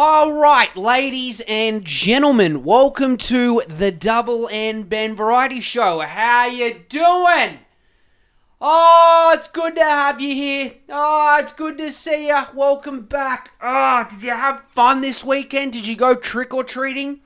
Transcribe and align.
All 0.00 0.32
right, 0.32 0.76
ladies 0.76 1.42
and 1.48 1.84
gentlemen, 1.84 2.62
welcome 2.62 3.16
to 3.16 3.64
the 3.66 3.90
Double 3.90 4.48
N 4.48 4.84
Ben 4.84 5.16
Variety 5.16 5.60
Show. 5.60 5.98
How 6.02 6.46
you 6.46 6.82
doing? 6.88 7.58
Oh, 8.60 9.34
it's 9.36 9.48
good 9.48 9.74
to 9.74 9.82
have 9.82 10.20
you 10.20 10.36
here. 10.36 10.74
Oh, 10.88 11.38
it's 11.40 11.52
good 11.52 11.78
to 11.78 11.90
see 11.90 12.28
you. 12.28 12.40
Welcome 12.54 13.06
back. 13.06 13.50
Oh, 13.60 14.06
did 14.08 14.22
you 14.22 14.30
have 14.30 14.62
fun 14.68 15.00
this 15.00 15.24
weekend? 15.24 15.72
Did 15.72 15.88
you 15.88 15.96
go 15.96 16.14
trick 16.14 16.54
or 16.54 16.62
treating? 16.62 17.18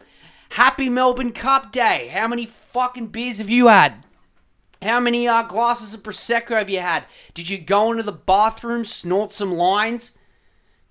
Happy 0.52 0.88
Melbourne 0.88 1.32
Cup 1.32 1.72
Day. 1.72 2.08
How 2.10 2.26
many 2.26 2.46
fucking 2.46 3.08
beers 3.08 3.36
have 3.36 3.50
you 3.50 3.66
had? 3.66 4.06
How 4.80 4.98
many 4.98 5.28
uh, 5.28 5.42
glasses 5.42 5.92
of 5.92 6.02
Prosecco 6.02 6.56
have 6.56 6.70
you 6.70 6.80
had? 6.80 7.04
Did 7.34 7.50
you 7.50 7.58
go 7.58 7.90
into 7.90 8.02
the 8.02 8.12
bathroom, 8.12 8.86
snort 8.86 9.32
some 9.32 9.52
lines? 9.52 10.12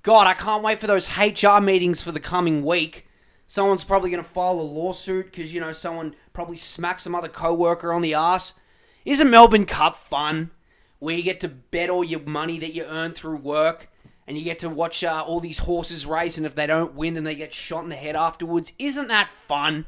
God, 0.04 0.25
I 0.25 0.33
can't 0.33 0.63
wait 0.63 0.79
for 0.79 0.88
those 0.88 1.18
HR 1.18 1.59
meetings 1.61 2.01
for 2.01 2.11
the 2.11 2.20
coming 2.20 2.63
week. 2.65 3.07
Someone's 3.45 3.83
probably 3.83 4.09
going 4.09 4.23
to 4.23 4.29
file 4.29 4.59
a 4.59 4.61
lawsuit 4.61 5.25
because, 5.25 5.54
you 5.54 5.59
know, 5.59 5.71
someone 5.71 6.15
probably 6.33 6.57
smacked 6.57 7.01
some 7.01 7.14
other 7.14 7.28
coworker 7.28 7.93
on 7.93 8.01
the 8.01 8.14
ass. 8.14 8.54
Isn't 9.06 9.29
Melbourne 9.29 9.65
Cup 9.65 9.97
fun? 9.97 10.51
Where 11.00 11.15
you 11.15 11.23
get 11.23 11.39
to 11.42 11.50
bet 11.50 11.89
all 11.89 12.04
your 12.04 12.21
money 12.21 12.57
that 12.59 12.73
you 12.73 12.86
earn 12.86 13.11
through 13.11 13.37
work 13.37 13.89
and 14.28 14.37
you 14.37 14.43
get 14.43 14.59
to 14.59 14.69
watch 14.69 15.04
uh, 15.04 15.23
all 15.25 15.39
these 15.39 15.57
horses 15.59 16.06
race, 16.06 16.37
and 16.37 16.45
if 16.45 16.56
they 16.56 16.68
don't 16.68 16.93
win, 16.93 17.15
then 17.15 17.23
they 17.23 17.36
get 17.36 17.54
shot 17.54 17.83
in 17.83 17.89
the 17.89 17.95
head 17.95 18.15
afterwards. 18.15 18.71
Isn't 18.79 19.07
that 19.09 19.33
fun? 19.33 19.87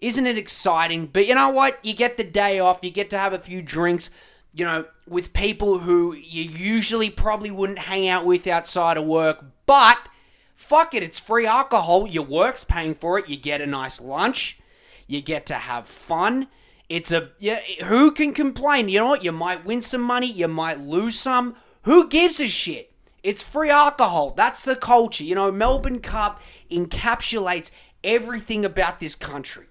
Isn't 0.00 0.26
it 0.26 0.36
exciting? 0.36 1.06
But 1.06 1.26
you 1.26 1.34
know 1.34 1.50
what? 1.50 1.78
You 1.84 1.94
get 1.94 2.16
the 2.16 2.24
day 2.24 2.58
off, 2.58 2.80
you 2.82 2.90
get 2.90 3.08
to 3.10 3.18
have 3.18 3.32
a 3.32 3.38
few 3.38 3.62
drinks 3.62 4.10
you 4.54 4.64
know, 4.64 4.84
with 5.08 5.32
people 5.32 5.78
who 5.78 6.14
you 6.14 6.42
usually 6.42 7.10
probably 7.10 7.50
wouldn't 7.50 7.78
hang 7.78 8.08
out 8.08 8.24
with 8.24 8.46
outside 8.46 8.96
of 8.96 9.04
work, 9.04 9.44
but 9.66 10.08
fuck 10.54 10.94
it, 10.94 11.02
it's 11.02 11.20
free 11.20 11.46
alcohol. 11.46 12.06
Your 12.06 12.24
work's 12.24 12.64
paying 12.64 12.94
for 12.94 13.18
it. 13.18 13.28
You 13.28 13.36
get 13.36 13.60
a 13.60 13.66
nice 13.66 14.00
lunch. 14.00 14.58
You 15.06 15.20
get 15.20 15.46
to 15.46 15.54
have 15.54 15.86
fun. 15.86 16.48
It's 16.88 17.12
a 17.12 17.30
yeah, 17.38 17.60
who 17.84 18.10
can 18.10 18.32
complain? 18.32 18.88
You 18.88 18.98
know 18.98 19.08
what? 19.08 19.24
You 19.24 19.32
might 19.32 19.64
win 19.64 19.82
some 19.82 20.02
money, 20.02 20.30
you 20.30 20.48
might 20.48 20.80
lose 20.80 21.18
some. 21.18 21.54
Who 21.82 22.08
gives 22.08 22.40
a 22.40 22.48
shit? 22.48 22.92
It's 23.22 23.42
free 23.42 23.70
alcohol. 23.70 24.30
That's 24.30 24.64
the 24.64 24.76
culture. 24.76 25.24
You 25.24 25.34
know, 25.34 25.52
Melbourne 25.52 26.00
Cup 26.00 26.40
encapsulates 26.70 27.70
everything 28.02 28.64
about 28.64 28.98
this 28.98 29.14
country. 29.14 29.66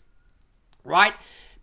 Right? 0.84 1.14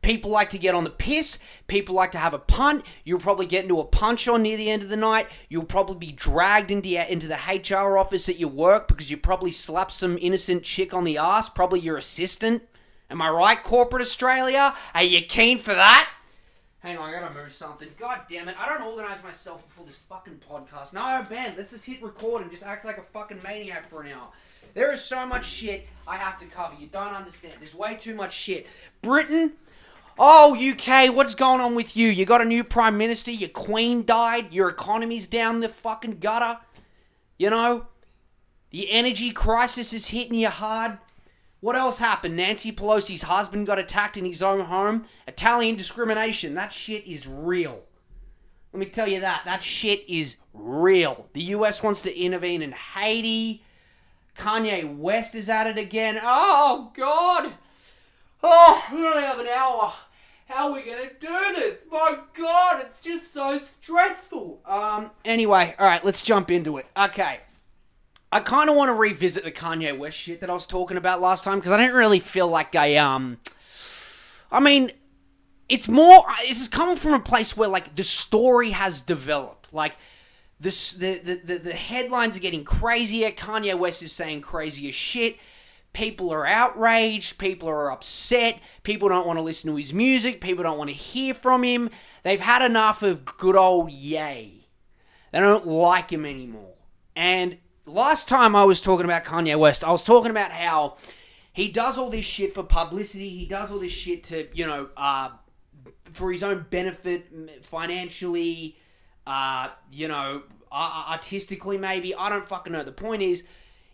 People 0.06 0.30
like 0.30 0.50
to 0.50 0.58
get 0.58 0.76
on 0.76 0.84
the 0.84 0.90
piss. 0.90 1.36
People 1.66 1.96
like 1.96 2.12
to 2.12 2.18
have 2.18 2.32
a 2.32 2.38
punt. 2.38 2.84
You'll 3.02 3.18
probably 3.18 3.44
get 3.44 3.64
into 3.64 3.80
a 3.80 3.84
punch 3.84 4.28
on 4.28 4.40
near 4.40 4.56
the 4.56 4.70
end 4.70 4.84
of 4.84 4.88
the 4.88 4.96
night. 4.96 5.26
You'll 5.48 5.64
probably 5.64 5.96
be 5.96 6.12
dragged 6.12 6.70
into, 6.70 6.90
your, 6.90 7.02
into 7.02 7.26
the 7.26 7.34
HR 7.34 7.98
office 7.98 8.28
at 8.28 8.38
your 8.38 8.50
work 8.50 8.86
because 8.86 9.10
you 9.10 9.16
probably 9.16 9.50
slapped 9.50 9.90
some 9.90 10.16
innocent 10.20 10.62
chick 10.62 10.94
on 10.94 11.02
the 11.02 11.18
ass, 11.18 11.48
probably 11.48 11.80
your 11.80 11.96
assistant. 11.96 12.62
Am 13.10 13.20
I 13.20 13.28
right, 13.30 13.60
corporate 13.60 14.00
Australia? 14.00 14.76
Are 14.94 15.02
you 15.02 15.22
keen 15.22 15.58
for 15.58 15.74
that? 15.74 16.08
Hang 16.78 16.98
on, 16.98 17.10
I 17.10 17.20
gotta 17.20 17.34
move 17.34 17.52
something. 17.52 17.88
God 17.98 18.20
damn 18.30 18.48
it, 18.48 18.54
I 18.60 18.68
don't 18.68 18.86
organize 18.86 19.24
myself 19.24 19.66
before 19.66 19.86
this 19.86 19.96
fucking 20.08 20.40
podcast. 20.48 20.92
No, 20.92 21.26
Ben, 21.28 21.54
let's 21.56 21.72
just 21.72 21.84
hit 21.84 22.00
record 22.00 22.42
and 22.42 22.50
just 22.52 22.64
act 22.64 22.84
like 22.84 22.98
a 22.98 23.02
fucking 23.02 23.40
maniac 23.42 23.90
for 23.90 24.02
an 24.02 24.12
hour. 24.12 24.28
There 24.74 24.92
is 24.92 25.02
so 25.02 25.26
much 25.26 25.46
shit 25.46 25.88
I 26.06 26.16
have 26.16 26.38
to 26.38 26.46
cover. 26.46 26.76
You 26.78 26.86
don't 26.86 27.14
understand. 27.14 27.54
There's 27.58 27.74
way 27.74 27.96
too 27.96 28.14
much 28.14 28.32
shit. 28.32 28.68
Britain 29.02 29.54
Oh, 30.18 30.56
UK, 30.56 31.14
what's 31.14 31.34
going 31.34 31.60
on 31.60 31.74
with 31.74 31.94
you? 31.94 32.08
You 32.08 32.24
got 32.24 32.40
a 32.40 32.46
new 32.46 32.64
prime 32.64 32.96
minister, 32.96 33.30
your 33.30 33.50
queen 33.50 34.06
died, 34.06 34.52
your 34.54 34.70
economy's 34.70 35.26
down 35.26 35.60
the 35.60 35.68
fucking 35.68 36.20
gutter. 36.20 36.58
You 37.38 37.50
know? 37.50 37.88
The 38.70 38.90
energy 38.90 39.30
crisis 39.30 39.92
is 39.92 40.08
hitting 40.08 40.38
you 40.38 40.48
hard. 40.48 40.98
What 41.60 41.76
else 41.76 41.98
happened? 41.98 42.36
Nancy 42.36 42.72
Pelosi's 42.72 43.22
husband 43.22 43.66
got 43.66 43.78
attacked 43.78 44.16
in 44.16 44.24
his 44.24 44.42
own 44.42 44.60
home. 44.60 45.06
Italian 45.28 45.76
discrimination. 45.76 46.54
That 46.54 46.72
shit 46.72 47.06
is 47.06 47.28
real. 47.28 47.82
Let 48.72 48.80
me 48.80 48.86
tell 48.86 49.08
you 49.08 49.20
that. 49.20 49.42
That 49.44 49.62
shit 49.62 50.02
is 50.08 50.36
real. 50.54 51.28
The 51.34 51.42
US 51.42 51.82
wants 51.82 52.00
to 52.02 52.18
intervene 52.18 52.62
in 52.62 52.72
Haiti. 52.72 53.62
Kanye 54.36 54.96
West 54.96 55.34
is 55.34 55.50
at 55.50 55.66
it 55.66 55.78
again. 55.78 56.18
Oh, 56.22 56.90
God. 56.94 57.52
Oh, 58.42 58.86
we 58.92 59.06
only 59.06 59.22
have 59.22 59.40
an 59.40 59.48
hour. 59.48 59.92
How 60.46 60.68
are 60.68 60.74
we 60.74 60.82
gonna 60.82 61.10
do 61.18 61.54
this? 61.56 61.78
My 61.90 62.18
God, 62.34 62.86
it's 62.86 63.00
just 63.00 63.34
so 63.34 63.60
stressful. 63.80 64.60
Um. 64.64 65.10
Anyway, 65.24 65.74
all 65.78 65.86
right, 65.86 66.04
let's 66.04 66.22
jump 66.22 66.50
into 66.50 66.76
it. 66.78 66.86
Okay. 66.96 67.40
I 68.30 68.40
kind 68.40 68.70
of 68.70 68.76
want 68.76 68.88
to 68.90 68.94
revisit 68.94 69.44
the 69.44 69.52
Kanye 69.52 69.96
West 69.96 70.16
shit 70.16 70.40
that 70.40 70.50
I 70.50 70.52
was 70.52 70.66
talking 70.66 70.96
about 70.96 71.20
last 71.20 71.44
time 71.44 71.58
because 71.58 71.72
I 71.72 71.76
didn't 71.76 71.94
really 71.94 72.20
feel 72.20 72.48
like 72.48 72.76
I 72.76 72.96
um. 72.96 73.38
I 74.52 74.60
mean, 74.60 74.92
it's 75.68 75.88
more. 75.88 76.24
This 76.42 76.60
is 76.60 76.68
coming 76.68 76.96
from 76.96 77.14
a 77.14 77.20
place 77.20 77.56
where 77.56 77.68
like 77.68 77.96
the 77.96 78.04
story 78.04 78.70
has 78.70 79.02
developed. 79.02 79.74
Like 79.74 79.96
this, 80.60 80.92
the 80.92 81.18
the 81.18 81.40
the, 81.44 81.58
the 81.58 81.72
headlines 81.72 82.36
are 82.36 82.40
getting 82.40 82.62
crazier. 82.62 83.32
Kanye 83.32 83.76
West 83.76 84.00
is 84.00 84.12
saying 84.12 84.42
crazier 84.42 84.92
shit 84.92 85.38
people 85.96 86.30
are 86.30 86.46
outraged, 86.46 87.38
people 87.38 87.70
are 87.70 87.90
upset, 87.90 88.60
people 88.82 89.08
don't 89.08 89.26
want 89.26 89.38
to 89.38 89.42
listen 89.42 89.70
to 89.70 89.76
his 89.76 89.94
music, 89.94 90.42
people 90.42 90.62
don't 90.62 90.76
want 90.76 90.90
to 90.90 90.94
hear 90.94 91.32
from 91.32 91.64
him. 91.64 91.88
They've 92.22 92.38
had 92.38 92.60
enough 92.60 93.02
of 93.02 93.24
good 93.24 93.56
old 93.56 93.90
Yay. 93.90 94.60
They 95.32 95.40
don't 95.40 95.66
like 95.66 96.10
him 96.10 96.26
anymore. 96.26 96.74
And 97.16 97.56
last 97.86 98.28
time 98.28 98.54
I 98.54 98.64
was 98.64 98.82
talking 98.82 99.06
about 99.06 99.24
Kanye 99.24 99.58
West, 99.58 99.82
I 99.82 99.90
was 99.90 100.04
talking 100.04 100.30
about 100.30 100.52
how 100.52 100.98
he 101.54 101.68
does 101.68 101.96
all 101.96 102.10
this 102.10 102.26
shit 102.26 102.52
for 102.52 102.62
publicity, 102.62 103.30
he 103.30 103.46
does 103.46 103.72
all 103.72 103.78
this 103.78 103.92
shit 103.92 104.22
to, 104.24 104.48
you 104.52 104.66
know, 104.66 104.90
uh, 104.98 105.30
for 106.10 106.30
his 106.30 106.42
own 106.42 106.66
benefit 106.68 107.64
financially, 107.64 108.76
uh, 109.26 109.68
you 109.90 110.08
know, 110.08 110.42
artistically 110.70 111.78
maybe. 111.78 112.14
I 112.14 112.28
don't 112.28 112.44
fucking 112.44 112.74
know. 112.74 112.82
The 112.82 112.92
point 112.92 113.22
is, 113.22 113.44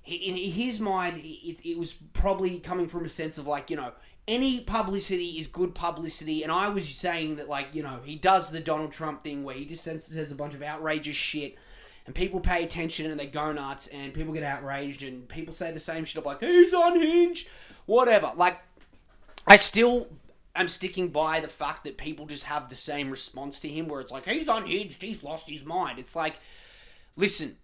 in 0.04 0.36
his 0.36 0.80
mind, 0.80 1.18
it, 1.18 1.60
it 1.64 1.78
was 1.78 1.92
probably 1.92 2.58
coming 2.58 2.88
from 2.88 3.04
a 3.04 3.08
sense 3.08 3.38
of 3.38 3.46
like, 3.46 3.70
you 3.70 3.76
know, 3.76 3.92
any 4.26 4.60
publicity 4.60 5.30
is 5.38 5.48
good 5.48 5.74
publicity. 5.74 6.42
And 6.42 6.52
I 6.52 6.68
was 6.68 6.88
saying 6.88 7.36
that, 7.36 7.48
like, 7.48 7.68
you 7.72 7.82
know, 7.82 8.00
he 8.04 8.16
does 8.16 8.50
the 8.50 8.60
Donald 8.60 8.92
Trump 8.92 9.22
thing 9.22 9.44
where 9.44 9.54
he 9.54 9.64
just 9.64 9.84
says 9.84 10.32
a 10.32 10.34
bunch 10.34 10.54
of 10.54 10.62
outrageous 10.62 11.16
shit 11.16 11.56
and 12.06 12.14
people 12.14 12.41
pay 12.41 12.64
attention 12.64 13.10
and 13.10 13.18
they 13.18 13.26
go 13.26 13.52
nuts 13.52 13.88
and 13.88 14.12
people 14.12 14.32
get 14.32 14.42
outraged 14.42 15.02
and 15.02 15.28
people 15.28 15.52
say 15.52 15.70
the 15.70 15.80
same 15.80 16.04
shit 16.04 16.18
of 16.18 16.26
like, 16.26 16.41
he's 16.41 16.72
unhinged, 16.72 17.48
whatever. 17.86 18.32
Like, 18.36 18.58
I 19.46 19.56
still 19.56 20.08
am 20.54 20.68
sticking 20.68 21.08
by 21.08 21.41
the 21.41 21.48
fact 21.48 21.84
that 21.84 21.96
people 21.96 22.26
just 22.26 22.44
have 22.44 22.68
the 22.68 22.74
same 22.74 23.10
response 23.10 23.60
to 23.60 23.68
him 23.68 23.88
where 23.88 24.00
it's 24.00 24.12
like, 24.12 24.26
he's 24.26 24.48
unhinged, 24.48 25.02
he's 25.02 25.22
lost 25.22 25.48
his 25.48 25.64
mind. 25.64 25.98
It's 25.98 26.16
like, 26.16 26.38
listen, 27.16 27.56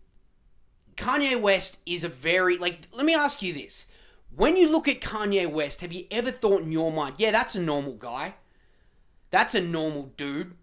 Kanye 1.08 1.40
West 1.40 1.78
is 1.86 2.04
a 2.04 2.08
very 2.08 2.58
like. 2.58 2.80
Let 2.94 3.06
me 3.06 3.14
ask 3.14 3.40
you 3.40 3.54
this: 3.54 3.86
When 4.36 4.58
you 4.58 4.70
look 4.70 4.86
at 4.88 5.00
Kanye 5.00 5.50
West, 5.50 5.80
have 5.80 5.90
you 5.90 6.04
ever 6.10 6.30
thought 6.30 6.60
in 6.60 6.70
your 6.70 6.92
mind, 6.92 7.14
yeah, 7.16 7.30
that's 7.30 7.54
a 7.54 7.62
normal 7.62 7.94
guy, 7.94 8.34
that's 9.30 9.54
a 9.54 9.62
normal 9.62 10.12
dude? 10.18 10.54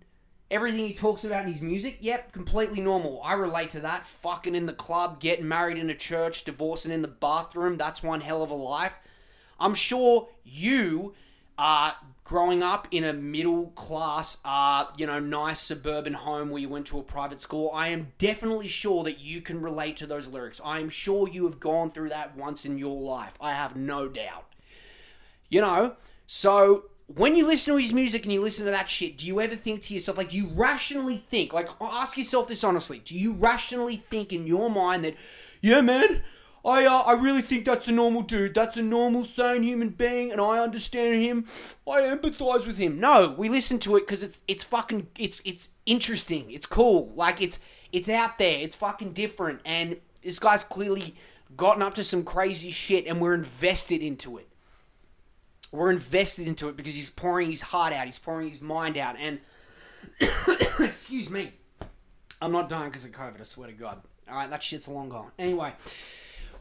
Everything 0.51 0.85
he 0.85 0.93
talks 0.93 1.23
about 1.23 1.47
in 1.47 1.51
his 1.51 1.63
music, 1.63 1.97
yep, 1.99 2.31
completely 2.31 2.79
normal. 2.79 3.23
I 3.23 3.33
relate 3.33 3.71
to 3.71 3.79
that. 3.79 4.05
Fucking 4.05 4.53
in 4.53 4.67
the 4.67 4.73
club, 4.73 5.19
getting 5.19 5.47
married 5.47 5.79
in 5.79 5.89
a 5.89 5.95
church, 5.95 6.43
divorcing 6.43 6.91
in 6.91 7.01
the 7.01 7.07
bathroom, 7.07 7.75
that's 7.75 8.03
one 8.03 8.21
hell 8.21 8.43
of 8.43 8.51
a 8.51 8.55
life. 8.55 8.99
I'm 9.59 9.73
sure 9.73 10.29
you 10.43 11.15
uh, 11.57 11.91
growing 12.23 12.63
up 12.63 12.87
in 12.91 13.03
a 13.03 13.13
middle 13.13 13.67
class, 13.67 14.37
uh, 14.43 14.85
you 14.97 15.05
know, 15.05 15.19
nice 15.19 15.59
suburban 15.59 16.13
home 16.13 16.49
where 16.49 16.61
you 16.61 16.67
went 16.69 16.87
to 16.87 16.99
a 16.99 17.03
private 17.03 17.41
school, 17.41 17.71
I 17.73 17.89
am 17.89 18.11
definitely 18.17 18.67
sure 18.67 19.03
that 19.03 19.19
you 19.19 19.41
can 19.41 19.61
relate 19.61 19.97
to 19.97 20.07
those 20.07 20.27
lyrics. 20.27 20.59
I 20.63 20.79
am 20.79 20.89
sure 20.89 21.29
you 21.29 21.45
have 21.45 21.59
gone 21.59 21.91
through 21.91 22.09
that 22.09 22.35
once 22.35 22.65
in 22.65 22.77
your 22.77 22.99
life. 22.99 23.33
I 23.39 23.53
have 23.53 23.75
no 23.75 24.09
doubt. 24.09 24.45
You 25.49 25.61
know, 25.61 25.95
so 26.25 26.85
when 27.07 27.35
you 27.35 27.45
listen 27.45 27.75
to 27.75 27.79
his 27.79 27.93
music 27.93 28.23
and 28.23 28.33
you 28.33 28.41
listen 28.41 28.65
to 28.65 28.71
that 28.71 28.89
shit, 28.89 29.17
do 29.17 29.27
you 29.27 29.39
ever 29.39 29.55
think 29.55 29.83
to 29.83 29.93
yourself, 29.93 30.17
like, 30.17 30.29
do 30.29 30.37
you 30.37 30.47
rationally 30.55 31.17
think, 31.17 31.53
like, 31.53 31.69
ask 31.79 32.17
yourself 32.17 32.47
this 32.47 32.63
honestly, 32.63 32.99
do 32.99 33.17
you 33.17 33.33
rationally 33.33 33.95
think 33.97 34.33
in 34.33 34.47
your 34.47 34.69
mind 34.69 35.05
that, 35.05 35.15
yeah, 35.61 35.81
man, 35.81 36.23
I 36.65 36.85
uh, 36.85 37.03
I 37.03 37.13
really 37.13 37.43
think 37.43 37.65
that's 37.65 37.87
a 37.87 37.91
normal 37.91 38.23
dude. 38.23 38.55
That's 38.55 38.75
a 38.75 38.81
normal, 38.81 39.23
sane 39.23 39.61
human 39.61 39.89
being, 39.89 40.31
and 40.31 40.41
I 40.41 40.57
understand 40.57 41.21
him. 41.21 41.45
I 41.87 42.01
empathize 42.01 42.65
with 42.65 42.77
him. 42.77 42.99
No, 42.99 43.35
we 43.37 43.49
listen 43.49 43.77
to 43.79 43.95
it 43.97 44.01
because 44.01 44.23
it's 44.23 44.41
it's 44.47 44.63
fucking 44.63 45.07
it's 45.19 45.41
it's 45.45 45.69
interesting. 45.85 46.49
It's 46.49 46.65
cool. 46.65 47.11
Like 47.13 47.39
it's 47.39 47.59
it's 47.91 48.09
out 48.09 48.39
there. 48.39 48.59
It's 48.59 48.75
fucking 48.75 49.13
different, 49.13 49.61
and 49.63 49.97
this 50.23 50.39
guy's 50.39 50.63
clearly 50.63 51.15
gotten 51.55 51.83
up 51.83 51.93
to 51.95 52.03
some 52.03 52.23
crazy 52.23 52.71
shit, 52.71 53.05
and 53.05 53.21
we're 53.21 53.35
invested 53.35 54.01
into 54.01 54.39
it. 54.39 54.49
We're 55.71 55.91
invested 55.91 56.47
into 56.47 56.67
it 56.69 56.77
because 56.77 56.95
he's 56.95 57.11
pouring 57.11 57.51
his 57.51 57.61
heart 57.61 57.93
out. 57.93 58.05
He's 58.05 58.17
pouring 58.17 58.49
his 58.49 58.61
mind 58.61 58.97
out, 58.97 59.17
and 59.19 59.39
excuse 60.19 61.29
me, 61.29 61.51
I'm 62.41 62.51
not 62.51 62.69
dying 62.69 62.89
because 62.89 63.05
of 63.05 63.11
COVID. 63.11 63.39
I 63.39 63.43
swear 63.43 63.67
to 63.67 63.73
God. 63.73 64.01
All 64.27 64.35
right, 64.35 64.49
that 64.49 64.63
shit's 64.63 64.87
long 64.87 65.09
gone. 65.09 65.31
Anyway. 65.37 65.71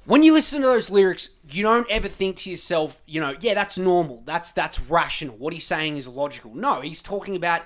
When 0.06 0.22
you 0.22 0.32
listen 0.32 0.60
to 0.60 0.66
those 0.66 0.90
lyrics, 0.90 1.30
you 1.48 1.62
don't 1.62 1.90
ever 1.90 2.08
think 2.08 2.36
to 2.38 2.50
yourself, 2.50 3.00
you 3.06 3.20
know, 3.20 3.34
yeah, 3.40 3.54
that's 3.54 3.78
normal. 3.78 4.22
That's 4.26 4.52
that's 4.52 4.80
rational. 4.80 5.36
What 5.36 5.52
he's 5.52 5.66
saying 5.66 5.96
is 5.96 6.06
logical. 6.06 6.54
No, 6.54 6.80
he's 6.80 7.02
talking 7.02 7.36
about 7.36 7.62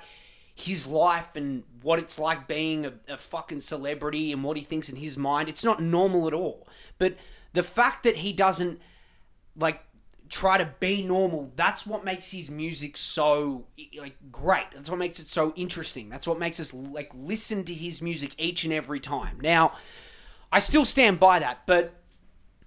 his 0.55 0.87
life 0.87 1.37
and 1.37 1.65
what 1.83 1.99
it's 1.99 2.19
like 2.19 2.49
being 2.49 2.87
a, 2.87 2.93
a 3.09 3.17
fucking 3.17 3.61
celebrity 3.61 4.33
and 4.33 4.43
what 4.43 4.57
he 4.57 4.63
thinks 4.63 4.89
in 4.89 4.97
his 4.97 5.17
mind. 5.17 5.49
It's 5.49 5.65
not 5.65 5.81
normal 5.83 6.27
at 6.27 6.35
all. 6.35 6.67
But 6.99 7.17
the 7.53 7.63
fact 7.63 8.03
that 8.05 8.17
he 8.17 8.33
doesn't 8.33 8.81
like 9.57 9.83
try 10.29 10.59
to 10.59 10.71
be 10.79 11.03
normal 11.03 11.51
that's 11.57 11.87
what 11.87 12.05
makes 12.05 12.31
his 12.31 12.51
music 12.51 12.99
so 12.99 13.67
like 13.99 14.15
great 14.31 14.67
that's 14.73 14.91
what 14.91 14.99
makes 14.99 15.19
it 15.19 15.31
so 15.31 15.55
interesting 15.57 16.11
that's 16.11 16.27
what 16.27 16.39
makes 16.39 16.61
us 16.61 16.75
like 16.75 17.11
listen 17.15 17.65
to 17.65 17.73
his 17.73 18.03
music 18.03 18.35
each 18.37 18.65
and 18.65 18.73
every 18.73 19.01
time 19.01 19.39
now 19.41 19.73
i 20.53 20.59
still 20.59 20.85
stand 20.85 21.19
by 21.19 21.39
that 21.39 21.63
but 21.67 21.95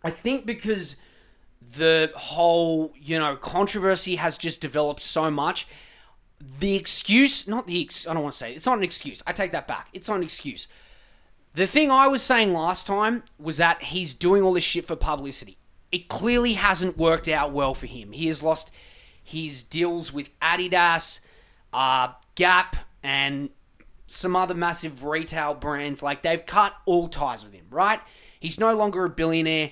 i 0.03 0.09
think 0.09 0.45
because 0.45 0.95
the 1.61 2.11
whole 2.15 2.93
you 2.99 3.17
know 3.17 3.35
controversy 3.35 4.15
has 4.15 4.37
just 4.37 4.61
developed 4.61 5.01
so 5.01 5.29
much 5.29 5.67
the 6.59 6.75
excuse 6.75 7.47
not 7.47 7.67
the 7.67 7.81
ex, 7.81 8.07
i 8.07 8.13
don't 8.13 8.23
want 8.23 8.33
to 8.33 8.37
say 8.37 8.53
it's 8.53 8.65
not 8.65 8.77
an 8.77 8.83
excuse 8.83 9.21
i 9.27 9.31
take 9.31 9.51
that 9.51 9.67
back 9.67 9.89
it's 9.93 10.09
not 10.09 10.17
an 10.17 10.23
excuse 10.23 10.67
the 11.53 11.67
thing 11.67 11.91
i 11.91 12.07
was 12.07 12.21
saying 12.21 12.53
last 12.53 12.87
time 12.87 13.23
was 13.37 13.57
that 13.57 13.83
he's 13.83 14.13
doing 14.13 14.41
all 14.41 14.53
this 14.53 14.63
shit 14.63 14.85
for 14.85 14.95
publicity 14.95 15.57
it 15.91 16.07
clearly 16.07 16.53
hasn't 16.53 16.97
worked 16.97 17.27
out 17.27 17.51
well 17.51 17.73
for 17.73 17.87
him. 17.87 18.13
He 18.13 18.27
has 18.27 18.41
lost 18.41 18.71
his 19.21 19.63
deals 19.63 20.13
with 20.13 20.37
Adidas, 20.39 21.19
uh, 21.73 22.13
Gap, 22.35 22.77
and 23.03 23.49
some 24.05 24.35
other 24.35 24.53
massive 24.53 25.03
retail 25.03 25.53
brands. 25.53 26.01
Like 26.01 26.21
they've 26.21 26.45
cut 26.45 26.73
all 26.85 27.09
ties 27.09 27.43
with 27.43 27.53
him, 27.53 27.65
right? 27.69 27.99
He's 28.39 28.59
no 28.59 28.75
longer 28.75 29.05
a 29.05 29.09
billionaire. 29.09 29.71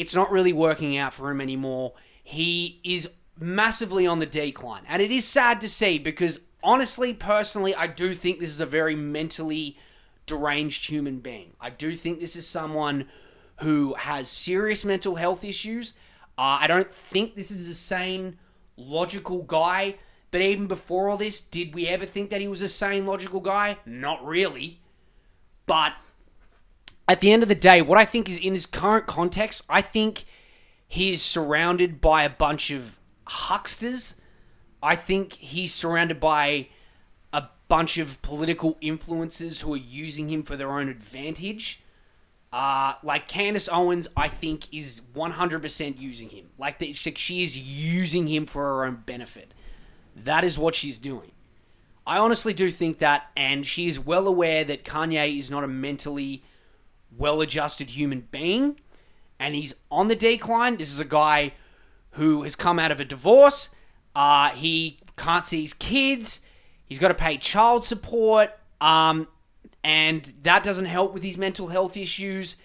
It's 0.00 0.14
not 0.14 0.30
really 0.32 0.54
working 0.54 0.96
out 0.96 1.12
for 1.12 1.30
him 1.30 1.42
anymore. 1.42 1.92
He 2.24 2.80
is 2.82 3.10
massively 3.38 4.06
on 4.06 4.18
the 4.18 4.24
decline. 4.24 4.84
And 4.88 5.02
it 5.02 5.10
is 5.10 5.28
sad 5.28 5.60
to 5.60 5.68
see 5.68 5.98
because 5.98 6.40
honestly, 6.62 7.12
personally, 7.12 7.74
I 7.74 7.86
do 7.86 8.14
think 8.14 8.40
this 8.40 8.48
is 8.48 8.60
a 8.60 8.66
very 8.66 8.94
mentally 8.94 9.76
deranged 10.24 10.88
human 10.88 11.18
being. 11.18 11.52
I 11.60 11.68
do 11.68 11.94
think 11.94 12.18
this 12.18 12.34
is 12.34 12.46
someone 12.46 13.08
who 13.58 13.92
has 13.92 14.30
serious 14.30 14.86
mental 14.86 15.16
health 15.16 15.44
issues. 15.44 15.92
Uh, 16.38 16.56
I 16.62 16.66
don't 16.66 16.94
think 16.94 17.34
this 17.34 17.50
is 17.50 17.68
a 17.68 17.74
sane, 17.74 18.38
logical 18.78 19.42
guy. 19.42 19.96
But 20.30 20.40
even 20.40 20.66
before 20.66 21.10
all 21.10 21.18
this, 21.18 21.42
did 21.42 21.74
we 21.74 21.86
ever 21.88 22.06
think 22.06 22.30
that 22.30 22.40
he 22.40 22.48
was 22.48 22.62
a 22.62 22.70
sane, 22.70 23.04
logical 23.04 23.40
guy? 23.40 23.76
Not 23.84 24.24
really. 24.24 24.80
But 25.66 25.92
at 27.10 27.18
the 27.18 27.32
end 27.32 27.42
of 27.42 27.48
the 27.48 27.56
day, 27.56 27.82
what 27.82 27.98
I 27.98 28.04
think 28.04 28.28
is 28.28 28.38
in 28.38 28.52
this 28.52 28.66
current 28.66 29.08
context, 29.08 29.64
I 29.68 29.82
think 29.82 30.22
he 30.86 31.12
is 31.12 31.20
surrounded 31.20 32.00
by 32.00 32.22
a 32.22 32.30
bunch 32.30 32.70
of 32.70 33.00
hucksters. 33.26 34.14
I 34.80 34.94
think 34.94 35.32
he's 35.32 35.74
surrounded 35.74 36.20
by 36.20 36.68
a 37.32 37.48
bunch 37.66 37.98
of 37.98 38.22
political 38.22 38.76
influencers 38.80 39.60
who 39.60 39.74
are 39.74 39.76
using 39.76 40.28
him 40.28 40.44
for 40.44 40.56
their 40.56 40.70
own 40.70 40.88
advantage. 40.88 41.82
Uh, 42.52 42.94
like 43.02 43.26
Candace 43.26 43.68
Owens, 43.72 44.06
I 44.16 44.28
think 44.28 44.72
is 44.72 45.02
100% 45.12 45.98
using 45.98 46.28
him. 46.28 46.46
Like 46.58 46.78
the, 46.78 46.92
she 46.92 47.42
is 47.42 47.58
using 47.58 48.28
him 48.28 48.46
for 48.46 48.62
her 48.62 48.84
own 48.84 49.02
benefit. 49.04 49.52
That 50.14 50.44
is 50.44 50.60
what 50.60 50.76
she's 50.76 51.00
doing. 51.00 51.32
I 52.06 52.18
honestly 52.18 52.54
do 52.54 52.70
think 52.70 52.98
that, 52.98 53.32
and 53.36 53.66
she 53.66 53.88
is 53.88 53.98
well 53.98 54.28
aware 54.28 54.62
that 54.62 54.84
Kanye 54.84 55.36
is 55.36 55.50
not 55.50 55.64
a 55.64 55.68
mentally 55.68 56.44
well-adjusted 57.16 57.90
human 57.90 58.28
being, 58.30 58.80
and 59.38 59.54
he's 59.54 59.74
on 59.90 60.08
the 60.08 60.16
decline. 60.16 60.76
This 60.76 60.92
is 60.92 61.00
a 61.00 61.04
guy 61.04 61.52
who 62.12 62.42
has 62.42 62.56
come 62.56 62.78
out 62.78 62.90
of 62.90 63.00
a 63.00 63.04
divorce. 63.04 63.70
Uh, 64.14 64.50
he 64.50 65.00
can't 65.16 65.44
see 65.44 65.62
his 65.62 65.74
kids. 65.74 66.40
He's 66.86 66.98
got 66.98 67.08
to 67.08 67.14
pay 67.14 67.36
child 67.36 67.84
support. 67.84 68.50
Um, 68.80 69.28
and 69.82 70.24
that 70.42 70.62
doesn't 70.62 70.86
help 70.86 71.14
with 71.14 71.22
his 71.22 71.36
mental 71.36 71.68
health 71.68 71.96
issues. 71.96 72.56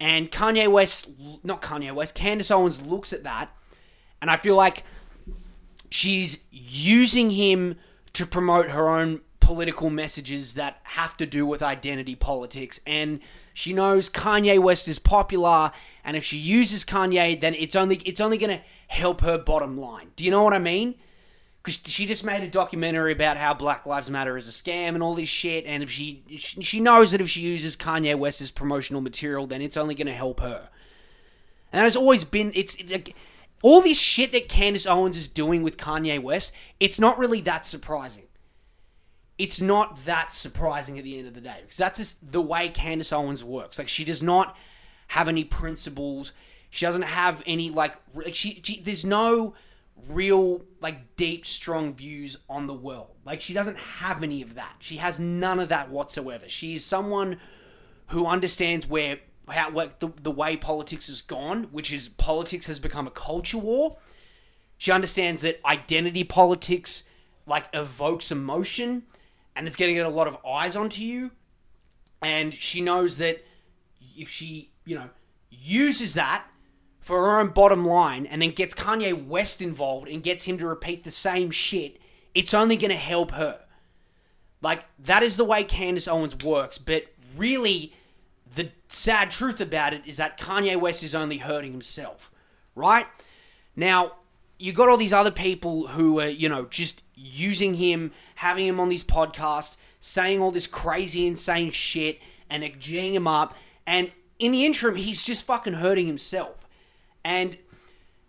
And 0.00 0.30
Kanye 0.30 0.70
West, 0.70 1.08
not 1.42 1.60
Kanye 1.60 1.92
West, 1.94 2.14
Candace 2.14 2.50
Owens 2.50 2.80
looks 2.80 3.12
at 3.12 3.24
that, 3.24 3.50
and 4.22 4.30
I 4.30 4.36
feel 4.36 4.54
like 4.54 4.84
she's 5.90 6.38
using 6.52 7.30
him 7.30 7.76
to 8.12 8.24
promote 8.24 8.70
her 8.70 8.88
own 8.88 9.22
political 9.48 9.88
messages 9.88 10.52
that 10.54 10.78
have 10.82 11.16
to 11.16 11.24
do 11.24 11.46
with 11.46 11.62
identity 11.62 12.14
politics. 12.14 12.80
And 12.86 13.20
she 13.54 13.72
knows 13.72 14.10
Kanye 14.10 14.58
West 14.58 14.86
is 14.88 14.98
popular, 14.98 15.72
and 16.04 16.18
if 16.18 16.22
she 16.22 16.36
uses 16.36 16.84
Kanye, 16.84 17.40
then 17.40 17.54
it's 17.54 17.74
only 17.74 17.96
it's 18.04 18.20
only 18.20 18.36
going 18.36 18.58
to 18.58 18.62
help 18.88 19.22
her 19.22 19.38
bottom 19.38 19.78
line. 19.78 20.08
Do 20.16 20.24
you 20.26 20.30
know 20.30 20.42
what 20.42 20.52
I 20.52 20.58
mean? 20.58 20.96
because 21.62 21.80
she 21.90 22.06
just 22.06 22.24
made 22.24 22.42
a 22.42 22.48
documentary 22.48 23.12
about 23.12 23.38
how 23.38 23.52
Black 23.54 23.86
Lives 23.86 24.08
Matter 24.10 24.36
is 24.36 24.46
a 24.48 24.50
scam 24.50 24.88
and 24.88 25.02
all 25.02 25.14
this 25.14 25.30
shit. 25.30 25.64
And 25.66 25.82
if 25.82 25.90
she 25.90 26.22
she 26.36 26.78
knows 26.78 27.12
that 27.12 27.22
if 27.22 27.30
she 27.30 27.40
uses 27.40 27.74
Kanye 27.74 28.18
West's 28.18 28.50
promotional 28.50 29.00
material, 29.00 29.46
then 29.46 29.62
it's 29.62 29.78
only 29.78 29.94
going 29.94 30.08
to 30.08 30.14
help 30.14 30.40
her. 30.40 30.68
And 31.72 31.86
it's 31.86 31.96
always 31.96 32.22
been 32.22 32.52
it's 32.54 32.76
like 32.90 33.16
all 33.62 33.80
this 33.80 33.98
shit 33.98 34.32
that 34.32 34.48
Candace 34.48 34.86
Owens 34.86 35.16
is 35.16 35.26
doing 35.26 35.62
with 35.62 35.78
Kanye 35.78 36.22
West. 36.22 36.52
It's 36.80 37.00
not 37.00 37.18
really 37.18 37.40
that 37.42 37.64
surprising. 37.64 38.27
It's 39.38 39.60
not 39.60 40.04
that 40.04 40.32
surprising 40.32 40.98
at 40.98 41.04
the 41.04 41.18
end 41.18 41.28
of 41.28 41.34
the 41.34 41.40
day 41.40 41.58
because 41.62 41.76
that's 41.76 41.98
just 41.98 42.32
the 42.32 42.42
way 42.42 42.68
Candace 42.68 43.12
Owens 43.12 43.42
works. 43.44 43.78
Like 43.78 43.88
she 43.88 44.04
does 44.04 44.22
not 44.22 44.56
have 45.08 45.28
any 45.28 45.44
principles. 45.44 46.32
She 46.70 46.84
doesn't 46.84 47.02
have 47.02 47.42
any 47.46 47.70
like, 47.70 47.94
she, 48.32 48.60
she 48.62 48.80
there's 48.80 49.04
no 49.04 49.54
real, 50.08 50.62
like, 50.80 51.16
deep, 51.16 51.44
strong 51.44 51.92
views 51.92 52.36
on 52.48 52.66
the 52.66 52.74
world. 52.74 53.10
Like, 53.24 53.40
she 53.40 53.52
doesn't 53.52 53.78
have 53.78 54.22
any 54.22 54.42
of 54.42 54.54
that. 54.54 54.76
She 54.78 54.98
has 54.98 55.18
none 55.18 55.58
of 55.58 55.70
that 55.70 55.90
whatsoever. 55.90 56.48
She 56.48 56.74
is 56.74 56.84
someone 56.84 57.38
who 58.08 58.26
understands 58.26 58.86
where 58.86 59.18
how 59.48 59.70
like 59.70 59.98
the, 59.98 60.08
the 60.22 60.30
way 60.30 60.56
politics 60.56 61.06
has 61.06 61.22
gone, 61.22 61.64
which 61.64 61.92
is 61.92 62.08
politics 62.08 62.66
has 62.66 62.78
become 62.78 63.06
a 63.06 63.10
culture 63.10 63.58
war. 63.58 63.96
She 64.76 64.92
understands 64.92 65.42
that 65.42 65.60
identity 65.64 66.22
politics 66.22 67.04
like 67.46 67.66
evokes 67.72 68.30
emotion 68.30 69.04
and 69.58 69.66
it's 69.66 69.76
going 69.76 69.90
to 69.90 69.94
get 69.94 70.06
a 70.06 70.08
lot 70.08 70.28
of 70.28 70.38
eyes 70.46 70.76
onto 70.76 71.02
you. 71.02 71.32
And 72.22 72.54
she 72.54 72.80
knows 72.80 73.18
that 73.18 73.44
if 74.16 74.28
she, 74.28 74.70
you 74.86 74.96
know, 74.96 75.10
uses 75.50 76.14
that 76.14 76.46
for 77.00 77.20
her 77.20 77.40
own 77.40 77.48
bottom 77.48 77.84
line 77.84 78.24
and 78.24 78.40
then 78.40 78.52
gets 78.52 78.74
Kanye 78.74 79.26
West 79.26 79.60
involved 79.60 80.08
and 80.08 80.22
gets 80.22 80.44
him 80.44 80.58
to 80.58 80.66
repeat 80.66 81.02
the 81.02 81.10
same 81.10 81.50
shit, 81.50 81.98
it's 82.34 82.54
only 82.54 82.76
going 82.76 82.90
to 82.90 82.96
help 82.96 83.32
her. 83.32 83.64
Like, 84.62 84.84
that 85.00 85.22
is 85.22 85.36
the 85.36 85.44
way 85.44 85.64
Candace 85.64 86.08
Owens 86.08 86.36
works, 86.44 86.78
but 86.78 87.04
really, 87.36 87.94
the 88.54 88.70
sad 88.88 89.30
truth 89.30 89.60
about 89.60 89.92
it 89.92 90.02
is 90.06 90.16
that 90.16 90.38
Kanye 90.38 90.80
West 90.80 91.02
is 91.02 91.14
only 91.14 91.38
hurting 91.38 91.72
himself, 91.72 92.30
right? 92.74 93.06
Now, 93.76 94.12
you 94.58 94.72
got 94.72 94.88
all 94.88 94.96
these 94.96 95.12
other 95.12 95.30
people 95.30 95.88
who 95.88 96.20
are, 96.20 96.28
you 96.28 96.48
know, 96.48 96.66
just 96.66 97.02
using 97.14 97.74
him, 97.74 98.12
having 98.36 98.66
him 98.66 98.80
on 98.80 98.88
these 98.88 99.04
podcasts, 99.04 99.76
saying 100.00 100.40
all 100.40 100.50
this 100.50 100.66
crazy, 100.66 101.26
insane 101.26 101.70
shit, 101.70 102.20
and 102.50 102.62
geeing 102.64 103.12
him 103.12 103.26
up. 103.26 103.54
And 103.86 104.12
in 104.38 104.52
the 104.52 104.66
interim, 104.66 104.96
he's 104.96 105.22
just 105.22 105.44
fucking 105.44 105.74
hurting 105.74 106.06
himself. 106.06 106.68
And 107.24 107.56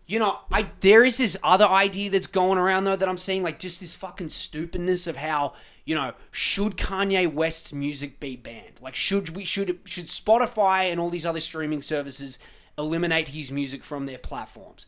you 0.06 0.18
know, 0.18 0.40
I 0.52 0.72
there 0.80 1.04
is 1.04 1.18
this 1.20 1.38
other 1.44 1.68
idea 1.68 2.10
that's 2.10 2.26
going 2.26 2.58
around 2.58 2.86
though 2.86 2.96
that 2.96 3.08
I'm 3.08 3.18
seeing, 3.18 3.44
like 3.44 3.60
just 3.60 3.80
this 3.80 3.96
fucking 3.96 4.30
stupidness 4.30 5.06
of 5.06 5.18
how 5.18 5.54
you 5.86 5.94
know 5.94 6.14
should 6.32 6.78
Kanye 6.78 7.32
West's 7.32 7.74
music 7.74 8.20
be 8.20 8.36
banned? 8.36 8.82
Like 8.82 8.96
should 8.96 9.36
we 9.36 9.46
should 9.46 9.80
should 9.86 10.08
Spotify 10.08 10.92
and 10.92 11.00
all 11.00 11.12
these 11.12 11.28
other 11.28 11.40
streaming 11.40 11.84
services 11.84 12.40
eliminate 12.76 13.30
his 13.30 13.52
music 13.52 13.84
from 13.84 14.08
their 14.08 14.18
platforms? 14.18 14.88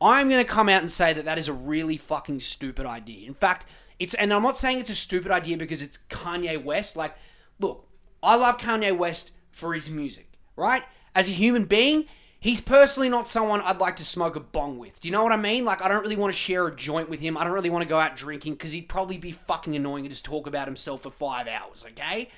I'm 0.00 0.28
going 0.28 0.44
to 0.44 0.50
come 0.50 0.68
out 0.68 0.80
and 0.80 0.90
say 0.90 1.12
that 1.12 1.24
that 1.26 1.38
is 1.38 1.48
a 1.48 1.52
really 1.52 1.96
fucking 1.96 2.40
stupid 2.40 2.86
idea. 2.86 3.26
In 3.26 3.34
fact, 3.34 3.66
it's 3.98 4.14
and 4.14 4.32
I'm 4.32 4.42
not 4.42 4.56
saying 4.56 4.78
it's 4.78 4.90
a 4.90 4.94
stupid 4.94 5.30
idea 5.30 5.56
because 5.56 5.82
it's 5.82 5.98
Kanye 6.08 6.62
West. 6.62 6.96
Like, 6.96 7.14
look, 7.58 7.86
I 8.22 8.36
love 8.36 8.56
Kanye 8.58 8.96
West 8.96 9.32
for 9.52 9.74
his 9.74 9.90
music, 9.90 10.32
right? 10.56 10.82
As 11.14 11.28
a 11.28 11.32
human 11.32 11.64
being, 11.64 12.06
he's 12.40 12.60
personally 12.60 13.10
not 13.10 13.28
someone 13.28 13.60
I'd 13.60 13.80
like 13.80 13.96
to 13.96 14.04
smoke 14.04 14.36
a 14.36 14.40
bong 14.40 14.78
with. 14.78 15.00
Do 15.00 15.08
you 15.08 15.12
know 15.12 15.22
what 15.22 15.32
I 15.32 15.36
mean? 15.36 15.64
Like, 15.66 15.82
I 15.82 15.88
don't 15.88 16.02
really 16.02 16.16
want 16.16 16.32
to 16.32 16.38
share 16.38 16.66
a 16.66 16.74
joint 16.74 17.10
with 17.10 17.20
him. 17.20 17.36
I 17.36 17.44
don't 17.44 17.52
really 17.52 17.70
want 17.70 17.82
to 17.82 17.88
go 17.88 18.00
out 18.00 18.16
drinking 18.16 18.54
because 18.54 18.72
he'd 18.72 18.88
probably 18.88 19.18
be 19.18 19.32
fucking 19.32 19.76
annoying 19.76 20.04
and 20.04 20.10
just 20.10 20.24
talk 20.24 20.46
about 20.46 20.66
himself 20.66 21.02
for 21.02 21.10
five 21.10 21.46
hours, 21.46 21.84
okay? 21.90 22.30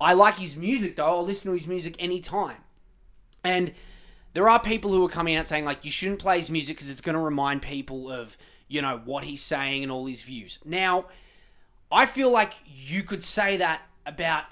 I 0.00 0.12
like 0.12 0.36
his 0.36 0.56
music, 0.56 0.96
though. 0.96 1.06
I'll 1.06 1.24
listen 1.24 1.50
to 1.50 1.56
his 1.56 1.66
music 1.66 1.96
anytime. 1.98 2.58
And 3.42 3.72
there 4.32 4.48
are 4.48 4.60
people 4.60 4.92
who 4.92 5.04
are 5.04 5.08
coming 5.08 5.36
out 5.36 5.46
saying, 5.46 5.64
like, 5.64 5.84
you 5.84 5.90
shouldn't 5.90 6.20
play 6.20 6.38
his 6.38 6.50
music 6.50 6.76
because 6.76 6.90
it's 6.90 7.00
going 7.00 7.14
to 7.14 7.20
remind 7.20 7.62
people 7.62 8.10
of, 8.10 8.36
you 8.68 8.80
know, 8.80 9.00
what 9.04 9.24
he's 9.24 9.42
saying 9.42 9.82
and 9.82 9.90
all 9.90 10.06
his 10.06 10.22
views. 10.22 10.58
Now, 10.64 11.06
I 11.90 12.06
feel 12.06 12.30
like 12.30 12.52
you 12.66 13.02
could 13.02 13.24
say 13.24 13.56
that 13.56 13.82
about, 14.06 14.44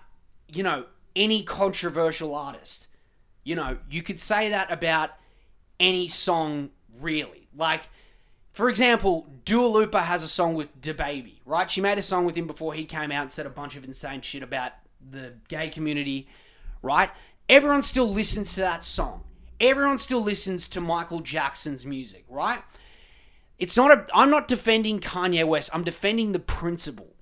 you 0.48 0.62
know, 0.62 0.86
any 1.14 1.42
controversial 1.42 2.34
artist 2.34 2.88
You 3.48 3.54
know, 3.54 3.78
you 3.90 4.02
could 4.02 4.20
say 4.20 4.50
that 4.50 4.70
about 4.70 5.08
any 5.80 6.06
song, 6.08 6.68
really. 7.00 7.48
Like, 7.56 7.80
for 8.52 8.68
example, 8.68 9.26
Dua 9.46 9.66
Lipa 9.66 10.02
has 10.02 10.22
a 10.22 10.28
song 10.28 10.54
with 10.54 10.78
DaBaby, 10.82 11.36
right? 11.46 11.70
She 11.70 11.80
made 11.80 11.96
a 11.96 12.02
song 12.02 12.26
with 12.26 12.36
him 12.36 12.46
before 12.46 12.74
he 12.74 12.84
came 12.84 13.10
out 13.10 13.22
and 13.22 13.32
said 13.32 13.46
a 13.46 13.50
bunch 13.50 13.74
of 13.74 13.84
insane 13.84 14.20
shit 14.20 14.42
about 14.42 14.72
the 15.00 15.32
gay 15.48 15.70
community, 15.70 16.28
right? 16.82 17.10
Everyone 17.48 17.80
still 17.80 18.12
listens 18.12 18.54
to 18.56 18.60
that 18.60 18.84
song. 18.84 19.24
Everyone 19.60 19.98
still 19.98 20.22
listens 20.22 20.68
to 20.68 20.80
Michael 20.80 21.20
Jackson's 21.20 21.84
music, 21.84 22.24
right? 22.28 22.62
It's 23.58 23.76
not 23.76 23.90
a 23.90 24.06
I'm 24.14 24.30
not 24.30 24.48
defending 24.48 25.00
Kanye 25.00 25.46
West. 25.46 25.70
I'm 25.72 25.84
defending 25.84 26.32
the 26.32 26.38
principle. 26.38 27.14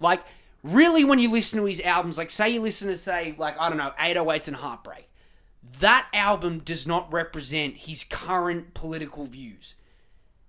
Like 0.00 0.22
really 0.62 1.04
when 1.04 1.18
you 1.18 1.30
listen 1.30 1.60
to 1.60 1.66
his 1.66 1.80
albums, 1.80 2.18
like 2.18 2.30
say 2.30 2.50
you 2.50 2.60
listen 2.60 2.88
to 2.88 2.96
say 2.96 3.34
like 3.38 3.58
I 3.58 3.68
don't 3.68 3.78
know, 3.78 3.92
808s 3.98 4.48
and 4.48 4.56
Heartbreak. 4.56 5.08
That 5.80 6.08
album 6.12 6.60
does 6.60 6.86
not 6.86 7.12
represent 7.12 7.76
his 7.76 8.02
current 8.04 8.74
political 8.74 9.26
views. 9.26 9.74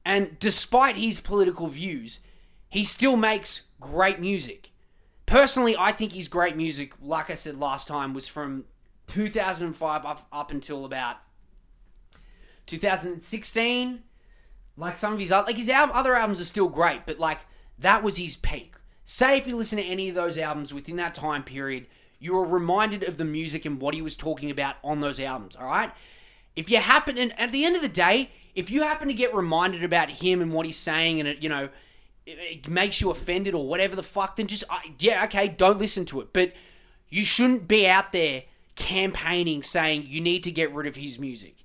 And 0.06 0.40
despite 0.40 0.96
his 0.96 1.20
political 1.20 1.68
views, 1.68 2.20
he 2.70 2.84
still 2.84 3.18
makes 3.18 3.64
great 3.80 4.20
music. 4.20 4.72
Personally, 5.26 5.76
I 5.78 5.92
think 5.92 6.14
his 6.14 6.28
great 6.28 6.58
music, 6.58 6.94
like 7.02 7.30
I 7.30 7.36
said 7.36 7.60
last 7.60 7.88
time, 7.88 8.14
was 8.14 8.28
from 8.28 8.66
2005 9.12 10.06
up, 10.06 10.28
up 10.32 10.52
until 10.52 10.86
about 10.86 11.18
2016. 12.66 14.04
Like 14.78 14.98
some 14.98 15.14
of 15.14 15.20
his 15.20 15.32
other, 15.32 15.48
like 15.48 15.58
his 15.58 15.70
album, 15.70 15.96
other 15.96 16.16
albums 16.16 16.40
are 16.40 16.46
still 16.46 16.70
great, 16.70 17.06
but 17.06 17.20
like 17.20 17.40
that 17.78 18.04
was 18.04 18.18
his 18.18 18.38
peak. 18.38 18.76
Say 19.04 19.38
if 19.38 19.46
you 19.46 19.58
listen 19.58 19.78
to 19.78 19.84
any 19.84 20.08
of 20.10 20.16
those 20.16 20.38
albums 20.38 20.74
within 20.74 20.96
that 20.96 21.14
time 21.14 21.44
period, 21.44 21.88
you 22.20 22.38
are 22.38 22.46
reminded 22.46 23.04
of 23.04 23.18
the 23.18 23.26
music 23.26 23.66
and 23.66 23.82
what 23.82 23.94
he 23.94 24.02
was 24.02 24.16
talking 24.16 24.50
about 24.50 24.76
on 24.84 25.02
those 25.02 25.20
albums. 25.20 25.56
All 25.58 25.66
right. 25.66 25.92
If 26.56 26.70
you 26.70 26.78
happen, 26.78 27.18
and 27.18 27.38
at 27.40 27.52
the 27.52 27.66
end 27.66 27.76
of 27.76 27.82
the 27.82 27.90
day, 27.90 28.32
if 28.56 28.72
you 28.72 28.84
happen 28.84 29.10
to 29.10 29.14
get 29.14 29.36
reminded 29.36 29.84
about 29.84 30.10
him 30.10 30.42
and 30.42 30.54
what 30.54 30.66
he's 30.66 30.78
saying, 30.78 31.20
and 31.20 31.28
it, 31.28 31.44
you 31.44 31.50
know, 31.50 31.70
it, 32.26 32.66
it 32.66 32.70
makes 32.70 33.02
you 33.02 33.12
offended 33.12 33.54
or 33.54 33.68
whatever 33.68 33.96
the 33.96 34.04
fuck, 34.04 34.38
then 34.38 34.48
just 34.48 34.64
uh, 34.70 34.80
yeah, 35.00 35.26
okay, 35.26 35.50
don't 35.50 35.80
listen 35.80 36.06
to 36.06 36.22
it. 36.22 36.32
But 36.32 36.54
you 37.10 37.26
shouldn't 37.26 37.68
be 37.68 37.88
out 37.88 38.14
there 38.14 38.44
campaigning 38.82 39.62
saying 39.62 40.06
you 40.08 40.20
need 40.20 40.44
to 40.44 40.52
get 40.52 40.74
rid 40.74 40.88
of 40.88 40.96
his 40.96 41.20
music. 41.20 41.58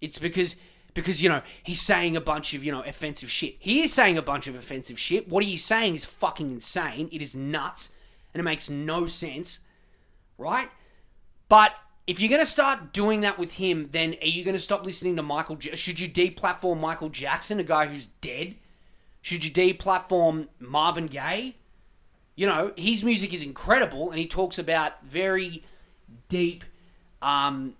It's 0.00 0.18
because 0.18 0.56
because 0.92 1.22
you 1.22 1.28
know 1.30 1.40
he's 1.62 1.80
saying 1.80 2.16
a 2.16 2.20
bunch 2.20 2.52
of 2.52 2.62
you 2.62 2.70
know 2.70 2.82
offensive 2.82 3.30
shit. 3.30 3.56
He 3.58 3.80
is 3.82 3.92
saying 3.92 4.18
a 4.18 4.22
bunch 4.22 4.46
of 4.46 4.54
offensive 4.54 4.98
shit. 4.98 5.28
What 5.28 5.42
he's 5.42 5.64
saying 5.64 5.94
is 5.94 6.04
fucking 6.04 6.52
insane. 6.52 7.08
It 7.10 7.22
is 7.22 7.34
nuts, 7.34 7.90
and 8.32 8.40
it 8.40 8.44
makes 8.44 8.68
no 8.68 9.06
sense, 9.06 9.60
right? 10.36 10.68
But 11.48 11.72
if 12.06 12.20
you're 12.20 12.30
gonna 12.30 12.44
start 12.44 12.92
doing 12.92 13.22
that 13.22 13.38
with 13.38 13.54
him, 13.54 13.88
then 13.92 14.14
are 14.20 14.26
you 14.26 14.44
gonna 14.44 14.58
stop 14.58 14.84
listening 14.84 15.16
to 15.16 15.22
Michael? 15.22 15.56
J- 15.56 15.74
Should 15.76 15.98
you 15.98 16.08
deplatform 16.08 16.80
Michael 16.80 17.08
Jackson, 17.08 17.58
a 17.58 17.64
guy 17.64 17.86
who's 17.86 18.06
dead? 18.06 18.56
Should 19.22 19.44
you 19.44 19.50
deplatform 19.50 20.48
Marvin 20.58 21.06
Gaye? 21.06 21.56
You 22.36 22.46
know, 22.46 22.72
his 22.76 23.02
music 23.02 23.32
is 23.32 23.42
incredible, 23.42 24.10
and 24.10 24.18
he 24.18 24.26
talks 24.26 24.58
about 24.58 25.02
very 25.04 25.64
deep, 26.28 26.64
um, 27.22 27.74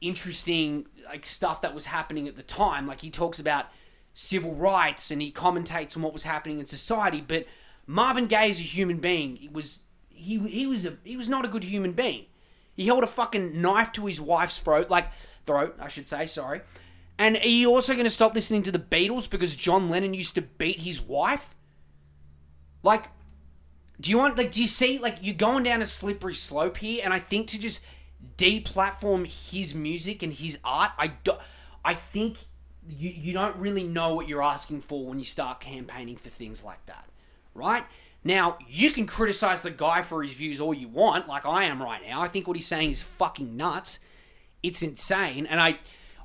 interesting 0.00 0.86
like 1.06 1.24
stuff 1.24 1.62
that 1.62 1.74
was 1.74 1.86
happening 1.86 2.28
at 2.28 2.36
the 2.36 2.42
time. 2.42 2.86
Like 2.86 3.00
he 3.00 3.10
talks 3.10 3.38
about 3.38 3.66
civil 4.12 4.54
rights 4.54 5.10
and 5.10 5.22
he 5.22 5.30
commentates 5.30 5.96
on 5.96 6.02
what 6.02 6.12
was 6.12 6.24
happening 6.24 6.58
in 6.58 6.66
society. 6.66 7.20
But 7.26 7.46
Marvin 7.86 8.26
Gaye 8.26 8.50
is 8.50 8.60
a 8.60 8.64
human 8.64 8.98
being. 8.98 9.36
He 9.36 9.48
was 9.48 9.80
he 10.08 10.38
he 10.48 10.66
was 10.66 10.84
a 10.84 10.96
he 11.04 11.16
was 11.16 11.28
not 11.28 11.44
a 11.44 11.48
good 11.48 11.64
human 11.64 11.92
being. 11.92 12.26
He 12.74 12.86
held 12.86 13.02
a 13.02 13.08
fucking 13.08 13.60
knife 13.60 13.92
to 13.92 14.06
his 14.06 14.20
wife's 14.20 14.58
throat, 14.58 14.88
like 14.88 15.08
throat, 15.46 15.76
I 15.80 15.88
should 15.88 16.06
say. 16.06 16.26
Sorry. 16.26 16.60
And 17.18 17.36
are 17.36 17.48
you 17.48 17.70
also 17.70 17.94
going 17.94 18.04
to 18.04 18.10
stop 18.10 18.34
listening 18.36 18.62
to 18.62 18.70
the 18.70 18.78
Beatles 18.78 19.28
because 19.28 19.56
John 19.56 19.90
Lennon 19.90 20.14
used 20.14 20.36
to 20.36 20.42
beat 20.42 20.80
his 20.80 21.00
wife? 21.00 21.56
Like, 22.84 23.06
do 24.00 24.10
you 24.10 24.18
want 24.18 24.38
like 24.38 24.52
do 24.52 24.60
you 24.60 24.66
see 24.66 24.98
like 24.98 25.18
you're 25.20 25.34
going 25.34 25.64
down 25.64 25.82
a 25.82 25.86
slippery 25.86 26.34
slope 26.34 26.76
here? 26.76 27.02
And 27.04 27.12
I 27.12 27.18
think 27.18 27.48
to 27.48 27.58
just 27.58 27.84
deplatform 28.36 29.26
his 29.26 29.74
music 29.74 30.22
and 30.22 30.32
his 30.32 30.58
art, 30.64 30.92
I 30.98 31.08
do, 31.08 31.32
I 31.84 31.94
think 31.94 32.38
you 32.96 33.10
you 33.10 33.32
don't 33.32 33.56
really 33.56 33.84
know 33.84 34.14
what 34.14 34.28
you're 34.28 34.42
asking 34.42 34.82
for 34.82 35.04
when 35.06 35.18
you 35.18 35.24
start 35.24 35.60
campaigning 35.60 36.16
for 36.16 36.28
things 36.28 36.64
like 36.64 36.84
that, 36.86 37.08
right? 37.54 37.84
Now, 38.24 38.58
you 38.68 38.90
can 38.90 39.06
criticize 39.06 39.62
the 39.62 39.70
guy 39.70 40.02
for 40.02 40.22
his 40.22 40.32
views 40.34 40.60
all 40.60 40.74
you 40.74 40.88
want, 40.88 41.28
like 41.28 41.46
I 41.46 41.64
am 41.64 41.82
right 41.82 42.02
now. 42.06 42.20
I 42.20 42.28
think 42.28 42.46
what 42.46 42.56
he's 42.56 42.66
saying 42.66 42.90
is 42.90 43.02
fucking 43.02 43.56
nuts. 43.56 44.00
It's 44.62 44.82
insane, 44.82 45.46
and 45.46 45.60
I 45.60 45.78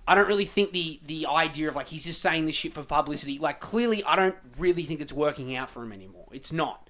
I 0.07 0.15
don't 0.15 0.27
really 0.27 0.45
think 0.45 0.71
the 0.71 0.99
the 1.05 1.27
idea 1.27 1.69
of 1.69 1.75
like 1.75 1.87
he's 1.87 2.03
just 2.03 2.21
saying 2.21 2.45
this 2.45 2.55
shit 2.55 2.73
for 2.73 2.83
publicity, 2.83 3.39
like 3.39 3.59
clearly 3.59 4.03
I 4.03 4.15
don't 4.15 4.35
really 4.57 4.83
think 4.83 5.01
it's 5.01 5.13
working 5.13 5.55
out 5.55 5.69
for 5.69 5.83
him 5.83 5.91
anymore. 5.91 6.27
It's 6.31 6.51
not. 6.51 6.89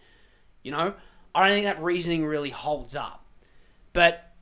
You 0.63 0.71
know? 0.71 0.93
I 1.35 1.47
don't 1.47 1.55
think 1.55 1.65
that 1.65 1.81
reasoning 1.81 2.25
really 2.25 2.49
holds 2.49 2.95
up. 2.95 3.25
But 3.91 4.33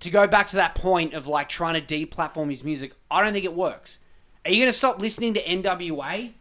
to 0.00 0.10
go 0.10 0.26
back 0.26 0.48
to 0.48 0.56
that 0.56 0.74
point 0.74 1.14
of 1.14 1.26
like 1.26 1.48
trying 1.48 1.82
to 1.82 2.06
deplatform 2.06 2.50
his 2.50 2.62
music, 2.62 2.92
I 3.10 3.22
don't 3.22 3.32
think 3.32 3.44
it 3.44 3.54
works. 3.54 3.98
Are 4.44 4.50
you 4.50 4.58
going 4.58 4.72
to 4.72 4.76
stop 4.76 5.00
listening 5.00 5.34
to 5.34 5.42
NWA? 5.42 6.32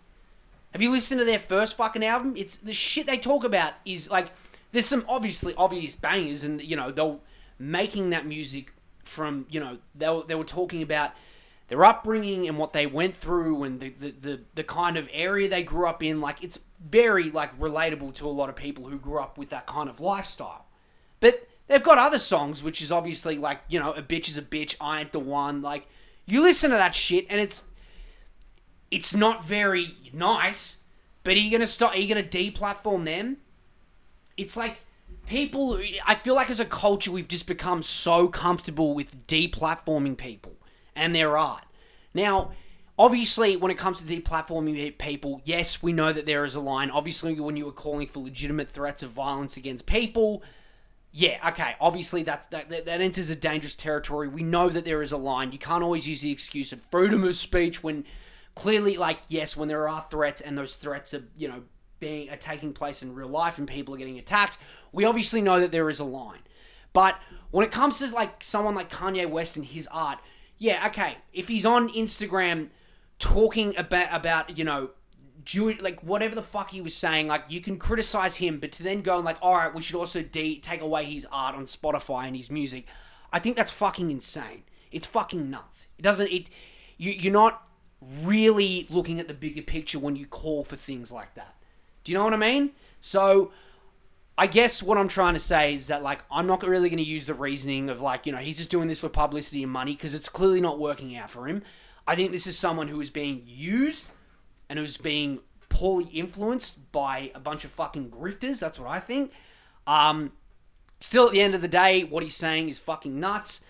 Have 0.71 0.81
you 0.81 0.91
listened 0.91 1.19
to 1.19 1.25
their 1.25 1.39
first 1.39 1.77
fucking 1.77 2.03
album? 2.03 2.33
It's 2.37 2.57
the 2.57 2.73
shit 2.73 3.07
they 3.07 3.17
talk 3.17 3.43
about 3.43 3.73
is 3.85 4.09
like 4.09 4.31
there's 4.71 4.85
some 4.85 5.05
obviously 5.07 5.53
obvious 5.55 5.95
bangers 5.95 6.43
and 6.43 6.61
you 6.61 6.75
know 6.75 6.91
they're 6.91 7.15
making 7.57 8.11
that 8.11 8.25
music 8.25 8.73
from 9.03 9.47
you 9.49 9.59
know 9.59 9.77
they 9.95 10.09
were, 10.09 10.23
they 10.23 10.35
were 10.35 10.43
talking 10.43 10.81
about 10.81 11.11
their 11.67 11.83
upbringing 11.83 12.47
and 12.47 12.57
what 12.57 12.73
they 12.73 12.85
went 12.85 13.15
through 13.15 13.63
and 13.63 13.79
the, 13.79 13.89
the, 13.89 14.11
the, 14.11 14.41
the 14.55 14.63
kind 14.63 14.97
of 14.97 15.09
area 15.11 15.49
they 15.49 15.63
grew 15.63 15.87
up 15.87 16.01
in 16.01 16.21
like 16.21 16.43
it's 16.43 16.59
very 16.79 17.29
like 17.31 17.57
relatable 17.59 18.13
to 18.13 18.27
a 18.27 18.29
lot 18.29 18.49
of 18.49 18.55
people 18.55 18.87
who 18.87 18.97
grew 18.97 19.19
up 19.19 19.37
with 19.37 19.49
that 19.49 19.65
kind 19.65 19.89
of 19.89 19.99
lifestyle 19.99 20.65
but 21.19 21.47
They've 21.67 21.83
got 21.83 21.97
other 21.97 22.19
songs, 22.19 22.63
which 22.63 22.81
is 22.81 22.91
obviously 22.91 23.37
like, 23.37 23.59
you 23.67 23.79
know, 23.79 23.91
a 23.91 24.01
bitch 24.01 24.29
is 24.29 24.37
a 24.37 24.41
bitch, 24.41 24.75
I 24.79 25.01
ain't 25.01 25.11
the 25.11 25.19
one. 25.19 25.61
Like, 25.61 25.87
you 26.25 26.41
listen 26.41 26.71
to 26.71 26.77
that 26.77 26.95
shit 26.95 27.25
and 27.29 27.39
it's 27.39 27.65
it's 28.89 29.13
not 29.13 29.45
very 29.45 29.95
nice, 30.13 30.77
but 31.23 31.33
are 31.33 31.39
you 31.39 31.51
gonna 31.51 31.65
stop 31.65 31.93
are 31.93 31.97
you 31.97 32.07
gonna 32.07 32.25
deplatform 32.25 33.05
them? 33.05 33.37
It's 34.37 34.55
like 34.55 34.81
people 35.25 35.77
I 36.05 36.15
feel 36.15 36.35
like 36.35 36.49
as 36.49 36.61
a 36.61 36.65
culture 36.65 37.11
we've 37.11 37.27
just 37.27 37.47
become 37.47 37.81
so 37.81 38.29
comfortable 38.29 38.93
with 38.93 39.27
deplatforming 39.27 40.17
people 40.17 40.55
and 40.97 41.15
their 41.15 41.37
art. 41.37 41.63
Now, 42.13 42.51
obviously 42.99 43.55
when 43.55 43.71
it 43.71 43.77
comes 43.77 44.01
to 44.01 44.05
deplatforming 44.05 44.97
people, 44.97 45.41
yes, 45.45 45.81
we 45.81 45.93
know 45.93 46.11
that 46.11 46.25
there 46.25 46.43
is 46.43 46.55
a 46.55 46.59
line. 46.59 46.89
Obviously 46.89 47.39
when 47.39 47.55
you 47.55 47.67
are 47.69 47.73
calling 47.73 48.07
for 48.07 48.19
legitimate 48.19 48.69
threats 48.69 49.03
of 49.03 49.11
violence 49.11 49.55
against 49.55 49.85
people, 49.85 50.43
yeah, 51.11 51.49
okay. 51.49 51.75
Obviously, 51.79 52.21
that's 52.21 52.45
that, 52.47 52.69
that, 52.69 52.85
that 52.85 53.01
enters 53.01 53.29
a 53.29 53.35
dangerous 53.35 53.75
territory. 53.75 54.27
We 54.27 54.43
know 54.43 54.69
that 54.69 54.85
there 54.85 55.01
is 55.01 55.11
a 55.11 55.17
line. 55.17 55.51
You 55.51 55.57
can't 55.57 55.83
always 55.83 56.07
use 56.07 56.21
the 56.21 56.31
excuse 56.31 56.71
of 56.73 56.81
freedom 56.91 57.23
of 57.23 57.35
speech 57.35 57.81
when 57.81 58.03
clearly, 58.55 58.97
like, 58.97 59.19
yes, 59.27 59.57
when 59.57 59.67
there 59.67 59.87
are 59.87 60.05
threats 60.11 60.41
and 60.41 60.55
those 60.55 60.75
threats 60.75 61.15
are, 61.15 61.23
you 61.35 61.47
know, 61.47 61.63
being 61.99 62.29
are 62.29 62.37
taking 62.37 62.73
place 62.73 63.01
in 63.01 63.15
real 63.15 63.29
life 63.29 63.57
and 63.57 63.67
people 63.67 63.95
are 63.95 63.97
getting 63.97 64.19
attacked. 64.19 64.57
We 64.91 65.05
obviously 65.05 65.41
know 65.41 65.59
that 65.59 65.71
there 65.71 65.89
is 65.89 65.99
a 65.99 66.03
line. 66.03 66.41
But 66.93 67.19
when 67.51 67.65
it 67.65 67.71
comes 67.71 67.99
to 67.99 68.13
like 68.13 68.43
someone 68.43 68.75
like 68.75 68.91
Kanye 68.91 69.29
West 69.29 69.55
and 69.55 69.65
his 69.65 69.87
art, 69.87 70.19
yeah, 70.57 70.87
okay. 70.87 71.17
If 71.33 71.47
he's 71.47 71.65
on 71.65 71.89
Instagram 71.89 72.69
talking 73.19 73.75
about 73.77 74.07
about 74.11 74.57
you 74.57 74.63
know 74.63 74.91
Jewish, 75.43 75.81
like 75.81 76.01
whatever 76.01 76.35
the 76.35 76.41
fuck 76.41 76.71
he 76.71 76.81
was 76.81 76.95
saying, 76.95 77.27
like 77.27 77.43
you 77.49 77.61
can 77.61 77.77
criticize 77.77 78.37
him, 78.37 78.59
but 78.59 78.71
to 78.73 78.83
then 78.83 79.01
go 79.01 79.15
and 79.15 79.25
like, 79.25 79.37
all 79.41 79.55
right, 79.55 79.73
we 79.73 79.81
should 79.81 79.95
also 79.95 80.21
de- 80.21 80.59
take 80.59 80.81
away 80.81 81.05
his 81.05 81.27
art 81.31 81.55
on 81.55 81.65
Spotify 81.65 82.27
and 82.27 82.35
his 82.35 82.49
music. 82.51 82.85
I 83.31 83.39
think 83.39 83.55
that's 83.55 83.71
fucking 83.71 84.11
insane. 84.11 84.63
It's 84.91 85.07
fucking 85.07 85.49
nuts. 85.49 85.87
It 85.97 86.01
doesn't. 86.01 86.27
It 86.27 86.49
you 86.97 87.11
you're 87.11 87.33
not 87.33 87.63
really 88.23 88.87
looking 88.89 89.19
at 89.19 89.27
the 89.27 89.33
bigger 89.33 89.61
picture 89.61 89.99
when 89.99 90.15
you 90.15 90.25
call 90.25 90.63
for 90.63 90.75
things 90.75 91.11
like 91.11 91.33
that. 91.35 91.55
Do 92.03 92.11
you 92.11 92.17
know 92.17 92.23
what 92.23 92.33
I 92.33 92.37
mean? 92.37 92.71
So. 93.01 93.51
I 94.37 94.45
guess 94.45 94.83
what 94.83 94.97
I'm 94.97 95.07
trying 95.07 95.33
to 95.33 95.39
say 95.39 95.73
is 95.73 95.87
that 95.87 96.03
like 96.03 96.19
I'm 96.31 96.45
not 96.45 96.61
really 96.61 96.89
going 96.89 97.03
to 97.03 97.09
use 97.09 97.25
the 97.25 97.33
reasoning 97.33 97.89
of 97.89 98.01
like 98.01 98.25
you 98.25 98.31
know 98.31 98.37
he's 98.37 98.57
just 98.57 98.69
doing 98.69 98.87
this 98.87 98.99
for 98.99 99.09
publicity 99.09 99.63
and 99.63 99.71
money 99.71 99.93
because 99.93 100.13
it's 100.13 100.29
clearly 100.29 100.61
not 100.61 100.79
working 100.79 101.15
out 101.17 101.29
for 101.29 101.47
him. 101.47 101.63
I 102.05 102.15
think 102.15 102.31
this 102.31 102.45
is 102.45 102.57
someone 102.57 102.87
who 102.87 103.01
is 103.01 103.09
being 103.09 103.41
used 103.43 104.05
and 104.69 104.77
who's 104.77 104.97
being 104.97 105.39
poorly 105.69 106.05
influenced 106.05 106.91
by 106.91 107.31
a 107.33 107.39
bunch 107.39 107.65
of 107.65 107.71
fucking 107.71 108.11
grifters. 108.11 108.59
That's 108.59 108.79
what 108.79 108.89
I 108.89 108.99
think. 108.99 109.31
Um, 109.87 110.31
still, 110.99 111.27
at 111.27 111.31
the 111.33 111.41
end 111.41 111.55
of 111.55 111.61
the 111.61 111.67
day, 111.67 112.03
what 112.03 112.23
he's 112.23 112.35
saying 112.35 112.69
is 112.69 112.77
fucking 112.79 113.19
nuts, 113.19 113.61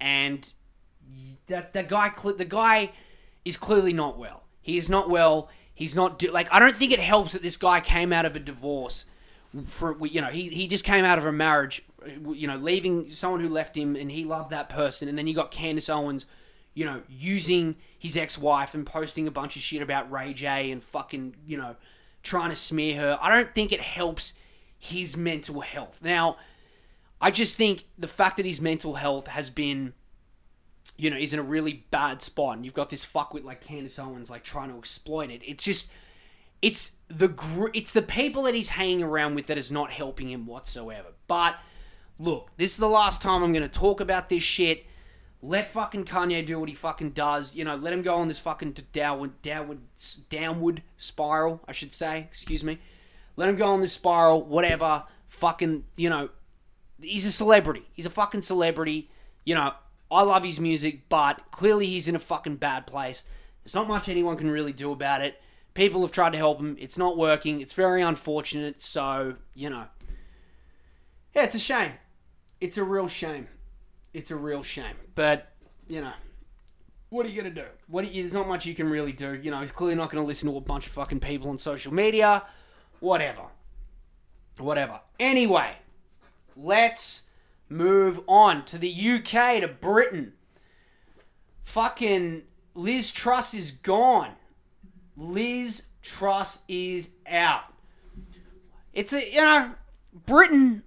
and 0.00 0.50
that 1.48 1.72
the 1.74 1.82
guy, 1.82 2.10
the 2.36 2.44
guy, 2.44 2.92
is 3.44 3.56
clearly 3.56 3.92
not 3.92 4.18
well. 4.18 4.44
He 4.62 4.78
is 4.78 4.88
not 4.88 5.10
well. 5.10 5.50
He's 5.74 5.94
not 5.94 6.18
do- 6.18 6.32
like 6.32 6.48
I 6.50 6.58
don't 6.60 6.76
think 6.76 6.92
it 6.92 7.00
helps 7.00 7.32
that 7.32 7.42
this 7.42 7.58
guy 7.58 7.80
came 7.80 8.12
out 8.12 8.24
of 8.24 8.34
a 8.34 8.40
divorce 8.40 9.04
for 9.66 9.96
you 10.06 10.20
know 10.20 10.28
he 10.28 10.48
he 10.48 10.66
just 10.66 10.84
came 10.84 11.04
out 11.04 11.18
of 11.18 11.24
a 11.24 11.32
marriage, 11.32 11.84
you 12.28 12.46
know, 12.46 12.56
leaving 12.56 13.10
someone 13.10 13.40
who 13.40 13.48
left 13.48 13.76
him, 13.76 13.96
and 13.96 14.10
he 14.10 14.24
loved 14.24 14.50
that 14.50 14.68
person, 14.68 15.08
and 15.08 15.16
then 15.16 15.26
you 15.26 15.34
got 15.34 15.50
Candace 15.50 15.88
Owens, 15.88 16.26
you 16.74 16.84
know, 16.84 17.02
using 17.08 17.76
his 17.98 18.16
ex-wife 18.16 18.74
and 18.74 18.84
posting 18.84 19.26
a 19.26 19.30
bunch 19.30 19.56
of 19.56 19.62
shit 19.62 19.82
about 19.82 20.10
Ray 20.10 20.32
J 20.34 20.70
and 20.70 20.82
fucking 20.82 21.36
you 21.46 21.56
know 21.56 21.76
trying 22.22 22.50
to 22.50 22.56
smear 22.56 23.00
her. 23.00 23.18
I 23.20 23.30
don't 23.30 23.54
think 23.54 23.72
it 23.72 23.80
helps 23.80 24.32
his 24.78 25.16
mental 25.16 25.60
health. 25.60 26.00
Now, 26.02 26.36
I 27.20 27.30
just 27.30 27.56
think 27.56 27.84
the 27.98 28.08
fact 28.08 28.38
that 28.38 28.46
his 28.46 28.60
mental 28.60 28.94
health 28.94 29.28
has 29.28 29.50
been 29.50 29.94
you 30.96 31.10
know, 31.10 31.16
he's 31.16 31.32
in 31.32 31.38
a 31.38 31.44
really 31.44 31.84
bad 31.90 32.22
spot, 32.22 32.56
and 32.56 32.64
you've 32.64 32.74
got 32.74 32.90
this 32.90 33.04
fuckwit 33.04 33.44
like 33.44 33.60
Candace 33.60 33.98
Owens 33.98 34.30
like 34.30 34.44
trying 34.44 34.70
to 34.70 34.78
exploit 34.78 35.30
it. 35.30 35.42
It's 35.44 35.64
just, 35.64 35.88
it's 36.64 36.92
the 37.08 37.28
gr- 37.28 37.68
it's 37.74 37.92
the 37.92 38.00
people 38.00 38.44
that 38.44 38.54
he's 38.54 38.70
hanging 38.70 39.02
around 39.02 39.34
with 39.34 39.48
that 39.48 39.58
is 39.58 39.70
not 39.70 39.92
helping 39.92 40.30
him 40.30 40.46
whatsoever. 40.46 41.08
But 41.26 41.58
look, 42.18 42.52
this 42.56 42.70
is 42.70 42.78
the 42.78 42.88
last 42.88 43.20
time 43.20 43.42
I'm 43.42 43.52
going 43.52 43.68
to 43.68 43.78
talk 43.78 44.00
about 44.00 44.30
this 44.30 44.42
shit. 44.42 44.86
Let 45.42 45.68
fucking 45.68 46.06
Kanye 46.06 46.46
do 46.46 46.58
what 46.58 46.70
he 46.70 46.74
fucking 46.74 47.10
does. 47.10 47.54
You 47.54 47.66
know, 47.66 47.74
let 47.74 47.92
him 47.92 48.00
go 48.00 48.14
on 48.14 48.28
this 48.28 48.38
fucking 48.38 48.78
downward, 48.94 49.42
downward, 49.42 49.80
downward 50.30 50.82
spiral. 50.96 51.60
I 51.68 51.72
should 51.72 51.92
say. 51.92 52.20
Excuse 52.20 52.64
me. 52.64 52.78
Let 53.36 53.50
him 53.50 53.56
go 53.56 53.66
on 53.66 53.82
this 53.82 53.92
spiral. 53.92 54.42
Whatever. 54.42 55.04
Fucking, 55.28 55.84
you 55.98 56.08
know, 56.08 56.30
he's 56.98 57.26
a 57.26 57.32
celebrity. 57.32 57.82
He's 57.92 58.06
a 58.06 58.10
fucking 58.10 58.40
celebrity. 58.40 59.10
You 59.44 59.54
know, 59.54 59.74
I 60.10 60.22
love 60.22 60.44
his 60.44 60.58
music, 60.58 61.10
but 61.10 61.42
clearly 61.50 61.84
he's 61.84 62.08
in 62.08 62.16
a 62.16 62.20
fucking 62.20 62.56
bad 62.56 62.86
place. 62.86 63.22
There's 63.62 63.74
not 63.74 63.86
much 63.86 64.08
anyone 64.08 64.38
can 64.38 64.50
really 64.50 64.72
do 64.72 64.92
about 64.92 65.20
it. 65.20 65.38
People 65.74 66.02
have 66.02 66.12
tried 66.12 66.30
to 66.30 66.38
help 66.38 66.60
him. 66.60 66.76
It's 66.78 66.96
not 66.96 67.16
working. 67.16 67.60
It's 67.60 67.72
very 67.72 68.00
unfortunate. 68.00 68.80
So, 68.80 69.34
you 69.54 69.68
know. 69.68 69.86
Yeah, 71.34 71.42
it's 71.42 71.56
a 71.56 71.60
shame. 71.60 71.92
It's 72.60 72.78
a 72.78 72.84
real 72.84 73.08
shame. 73.08 73.48
It's 74.12 74.30
a 74.30 74.36
real 74.36 74.62
shame. 74.62 74.94
But, 75.16 75.52
you 75.88 76.00
know. 76.00 76.12
What 77.10 77.26
are 77.26 77.28
you 77.28 77.42
going 77.42 77.54
to 77.54 77.62
do? 77.62 77.68
What 77.88 78.12
you, 78.12 78.22
there's 78.22 78.34
not 78.34 78.48
much 78.48 78.66
you 78.66 78.74
can 78.74 78.88
really 78.88 79.12
do. 79.12 79.34
You 79.34 79.50
know, 79.50 79.60
he's 79.60 79.72
clearly 79.72 79.96
not 79.96 80.10
going 80.10 80.22
to 80.22 80.26
listen 80.26 80.48
to 80.50 80.56
a 80.56 80.60
bunch 80.60 80.86
of 80.86 80.92
fucking 80.92 81.20
people 81.20 81.50
on 81.50 81.58
social 81.58 81.92
media. 81.92 82.44
Whatever. 83.00 83.42
Whatever. 84.58 85.00
Anyway, 85.18 85.76
let's 86.56 87.22
move 87.68 88.20
on 88.26 88.64
to 88.66 88.78
the 88.78 88.90
UK, 88.90 89.60
to 89.60 89.68
Britain. 89.68 90.32
Fucking 91.64 92.42
Liz 92.74 93.10
Truss 93.10 93.54
is 93.54 93.72
gone. 93.72 94.32
Liz 95.16 95.84
Truss 96.02 96.60
is 96.68 97.10
out. 97.26 97.64
It's 98.92 99.12
a, 99.12 99.32
you 99.32 99.40
know, 99.40 99.72
Britain 100.26 100.82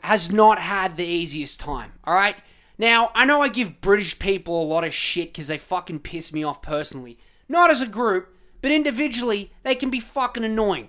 has 0.00 0.30
not 0.30 0.58
had 0.58 0.96
the 0.96 1.04
easiest 1.04 1.60
time, 1.60 1.92
all 2.04 2.14
right? 2.14 2.36
Now, 2.78 3.10
I 3.14 3.24
know 3.24 3.42
I 3.42 3.48
give 3.48 3.80
British 3.80 4.18
people 4.18 4.60
a 4.60 4.64
lot 4.64 4.84
of 4.84 4.92
shit 4.92 5.32
because 5.32 5.46
they 5.46 5.58
fucking 5.58 6.00
piss 6.00 6.32
me 6.32 6.42
off 6.42 6.62
personally. 6.62 7.18
Not 7.48 7.70
as 7.70 7.80
a 7.80 7.86
group, 7.86 8.34
but 8.60 8.72
individually, 8.72 9.52
they 9.62 9.74
can 9.74 9.90
be 9.90 10.00
fucking 10.00 10.44
annoying, 10.44 10.88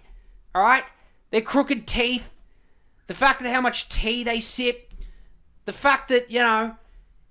all 0.55 0.63
right? 0.63 0.83
Their 1.31 1.41
crooked 1.41 1.85
teeth, 1.85 2.33
the 3.07 3.13
fact 3.13 3.41
that 3.41 3.53
how 3.53 3.61
much 3.61 3.89
tea 3.89 4.23
they 4.23 4.39
sip, 4.39 4.93
the 5.65 5.73
fact 5.73 6.09
that, 6.09 6.31
you 6.31 6.39
know, 6.39 6.77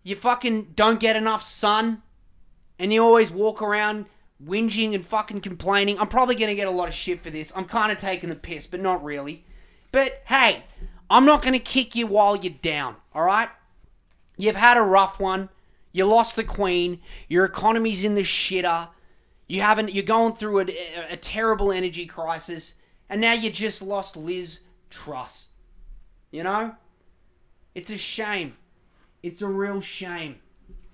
you 0.02 0.16
fucking 0.16 0.72
don't 0.74 1.00
get 1.00 1.16
enough 1.16 1.42
sun 1.42 2.02
and 2.78 2.92
you 2.92 3.02
always 3.02 3.30
walk 3.30 3.62
around 3.62 4.06
whinging 4.44 4.94
and 4.94 5.04
fucking 5.04 5.40
complaining. 5.40 5.98
I'm 5.98 6.08
probably 6.08 6.34
going 6.34 6.48
to 6.48 6.54
get 6.54 6.68
a 6.68 6.72
lot 6.72 6.88
of 6.88 6.94
shit 6.94 7.22
for 7.22 7.30
this. 7.30 7.52
I'm 7.54 7.64
kind 7.64 7.92
of 7.92 7.98
taking 7.98 8.28
the 8.28 8.34
piss, 8.34 8.66
but 8.66 8.80
not 8.80 9.02
really. 9.02 9.44
But 9.90 10.22
hey, 10.26 10.64
I'm 11.10 11.24
not 11.24 11.42
going 11.42 11.52
to 11.52 11.58
kick 11.58 11.94
you 11.94 12.06
while 12.06 12.36
you're 12.36 12.54
down, 12.62 12.96
all 13.14 13.24
right? 13.24 13.48
You've 14.36 14.56
had 14.56 14.76
a 14.76 14.82
rough 14.82 15.20
one. 15.20 15.50
You 15.92 16.06
lost 16.06 16.36
the 16.36 16.44
queen. 16.44 17.00
Your 17.28 17.44
economy's 17.44 18.04
in 18.04 18.14
the 18.14 18.22
shitter. 18.22 18.88
You 19.46 19.60
haven't. 19.60 19.92
You're 19.92 20.04
going 20.04 20.34
through 20.34 20.60
a, 20.60 20.64
a, 20.64 21.12
a 21.12 21.16
terrible 21.16 21.70
energy 21.70 22.06
crisis, 22.06 22.74
and 23.10 23.20
now 23.20 23.34
you 23.34 23.50
just 23.50 23.82
lost 23.82 24.16
Liz 24.16 24.60
Truss. 24.88 25.48
You 26.30 26.44
know, 26.44 26.76
it's 27.74 27.90
a 27.90 27.98
shame. 27.98 28.56
It's 29.22 29.42
a 29.42 29.48
real 29.48 29.82
shame. 29.82 30.36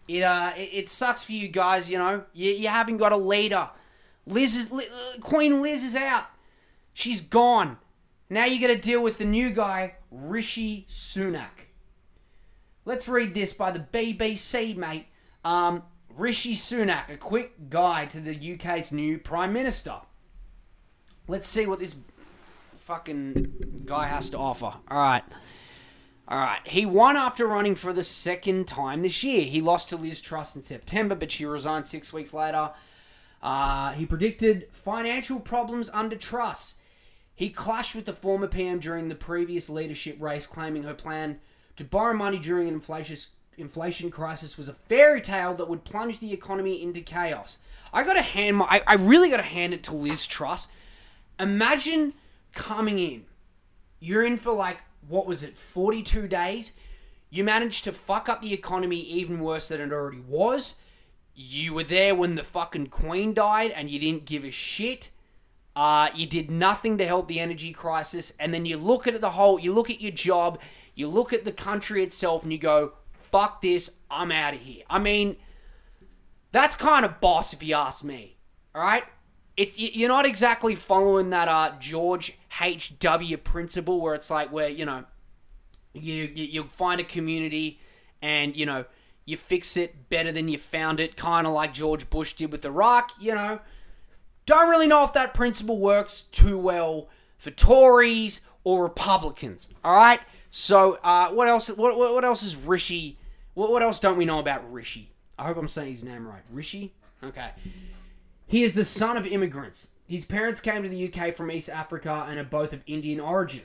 It 0.09 0.23
uh, 0.23 0.53
it, 0.57 0.71
it 0.73 0.89
sucks 0.89 1.25
for 1.25 1.33
you 1.33 1.49
guys. 1.49 1.91
You 1.91 1.99
know, 1.99 2.25
you, 2.33 2.51
you 2.53 2.69
haven't 2.69 2.97
got 2.97 3.13
a 3.13 3.17
leader. 3.17 3.69
Liz 4.27 4.57
is 4.57 4.73
uh, 4.73 4.81
Queen 5.21 5.63
Liz 5.63 5.85
is 5.85 5.95
out. 5.95 6.25
She's 6.93 7.21
gone. 7.21 7.79
Now 8.31 8.45
you 8.45 8.61
got 8.61 8.69
to 8.69 8.79
deal 8.79 9.03
with 9.03 9.19
the 9.19 9.25
new 9.25 9.51
guy, 9.51 9.95
Rishi 10.11 10.85
Sunak. 10.89 11.69
Let's 12.85 13.09
read 13.09 13.35
this 13.35 13.53
by 13.53 13.71
the 13.71 13.81
BBC, 13.81 14.77
mate. 14.77 15.07
Um, 15.45 15.83
Rishi 16.15 16.55
Sunak, 16.55 17.11
a 17.11 17.17
quick 17.17 17.71
guide 17.71 18.11
to 18.11 18.21
the 18.21 18.55
UK's 18.55 18.93
new 18.93 19.19
Prime 19.19 19.53
Minister. 19.53 19.95
Let's 21.27 21.47
see 21.47 21.67
what 21.67 21.79
this 21.79 21.95
fucking 22.81 23.85
guy 23.85 24.07
has 24.07 24.31
to 24.31 24.39
offer. 24.39 24.67
All 24.67 24.83
right. 24.91 25.23
All 26.31 26.39
right. 26.39 26.61
He 26.65 26.85
won 26.85 27.17
after 27.17 27.47
running 27.47 27.75
for 27.75 27.93
the 27.95 28.05
second 28.05 28.69
time 28.69 29.03
this 29.03 29.25
year. 29.25 29.47
He 29.47 29.63
lost 29.63 29.89
to 29.89 29.97
Liz 29.97 30.21
Truss 30.21 30.55
in 30.55 30.63
September, 30.63 31.15
but 31.15 31.33
she 31.33 31.47
resigned 31.47 31.87
six 31.87 32.13
weeks 32.13 32.35
later. 32.35 32.73
Uh, 33.43 33.93
he 33.93 34.05
predicted 34.05 34.67
financial 34.71 35.41
problems 35.41 35.89
under 35.95 36.17
Truss. 36.17 36.75
He 37.35 37.49
clashed 37.49 37.95
with 37.95 38.05
the 38.05 38.13
former 38.13 38.47
PM 38.47 38.79
during 38.79 39.09
the 39.09 39.15
previous 39.15 39.71
leadership 39.71 40.17
race, 40.21 40.47
claiming 40.47 40.83
her 40.83 40.93
plan 40.93 41.39
to 41.77 41.85
borrow 41.85 42.13
money 42.13 42.39
during 42.39 42.69
an 42.69 42.83
inflation, 43.57 44.11
crisis 44.11 44.59
was 44.59 44.69
a 44.69 44.73
fairy 44.73 45.21
tale 45.21 45.55
that 45.55 45.69
would 45.69 45.85
plunge 45.85 46.19
the 46.19 46.33
economy 46.33 46.83
into 46.83 47.01
chaos. 47.01 47.59
I 47.93 48.03
got 48.05 48.15
to 48.15 48.23
hand 48.23 48.57
my, 48.57 48.67
I, 48.67 48.83
I 48.87 48.95
really 48.95 49.31
got 49.31 49.39
to 49.39 49.45
hand 49.45 49.73
it 49.73 49.85
to 49.85 49.95
Liz 49.95 50.27
Truss. 50.27 50.69
Imagine 51.39 52.15
coming 52.53 52.99
in, 52.99 53.25
you're 54.01 54.25
in 54.25 54.37
for 54.37 54.53
like 54.53 54.83
what 55.09 55.27
was 55.27 55.43
it, 55.43 55.57
42 55.57 56.29
days? 56.29 56.73
You 57.31 57.45
managed 57.45 57.85
to 57.85 57.93
fuck 57.93 58.29
up 58.29 58.41
the 58.41 58.55
economy 58.55 59.01
even 59.01 59.41
worse 59.41 59.69
than 59.69 59.81
it 59.81 59.93
already 59.93 60.21
was. 60.21 60.77
You 61.35 61.75
were 61.75 61.85
there 61.85 62.15
when 62.15 62.35
the 62.35 62.43
fucking 62.43 62.89
Queen 62.89 63.35
died 63.35 63.71
and 63.71 63.91
you 63.91 63.99
didn't 63.99 64.25
give 64.25 64.45
a 64.45 64.51
shit. 64.51 65.11
Uh, 65.77 66.09
you 66.15 66.27
did 66.27 66.51
nothing 66.51 66.99
to 66.99 67.07
help 67.07 67.29
the 67.29 67.39
energy 67.39 67.73
crisis. 67.73 68.33
And 68.41 68.53
then 68.53 68.67
you 68.67 68.77
look 68.77 69.07
at 69.07 69.21
the 69.21 69.31
whole, 69.31 69.61
you 69.61 69.73
look 69.73 69.91
at 69.91 70.01
your 70.01 70.11
job, 70.11 70.59
you 70.95 71.07
look 71.07 71.33
at 71.33 71.45
the 71.45 71.53
country 71.53 72.03
itself, 72.03 72.43
and 72.43 72.53
you 72.53 72.59
go, 72.59 72.95
fuck 73.13 73.61
this, 73.63 73.93
I'm 74.11 74.33
out 74.33 74.55
of 74.55 74.61
here. 74.61 74.83
I 74.91 74.99
mean, 74.99 75.37
that's 76.51 76.75
kind 76.75 77.05
of 77.05 77.21
boss 77.21 77.53
if 77.53 77.63
you 77.63 77.75
ask 77.75 78.03
me. 78.03 78.39
All 78.75 78.83
right? 78.83 79.05
It's 79.59 79.77
you're 79.77 80.09
not 80.09 80.25
exactly 80.25 80.77
following 80.77 81.31
that 81.31 81.49
uh, 81.49 81.73
George 81.81 82.39
H 82.61 82.99
W 83.01 83.37
principle 83.37 84.01
where 84.01 84.15
it's 84.15 84.31
like 84.31 84.53
where 84.53 84.69
you 84.69 84.85
know 84.85 85.05
you, 85.93 86.31
you 86.33 86.63
find 86.65 87.01
a 87.01 87.05
community 87.05 87.81
and 88.23 88.57
you 88.57 88.65
know 88.65 88.85
you 89.25 89.37
fix 89.37 89.77
it 89.77 90.09
better 90.09 90.31
than 90.31 90.49
you 90.49 90.57
found 90.57 91.01
it, 91.01 91.17
kind 91.17 91.47
of 91.47 91.53
like 91.53 91.75
George 91.75 92.09
Bush 92.09 92.35
did 92.35 92.53
with 92.53 92.65
Iraq. 92.65 93.11
You 93.21 93.35
know, 93.35 93.61
don't 94.47 94.71
really 94.71 94.87
know 94.87 95.05
if 95.05 95.13
that 95.15 95.35
principle 95.35 95.79
works 95.81 96.23
too 96.23 96.57
well 96.57 97.09
for 97.37 97.51
Tories 97.51 98.41
or 98.63 98.85
Republicans. 98.85 99.69
All 99.85 99.95
right. 99.95 100.21
So 100.51 101.01
uh, 101.03 101.31
what 101.31 101.49
else? 101.49 101.69
What, 101.69 101.99
what 101.99 102.25
else 102.25 102.45
is 102.45 102.55
Rishi? 102.55 103.19
What, 103.55 103.73
what 103.73 103.83
else 103.83 103.99
don't 103.99 104.17
we 104.17 104.25
know 104.25 104.39
about 104.39 104.73
Rishi? 104.73 105.11
I 105.37 105.47
hope 105.47 105.57
I'm 105.57 105.69
saying 105.69 105.91
his 105.91 106.05
name 106.05 106.27
right. 106.27 106.43
Rishi. 106.53 106.95
Okay. 107.25 107.51
He 108.49 108.63
is 108.65 108.75
the 108.75 108.85
son 108.85 109.19
of 109.19 109.27
immigrants. 109.27 109.89
His 110.09 110.25
parents 110.25 110.59
came 110.59 110.83
to 110.83 110.89
the 110.89 111.13
UK 111.13 111.35
from 111.35 111.53
East 111.53 111.69
Africa 111.69 112.25
and 112.27 112.39
are 112.39 112.45
both 112.45 112.73
of 112.73 112.83
Indian 112.87 113.21
origin. 113.21 113.65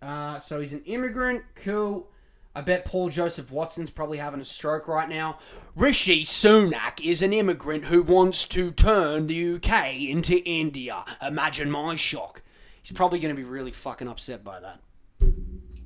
Uh, 0.00 0.38
so 0.38 0.58
he's 0.58 0.72
an 0.72 0.82
immigrant. 0.86 1.44
Cool. 1.54 2.08
I 2.54 2.62
bet 2.62 2.86
Paul 2.86 3.10
Joseph 3.10 3.52
Watson's 3.52 3.90
probably 3.90 4.16
having 4.16 4.40
a 4.40 4.44
stroke 4.44 4.88
right 4.88 5.06
now. 5.06 5.38
Rishi 5.74 6.24
Sunak 6.24 7.04
is 7.04 7.20
an 7.20 7.34
immigrant 7.34 7.84
who 7.84 8.02
wants 8.02 8.46
to 8.46 8.70
turn 8.70 9.26
the 9.26 9.56
UK 9.56 9.96
into 9.96 10.42
India. 10.46 11.04
Imagine 11.20 11.70
my 11.70 11.96
shock. 11.96 12.40
He's 12.82 12.96
probably 12.96 13.18
going 13.18 13.36
to 13.36 13.40
be 13.40 13.46
really 13.46 13.72
fucking 13.72 14.08
upset 14.08 14.42
by 14.42 14.60
that. 14.60 14.80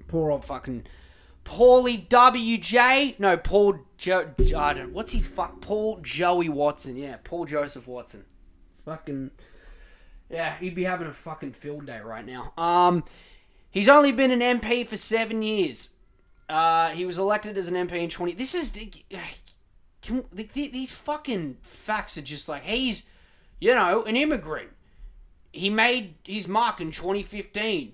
Poor 0.07 0.31
old 0.31 0.45
fucking 0.45 0.85
Paulie 1.51 2.07
WJ. 2.07 3.19
No, 3.19 3.37
Paul 3.37 3.81
Jo. 3.99 4.33
I 4.57 4.73
don't. 4.73 4.93
What's 4.93 5.13
his 5.13 5.27
fuck? 5.27 5.61
Paul 5.61 5.99
Joey 6.01 6.49
Watson. 6.49 6.97
Yeah, 6.97 7.17
Paul 7.25 7.45
Joseph 7.45 7.89
Watson. 7.89 8.25
Fucking. 8.85 9.33
Yeah, 10.31 10.57
he'd 10.59 10.77
be 10.77 10.85
having 10.85 11.09
a 11.09 11.13
fucking 11.13 11.53
field 11.53 11.87
day 11.87 11.99
right 11.99 12.25
now. 12.25 12.53
Um, 12.57 13.03
he's 13.69 13.89
only 13.89 14.13
been 14.13 14.31
an 14.31 14.61
MP 14.61 14.87
for 14.87 14.97
seven 14.97 15.43
years. 15.43 15.91
Uh, 16.49 16.91
he 16.91 17.05
was 17.05 17.19
elected 17.19 17.59
as 17.59 17.67
an 17.67 17.75
MP 17.75 17.95
in 17.95 18.11
twenty. 18.11 18.33
This 18.33 18.55
is. 18.55 18.73
Can, 20.03 20.25
these 20.55 20.93
fucking 20.93 21.59
facts 21.63 22.17
are 22.17 22.23
just 22.23 22.49
like 22.49 22.63
he's, 22.63 23.05
you 23.61 23.75
know, 23.75 24.05
an 24.05 24.17
immigrant. 24.17 24.71
He 25.53 25.69
made 25.69 26.15
his 26.25 26.47
mark 26.47 26.81
in 26.81 26.93
2015 26.93 27.93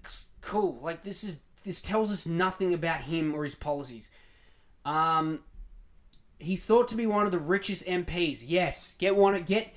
It's 0.00 0.30
cool. 0.40 0.80
Like 0.82 1.04
this 1.04 1.22
is 1.22 1.38
this 1.64 1.80
tells 1.80 2.10
us 2.12 2.26
nothing 2.26 2.72
about 2.74 3.02
him 3.02 3.34
or 3.34 3.44
his 3.44 3.54
policies. 3.54 4.10
Um, 4.84 5.40
he's 6.38 6.66
thought 6.66 6.88
to 6.88 6.96
be 6.96 7.06
one 7.06 7.26
of 7.26 7.32
the 7.32 7.38
richest 7.38 7.86
MPs. 7.86 8.44
Yes, 8.46 8.94
get 8.98 9.16
one. 9.16 9.40
Get 9.42 9.72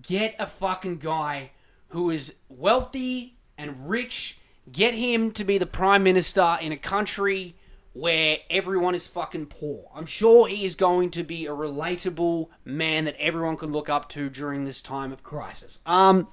get 0.00 0.34
a 0.38 0.46
fucking 0.46 0.98
guy 0.98 1.50
who 1.88 2.10
is 2.10 2.36
wealthy 2.48 3.38
and 3.56 3.88
rich. 3.88 4.38
Get 4.70 4.94
him 4.94 5.30
to 5.32 5.44
be 5.44 5.58
the 5.58 5.66
prime 5.66 6.02
minister 6.02 6.58
in 6.60 6.72
a 6.72 6.76
country 6.76 7.56
where 7.92 8.38
everyone 8.50 8.94
is 8.94 9.06
fucking 9.06 9.46
poor. 9.46 9.88
I'm 9.94 10.04
sure 10.04 10.48
he 10.48 10.64
is 10.64 10.74
going 10.74 11.10
to 11.12 11.22
be 11.22 11.46
a 11.46 11.50
relatable 11.50 12.48
man 12.64 13.06
that 13.06 13.16
everyone 13.18 13.56
can 13.56 13.72
look 13.72 13.88
up 13.88 14.08
to 14.10 14.28
during 14.28 14.64
this 14.64 14.82
time 14.82 15.12
of 15.12 15.22
crisis. 15.22 15.78
Um, 15.86 16.28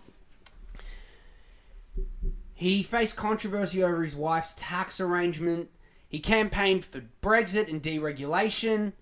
he 2.54 2.84
faced 2.84 3.16
controversy 3.16 3.84
over 3.84 4.04
his 4.04 4.16
wife's 4.16 4.54
tax 4.56 5.00
arrangement. 5.02 5.70
He 6.08 6.20
campaigned 6.20 6.86
for 6.86 7.04
Brexit 7.22 7.70
and 7.70 7.82
deregulation. 7.82 8.94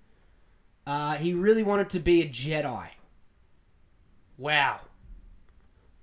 Uh, 0.88 1.16
he 1.16 1.34
really 1.34 1.64
wanted 1.64 1.90
to 1.92 2.00
be 2.00 2.22
a 2.22 2.26
Jedi. 2.28 2.88
Wow. 4.38 4.80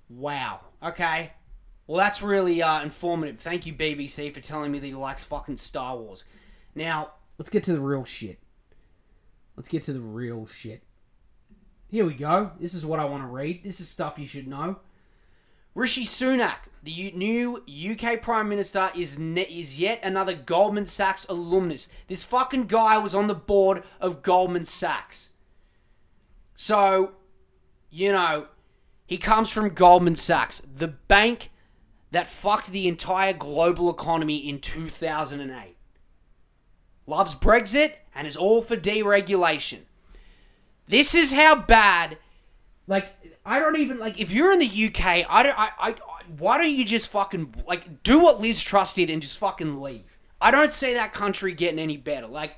Wow. 0.09 0.61
Okay. 0.83 1.33
Well, 1.87 1.97
that's 1.97 2.23
really 2.23 2.63
uh, 2.63 2.83
informative. 2.83 3.41
Thank 3.41 3.67
you, 3.67 3.73
BBC, 3.73 4.33
for 4.33 4.41
telling 4.41 4.71
me 4.71 4.79
that 4.79 4.87
he 4.87 4.95
likes 4.95 5.25
fucking 5.25 5.57
Star 5.57 5.97
Wars. 5.97 6.25
Now, 6.75 7.13
let's 7.39 7.51
get 7.51 7.63
to 7.65 7.73
the 7.73 7.81
real 7.81 8.05
shit. 8.05 8.39
Let's 9.57 9.69
get 9.69 9.83
to 9.85 9.93
the 9.93 10.01
real 10.01 10.47
shit. 10.47 10.83
Here 11.91 12.05
we 12.05 12.13
go. 12.13 12.53
This 12.61 12.75
is 12.75 12.85
what 12.85 13.01
I 13.01 13.07
want 13.07 13.23
to 13.23 13.27
read. 13.27 13.65
This 13.65 13.81
is 13.81 13.89
stuff 13.89 14.19
you 14.19 14.27
should 14.27 14.47
know. 14.47 14.79
Rishi 15.79 16.05
Sunak, 16.05 16.67
the 16.83 17.13
new 17.13 17.63
UK 17.69 18.21
Prime 18.21 18.49
Minister, 18.49 18.91
is 18.97 19.17
ne- 19.17 19.43
is 19.43 19.79
yet 19.79 20.01
another 20.03 20.35
Goldman 20.35 20.87
Sachs 20.87 21.25
alumnus. 21.29 21.89
This 22.09 22.25
fucking 22.25 22.65
guy 22.65 22.99
was 22.99 23.15
on 23.15 23.29
the 23.29 23.35
board 23.35 23.85
of 24.01 24.23
Goldman 24.23 24.65
Sachs. 24.65 25.31
So, 26.57 27.13
you 27.91 28.11
know, 28.11 28.49
he 29.07 29.19
comes 29.19 29.51
from 29.51 29.69
Goldman 29.69 30.17
Sachs, 30.17 30.61
the 30.63 30.89
bank 30.89 31.53
that 32.11 32.27
fucked 32.27 32.73
the 32.73 32.89
entire 32.89 33.33
global 33.33 33.89
economy 33.89 34.49
in 34.49 34.61
2008 34.61 35.77
loves 37.07 37.37
Brexit, 37.37 37.93
and 38.17 38.27
is 38.27 38.37
all 38.37 38.63
for 38.63 38.77
deregulation. 38.77 39.83
This 40.87 41.15
is 41.15 41.33
how 41.35 41.55
bad. 41.55 42.19
Like, 42.89 43.15
I 43.45 43.61
don't 43.61 43.77
even 43.77 44.01
like. 44.01 44.19
If 44.19 44.33
you're 44.33 44.51
in 44.51 44.59
the 44.59 44.87
UK, 44.87 45.27
I 45.29 45.43
don't. 45.45 45.59
I. 45.59 45.71
I 45.79 45.95
why 46.37 46.59
don't 46.59 46.71
you 46.71 46.85
just 46.85 47.09
fucking 47.11 47.55
like 47.67 48.03
do 48.03 48.19
what 48.19 48.41
Liz 48.41 48.61
Truss 48.61 48.95
did 48.95 49.11
and 49.11 49.23
just 49.23 49.39
fucking 49.39 49.81
leave? 49.81 50.19
I 50.41 50.51
don't 50.51 50.73
see 50.73 50.95
that 50.95 51.13
country 51.13 51.53
getting 51.53 51.79
any 51.79 51.97
better. 51.97 52.27
Like, 52.27 52.57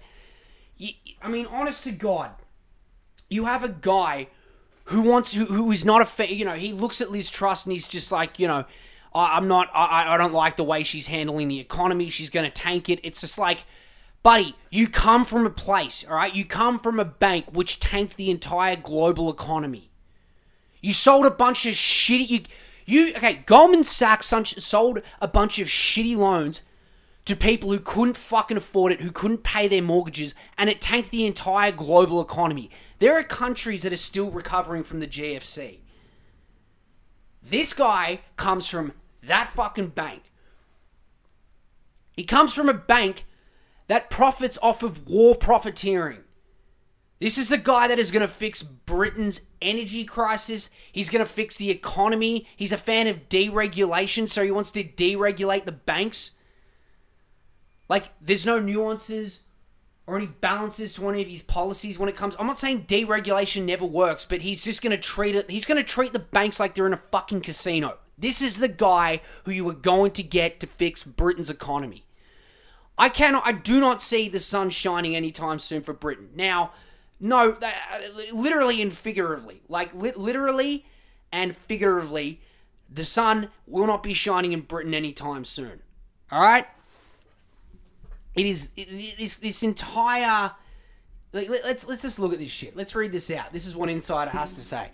you, 0.77 0.91
I 1.21 1.29
mean, 1.29 1.47
honest 1.47 1.85
to 1.85 1.93
God, 1.93 2.31
you 3.29 3.45
have 3.45 3.65
a 3.65 3.69
guy 3.69 4.29
who 4.85 5.03
wants 5.03 5.33
who, 5.33 5.45
who 5.47 5.71
is 5.73 5.85
not 5.85 6.01
a 6.01 6.05
fa- 6.05 6.33
you 6.33 6.45
know 6.45 6.55
he 6.55 6.73
looks 6.73 7.01
at 7.01 7.11
Liz 7.11 7.29
Truss 7.31 7.65
and 7.65 7.73
he's 7.73 7.89
just 7.89 8.11
like 8.11 8.39
you 8.39 8.47
know 8.47 8.65
I, 9.15 9.37
I'm 9.37 9.49
not 9.49 9.69
I, 9.75 10.15
I 10.15 10.17
don't 10.17 10.33
like 10.33 10.57
the 10.57 10.65
way 10.65 10.85
she's 10.85 11.09
handling 11.09 11.49
the 11.49 11.61
economy. 11.61 12.09
She's 12.09 12.31
going 12.31 12.49
to 12.49 12.53
tank 12.53 12.89
it. 12.89 13.01
It's 13.03 13.21
just 13.21 13.39
like 13.39 13.65
Buddy, 14.23 14.55
you 14.71 14.87
come 14.87 15.25
from 15.25 15.47
a 15.47 15.51
place, 15.51 16.05
all 16.07 16.15
right? 16.15 16.35
You 16.35 16.45
come 16.45 16.79
from 16.79 17.01
a 17.01 17.07
bank 17.07 17.47
which 17.53 17.81
tanked 17.81 18.17
the 18.17 18.31
entire 18.31 18.77
global 18.77 19.31
economy. 19.31 19.90
You 20.81 20.93
sold 20.93 21.27
a 21.27 21.31
bunch 21.31 21.67
of 21.67 21.75
shitty. 21.75 22.29
You, 22.31 22.41
you 22.87 23.17
okay? 23.17 23.43
Goldman 23.47 23.85
Sachs 23.85 24.33
sold 24.43 25.03
a 25.21 25.29
bunch 25.29 25.59
of 25.59 25.69
shitty 25.69 26.17
loans 26.17 26.63
to 27.27 27.37
people 27.37 27.71
who 27.71 27.79
couldn't 27.79 28.17
fucking 28.17 28.57
afford 28.57 28.93
it, 28.93 29.03
who 29.03 29.11
couldn't 29.11 29.43
pay 29.43 29.69
their 29.69 29.83
mortgages, 29.83 30.35
and 30.57 30.71
it 30.71 30.81
tanked 30.81 31.11
the 31.11 31.27
entire 31.27 31.71
global 31.71 32.21
economy. 32.21 32.71
There 32.99 33.19
are 33.19 33.23
countries 33.23 33.83
that 33.83 33.93
are 33.93 33.97
still 33.97 34.31
recovering 34.31 34.83
from 34.83 35.01
the 35.01 35.07
GFC. 35.07 35.81
This 37.43 37.73
guy 37.73 38.21
comes 38.37 38.67
from 38.67 38.93
that 39.23 39.49
fucking 39.49 39.89
bank. 39.89 40.25
He 42.17 42.25
comes 42.25 42.55
from 42.55 42.69
a 42.69 42.75
bank 42.75 43.27
that 43.87 44.11
profits 44.11 44.59
off 44.63 44.83
of 44.83 45.07
war 45.07 45.35
profiteering. 45.35 46.25
This 47.21 47.37
is 47.37 47.51
the 47.51 47.59
guy 47.59 47.87
that 47.87 47.99
is 47.99 48.11
going 48.11 48.23
to 48.23 48.29
fix 48.29 48.63
Britain's 48.63 49.43
energy 49.61 50.05
crisis. 50.05 50.71
He's 50.91 51.11
going 51.11 51.25
to 51.25 51.31
fix 51.31 51.59
the 51.59 51.71
economy. 51.71 52.49
He's 52.57 52.73
a 52.73 52.79
fan 52.79 53.07
of 53.07 53.29
deregulation, 53.29 54.29
so 54.29 54.43
he 54.43 54.51
wants 54.51 54.71
to 54.73 54.83
deregulate 54.83 55.67
the 55.67 55.73
banks. 55.73 56.33
Like, 57.91 58.07
there's 58.23 58.47
no 58.47 58.59
nuances 58.59 59.43
or 60.07 60.17
any 60.17 60.27
balances 60.27 60.95
to 60.95 61.09
any 61.11 61.21
of 61.21 61.29
his 61.29 61.43
policies 61.43 61.99
when 61.99 62.09
it 62.09 62.17
comes. 62.17 62.35
I'm 62.39 62.47
not 62.47 62.59
saying 62.59 62.87
deregulation 62.87 63.65
never 63.65 63.85
works, 63.85 64.25
but 64.25 64.41
he's 64.41 64.65
just 64.65 64.81
going 64.81 64.97
to 64.97 65.03
treat 65.03 65.35
it. 65.35 65.51
He's 65.51 65.67
going 65.67 65.77
to 65.77 65.89
treat 65.89 66.15
the 66.15 66.19
banks 66.19 66.59
like 66.59 66.75
they're 66.75 66.87
in 66.87 66.95
a 66.95 67.03
fucking 67.13 67.43
casino. 67.43 67.99
This 68.17 68.41
is 68.41 68.59
the 68.59 68.69
guy 68.69 69.21
who 69.45 69.53
you 69.53 69.69
are 69.69 69.75
going 69.75 70.13
to 70.13 70.23
get 70.23 70.59
to 70.61 70.67
fix 70.67 71.05
Britain's 71.05 71.51
economy. 71.51 72.05
I 72.97 73.09
cannot, 73.09 73.47
I 73.47 73.53
do 73.53 73.79
not 73.79 74.03
see 74.03 74.29
the 74.29 74.41
sun 74.41 74.71
shining 74.71 75.15
anytime 75.15 75.59
soon 75.59 75.83
for 75.83 75.93
Britain. 75.93 76.31
Now, 76.35 76.73
no, 77.21 77.57
literally 78.33 78.81
and 78.81 78.93
figuratively, 78.93 79.61
like 79.69 79.95
li- 79.95 80.13
literally 80.17 80.87
and 81.31 81.55
figuratively, 81.55 82.41
the 82.89 83.05
sun 83.05 83.51
will 83.67 83.87
not 83.87 84.03
be 84.03 84.15
shining 84.15 84.53
in 84.53 84.63
Britain 84.63 84.95
anytime 84.95 85.45
soon. 85.45 85.83
All 86.33 86.41
right. 86.41 86.67
It 88.35 88.47
is 88.47 88.71
it, 88.77 89.19
this 89.19 89.37
this 89.37 89.63
entire. 89.63 90.53
Like, 91.33 91.49
let's 91.49 91.87
let's 91.87 92.03
just 92.03 92.19
look 92.19 92.33
at 92.33 92.39
this 92.39 92.51
shit. 92.51 92.75
Let's 92.75 92.95
read 92.97 93.13
this 93.13 93.31
out. 93.31 93.53
This 93.53 93.67
is 93.67 93.77
what 93.77 93.89
Insider 93.89 94.31
has 94.31 94.55
to 94.57 94.63
say. 94.63 94.91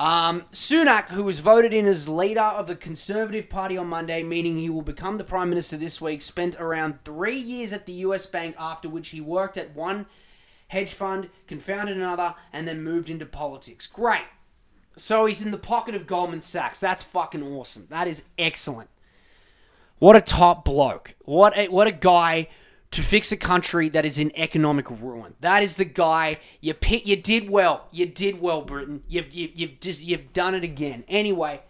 Um, 0.00 0.42
Sunak, 0.50 1.10
who 1.10 1.24
was 1.24 1.40
voted 1.40 1.74
in 1.74 1.84
as 1.84 2.08
leader 2.08 2.40
of 2.40 2.66
the 2.66 2.74
Conservative 2.74 3.50
Party 3.50 3.76
on 3.76 3.86
Monday, 3.86 4.22
meaning 4.22 4.56
he 4.56 4.70
will 4.70 4.82
become 4.82 5.18
the 5.18 5.24
Prime 5.24 5.50
Minister 5.50 5.76
this 5.76 6.00
week, 6.00 6.22
spent 6.22 6.56
around 6.58 7.04
three 7.04 7.36
years 7.36 7.74
at 7.74 7.84
the 7.84 7.92
US 7.92 8.24
Bank, 8.24 8.56
after 8.58 8.88
which 8.88 9.10
he 9.10 9.20
worked 9.20 9.58
at 9.58 9.76
one 9.76 10.06
hedge 10.70 10.92
fund, 10.92 11.28
confounded 11.48 11.96
another, 11.96 12.34
and 12.52 12.66
then 12.66 12.82
moved 12.82 13.10
into 13.10 13.26
politics. 13.26 13.88
Great. 13.88 14.22
So 14.96 15.26
he's 15.26 15.42
in 15.42 15.50
the 15.50 15.58
pocket 15.58 15.96
of 15.96 16.06
Goldman 16.06 16.40
Sachs. 16.40 16.78
That's 16.78 17.02
fucking 17.02 17.42
awesome. 17.42 17.86
That 17.90 18.06
is 18.06 18.22
excellent. 18.38 18.88
What 19.98 20.14
a 20.14 20.20
top 20.20 20.64
bloke. 20.64 21.14
What 21.24 21.58
a, 21.58 21.66
what 21.68 21.88
a 21.88 21.92
guy 21.92 22.48
to 22.92 23.02
fix 23.02 23.32
a 23.32 23.36
country 23.36 23.88
that 23.88 24.04
is 24.04 24.16
in 24.16 24.30
economic 24.36 24.88
ruin. 24.90 25.34
That 25.40 25.64
is 25.64 25.74
the 25.74 25.84
guy 25.84 26.36
you 26.60 26.72
pick. 26.72 27.04
You 27.04 27.16
did 27.16 27.50
well. 27.50 27.88
You 27.90 28.06
did 28.06 28.40
well, 28.40 28.62
Britain. 28.62 29.02
You've 29.08 29.32
you, 29.32 29.50
you've 29.52 29.80
just 29.80 30.00
you've 30.00 30.32
done 30.32 30.54
it 30.54 30.62
again. 30.62 31.02
Anyway, 31.08 31.62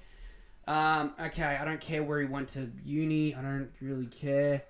um, 0.69 1.15
okay. 1.19 1.57
I 1.59 1.65
don't 1.65 1.81
care 1.81 2.03
where 2.03 2.21
he 2.21 2.27
went 2.27 2.51
to 2.51 2.71
uni. 2.85 3.35
I 3.35 3.41
don't 3.41 3.71
really 3.81 4.07
care. 4.07 4.65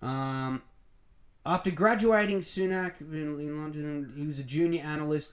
Um, 0.00 0.62
after 1.46 1.70
graduating, 1.70 2.40
Sunak 2.40 3.00
in 3.00 3.60
London, 3.60 4.12
he 4.16 4.26
was 4.26 4.38
a 4.38 4.44
junior 4.44 4.82
analyst. 4.82 5.32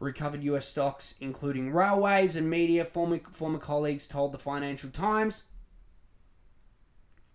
Recovered 0.00 0.42
U.S. 0.44 0.66
stocks, 0.66 1.14
including 1.20 1.72
railways 1.72 2.34
and 2.34 2.50
media. 2.50 2.84
Former 2.84 3.20
former 3.30 3.60
colleagues 3.60 4.08
told 4.08 4.32
the 4.32 4.38
Financial 4.38 4.90
Times. 4.90 5.44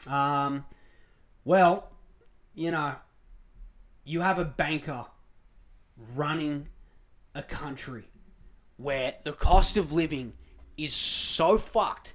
Um, 0.06 0.66
well, 1.46 1.92
you 2.54 2.72
know, 2.72 2.96
you 4.04 4.20
have 4.20 4.38
a 4.38 4.44
banker 4.44 5.06
running 6.16 6.68
a 7.34 7.44
country 7.44 8.10
where 8.78 9.16
the 9.24 9.34
cost 9.34 9.78
of 9.78 9.94
living 9.94 10.34
is 10.76 10.94
so 10.94 11.58
fucked 11.58 12.14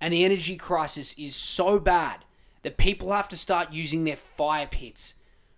and 0.00 0.12
the 0.12 0.24
energy 0.24 0.56
crisis 0.56 1.14
is 1.18 1.34
so 1.34 1.78
bad 1.78 2.24
that 2.62 2.76
people 2.76 3.12
have 3.12 3.28
to 3.28 3.36
start 3.36 3.72
using 3.72 4.04
their 4.04 4.16
fire 4.16 4.66
pits. 4.66 5.14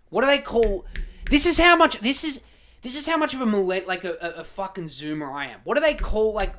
What 0.09 0.21
do 0.21 0.27
they 0.27 0.39
call? 0.39 0.85
This 1.29 1.45
is 1.45 1.57
how 1.59 1.75
much. 1.75 1.99
This 1.99 2.23
is 2.23 2.41
this 2.81 2.95
is 2.95 3.05
how 3.05 3.17
much 3.17 3.33
of 3.33 3.41
a 3.41 3.45
millet 3.45 3.87
like 3.87 4.03
a, 4.03 4.15
a, 4.21 4.39
a 4.39 4.43
fucking 4.43 4.85
zoomer 4.85 5.31
I 5.31 5.47
am. 5.47 5.59
What 5.63 5.75
do 5.75 5.81
they 5.81 5.95
call 5.95 6.33
like 6.33 6.53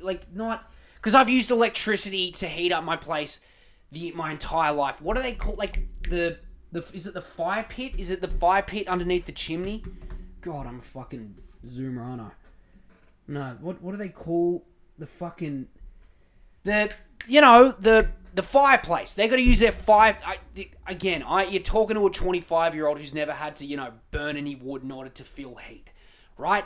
like 0.00 0.32
not? 0.34 0.70
Because 0.96 1.14
I've 1.14 1.28
used 1.28 1.50
electricity 1.50 2.30
to 2.32 2.46
heat 2.48 2.72
up 2.72 2.84
my 2.84 2.96
place 2.96 3.40
the 3.90 4.12
my 4.12 4.32
entire 4.32 4.72
life. 4.72 5.00
What 5.00 5.16
do 5.16 5.22
they 5.22 5.34
call 5.34 5.54
like 5.54 5.86
the 6.08 6.38
the 6.72 6.84
is 6.92 7.06
it 7.06 7.14
the 7.14 7.20
fire 7.20 7.64
pit? 7.68 7.92
Is 7.98 8.10
it 8.10 8.20
the 8.20 8.28
fire 8.28 8.62
pit 8.62 8.88
underneath 8.88 9.26
the 9.26 9.32
chimney? 9.32 9.84
God, 10.40 10.66
I'm 10.66 10.78
a 10.78 10.82
fucking 10.82 11.36
zoomer, 11.64 12.04
aren't 12.04 12.22
I? 12.22 12.30
No, 13.28 13.56
what 13.60 13.80
what 13.80 13.92
do 13.92 13.98
they 13.98 14.08
call 14.08 14.64
the 14.98 15.06
fucking 15.06 15.68
the 16.64 16.92
you 17.28 17.40
know 17.40 17.74
the 17.78 18.08
the 18.34 18.42
fireplace? 18.42 19.14
They 19.14 19.28
got 19.28 19.36
to 19.36 19.42
use 19.42 19.58
their 19.58 19.72
fire 19.72 20.16
I, 20.24 20.38
the, 20.54 20.70
again. 20.86 21.22
I 21.22 21.44
you're 21.44 21.62
talking 21.62 21.96
to 21.96 22.06
a 22.06 22.10
25 22.10 22.74
year 22.74 22.86
old 22.86 22.98
who's 22.98 23.14
never 23.14 23.32
had 23.32 23.56
to 23.56 23.66
you 23.66 23.76
know 23.76 23.92
burn 24.10 24.36
any 24.36 24.54
wood 24.54 24.82
in 24.82 24.90
order 24.90 25.10
to 25.10 25.24
feel 25.24 25.56
heat, 25.56 25.92
right? 26.36 26.64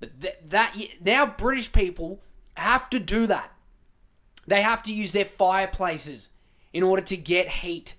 But 0.00 0.20
th- 0.20 0.38
that 0.48 0.76
now 1.02 1.26
British 1.26 1.72
people 1.72 2.20
have 2.56 2.90
to 2.90 3.00
do 3.00 3.26
that. 3.26 3.52
They 4.46 4.62
have 4.62 4.82
to 4.84 4.92
use 4.92 5.12
their 5.12 5.24
fireplaces 5.24 6.28
in 6.72 6.82
order 6.82 7.02
to 7.02 7.16
get 7.16 7.48
heat 7.48 7.94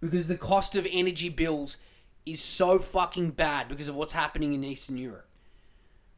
because 0.00 0.28
the 0.28 0.36
cost 0.36 0.76
of 0.76 0.86
energy 0.90 1.28
bills 1.28 1.76
is 2.24 2.40
so 2.40 2.78
fucking 2.78 3.30
bad 3.30 3.68
because 3.68 3.88
of 3.88 3.96
what's 3.96 4.12
happening 4.12 4.52
in 4.52 4.62
Eastern 4.62 4.96
Europe. 4.96 5.28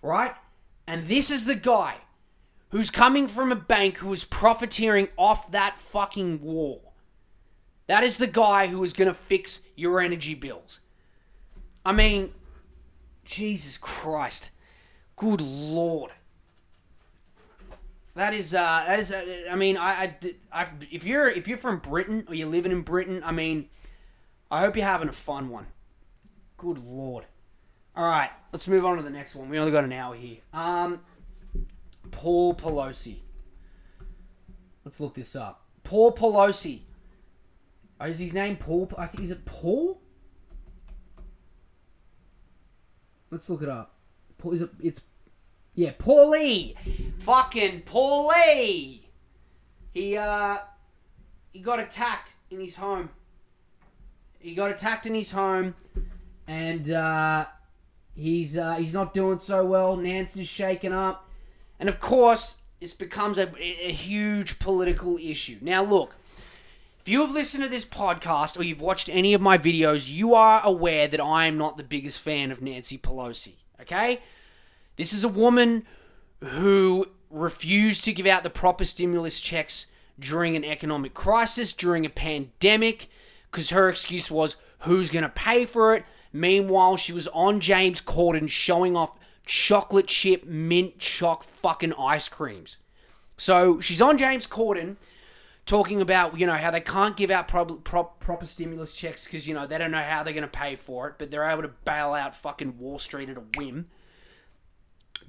Right? 0.02 0.34
And 0.86 1.06
this 1.06 1.30
is 1.30 1.46
the 1.46 1.54
guy 1.54 1.98
who's 2.70 2.90
coming 2.90 3.28
from 3.28 3.52
a 3.52 3.56
bank 3.56 3.98
who 3.98 4.12
is 4.12 4.24
profiteering 4.24 5.08
off 5.16 5.50
that 5.52 5.78
fucking 5.78 6.40
war. 6.40 6.80
That 7.86 8.04
is 8.04 8.18
the 8.18 8.26
guy 8.26 8.68
who 8.68 8.82
is 8.84 8.92
going 8.92 9.08
to 9.08 9.14
fix 9.14 9.62
your 9.76 10.00
energy 10.00 10.34
bills. 10.34 10.80
I 11.84 11.92
mean, 11.92 12.32
Jesus 13.24 13.76
Christ. 13.76 14.50
Good 15.16 15.40
Lord. 15.40 16.12
That 18.14 18.34
is, 18.34 18.54
uh, 18.54 18.84
that 18.86 18.98
is. 18.98 19.12
Uh, 19.12 19.24
I 19.50 19.56
mean, 19.56 19.76
I, 19.76 19.90
I, 19.90 20.14
I, 20.52 20.68
if 20.90 21.04
you're 21.04 21.28
if 21.28 21.46
you're 21.46 21.58
from 21.58 21.78
Britain 21.78 22.24
or 22.28 22.34
you're 22.34 22.48
living 22.48 22.72
in 22.72 22.82
Britain, 22.82 23.22
I 23.24 23.32
mean, 23.32 23.68
I 24.50 24.60
hope 24.60 24.76
you're 24.76 24.84
having 24.84 25.08
a 25.08 25.12
fun 25.12 25.48
one. 25.48 25.66
Good 26.56 26.78
lord. 26.78 27.24
All 27.96 28.08
right, 28.08 28.30
let's 28.52 28.66
move 28.66 28.84
on 28.84 28.96
to 28.96 29.02
the 29.02 29.10
next 29.10 29.34
one. 29.36 29.48
We 29.48 29.58
only 29.58 29.72
got 29.72 29.84
an 29.84 29.92
hour 29.92 30.14
here. 30.14 30.38
Um, 30.52 31.00
Paul 32.10 32.54
Pelosi. 32.54 33.20
Let's 34.84 35.00
look 35.00 35.14
this 35.14 35.36
up. 35.36 35.66
Paul 35.82 36.12
Pelosi. 36.12 36.80
Oh, 38.00 38.06
is 38.06 38.18
his 38.18 38.32
name 38.32 38.56
Paul? 38.56 38.90
I 38.96 39.06
think 39.06 39.22
is 39.22 39.30
it 39.30 39.44
Paul? 39.44 40.00
Let's 43.30 43.48
look 43.48 43.62
it 43.62 43.68
up. 43.68 43.94
Paul 44.38 44.52
is 44.52 44.62
it? 44.62 44.70
It's 44.82 45.02
yeah, 45.74 45.92
Paulie. 45.92 46.76
Fucking 47.20 47.82
Paulie. 47.82 49.04
He 49.92 50.16
uh 50.16 50.58
he 51.52 51.60
got 51.60 51.78
attacked 51.78 52.34
in 52.50 52.60
his 52.60 52.76
home. 52.76 53.10
He 54.38 54.54
got 54.54 54.70
attacked 54.70 55.06
in 55.06 55.14
his 55.14 55.30
home 55.30 55.74
and 56.46 56.90
uh 56.90 57.46
he's 58.14 58.56
uh 58.56 58.74
he's 58.74 58.94
not 58.94 59.14
doing 59.14 59.38
so 59.38 59.64
well. 59.64 59.96
Nance 59.96 60.36
is 60.36 60.48
shaken 60.48 60.92
up. 60.92 61.29
And 61.80 61.88
of 61.88 61.98
course, 61.98 62.58
this 62.78 62.92
becomes 62.92 63.38
a, 63.38 63.50
a 63.58 63.90
huge 63.90 64.58
political 64.58 65.16
issue. 65.16 65.58
Now 65.60 65.82
look, 65.82 66.14
if 67.00 67.08
you 67.08 67.22
have 67.22 67.32
listened 67.32 67.64
to 67.64 67.70
this 67.70 67.86
podcast 67.86 68.58
or 68.58 68.62
you've 68.62 68.82
watched 68.82 69.08
any 69.08 69.32
of 69.32 69.40
my 69.40 69.56
videos, 69.56 70.12
you 70.12 70.34
are 70.34 70.60
aware 70.62 71.08
that 71.08 71.20
I 71.20 71.46
am 71.46 71.56
not 71.56 71.78
the 71.78 71.82
biggest 71.82 72.20
fan 72.20 72.52
of 72.52 72.60
Nancy 72.60 72.98
Pelosi. 72.98 73.54
Okay? 73.80 74.20
This 74.96 75.14
is 75.14 75.24
a 75.24 75.28
woman 75.28 75.86
who 76.42 77.06
refused 77.30 78.04
to 78.04 78.12
give 78.12 78.26
out 78.26 78.42
the 78.42 78.50
proper 78.50 78.84
stimulus 78.84 79.40
checks 79.40 79.86
during 80.18 80.56
an 80.56 80.64
economic 80.64 81.14
crisis, 81.14 81.72
during 81.72 82.04
a 82.04 82.10
pandemic, 82.10 83.08
because 83.50 83.70
her 83.70 83.88
excuse 83.88 84.30
was 84.30 84.56
who's 84.80 85.08
going 85.08 85.22
to 85.22 85.30
pay 85.30 85.64
for 85.64 85.94
it. 85.94 86.04
Meanwhile, 86.32 86.98
she 86.98 87.14
was 87.14 87.28
on 87.28 87.60
James 87.60 88.02
Corden 88.02 88.50
showing 88.50 88.96
off 88.96 89.18
chocolate 89.46 90.06
chip 90.06 90.44
mint 90.44 90.98
choc 90.98 91.42
fucking 91.42 91.92
ice 91.94 92.28
creams. 92.28 92.78
So 93.36 93.80
she's 93.80 94.02
on 94.02 94.18
James 94.18 94.46
Corden 94.46 94.96
talking 95.66 96.00
about 96.00 96.38
you 96.38 96.46
know 96.46 96.56
how 96.56 96.70
they 96.70 96.80
can't 96.80 97.16
give 97.16 97.30
out 97.30 97.48
prob- 97.48 97.84
proper 97.84 98.46
stimulus 98.46 98.94
checks 98.94 99.26
because 99.26 99.46
you 99.48 99.54
know 99.54 99.66
they 99.66 99.78
don't 99.78 99.90
know 99.90 100.02
how 100.02 100.22
they're 100.22 100.32
going 100.32 100.42
to 100.42 100.48
pay 100.48 100.76
for 100.76 101.08
it, 101.08 101.14
but 101.18 101.30
they're 101.30 101.48
able 101.48 101.62
to 101.62 101.72
bail 101.84 102.12
out 102.12 102.34
fucking 102.34 102.78
Wall 102.78 102.98
Street 102.98 103.28
at 103.28 103.36
a 103.36 103.44
whim 103.56 103.86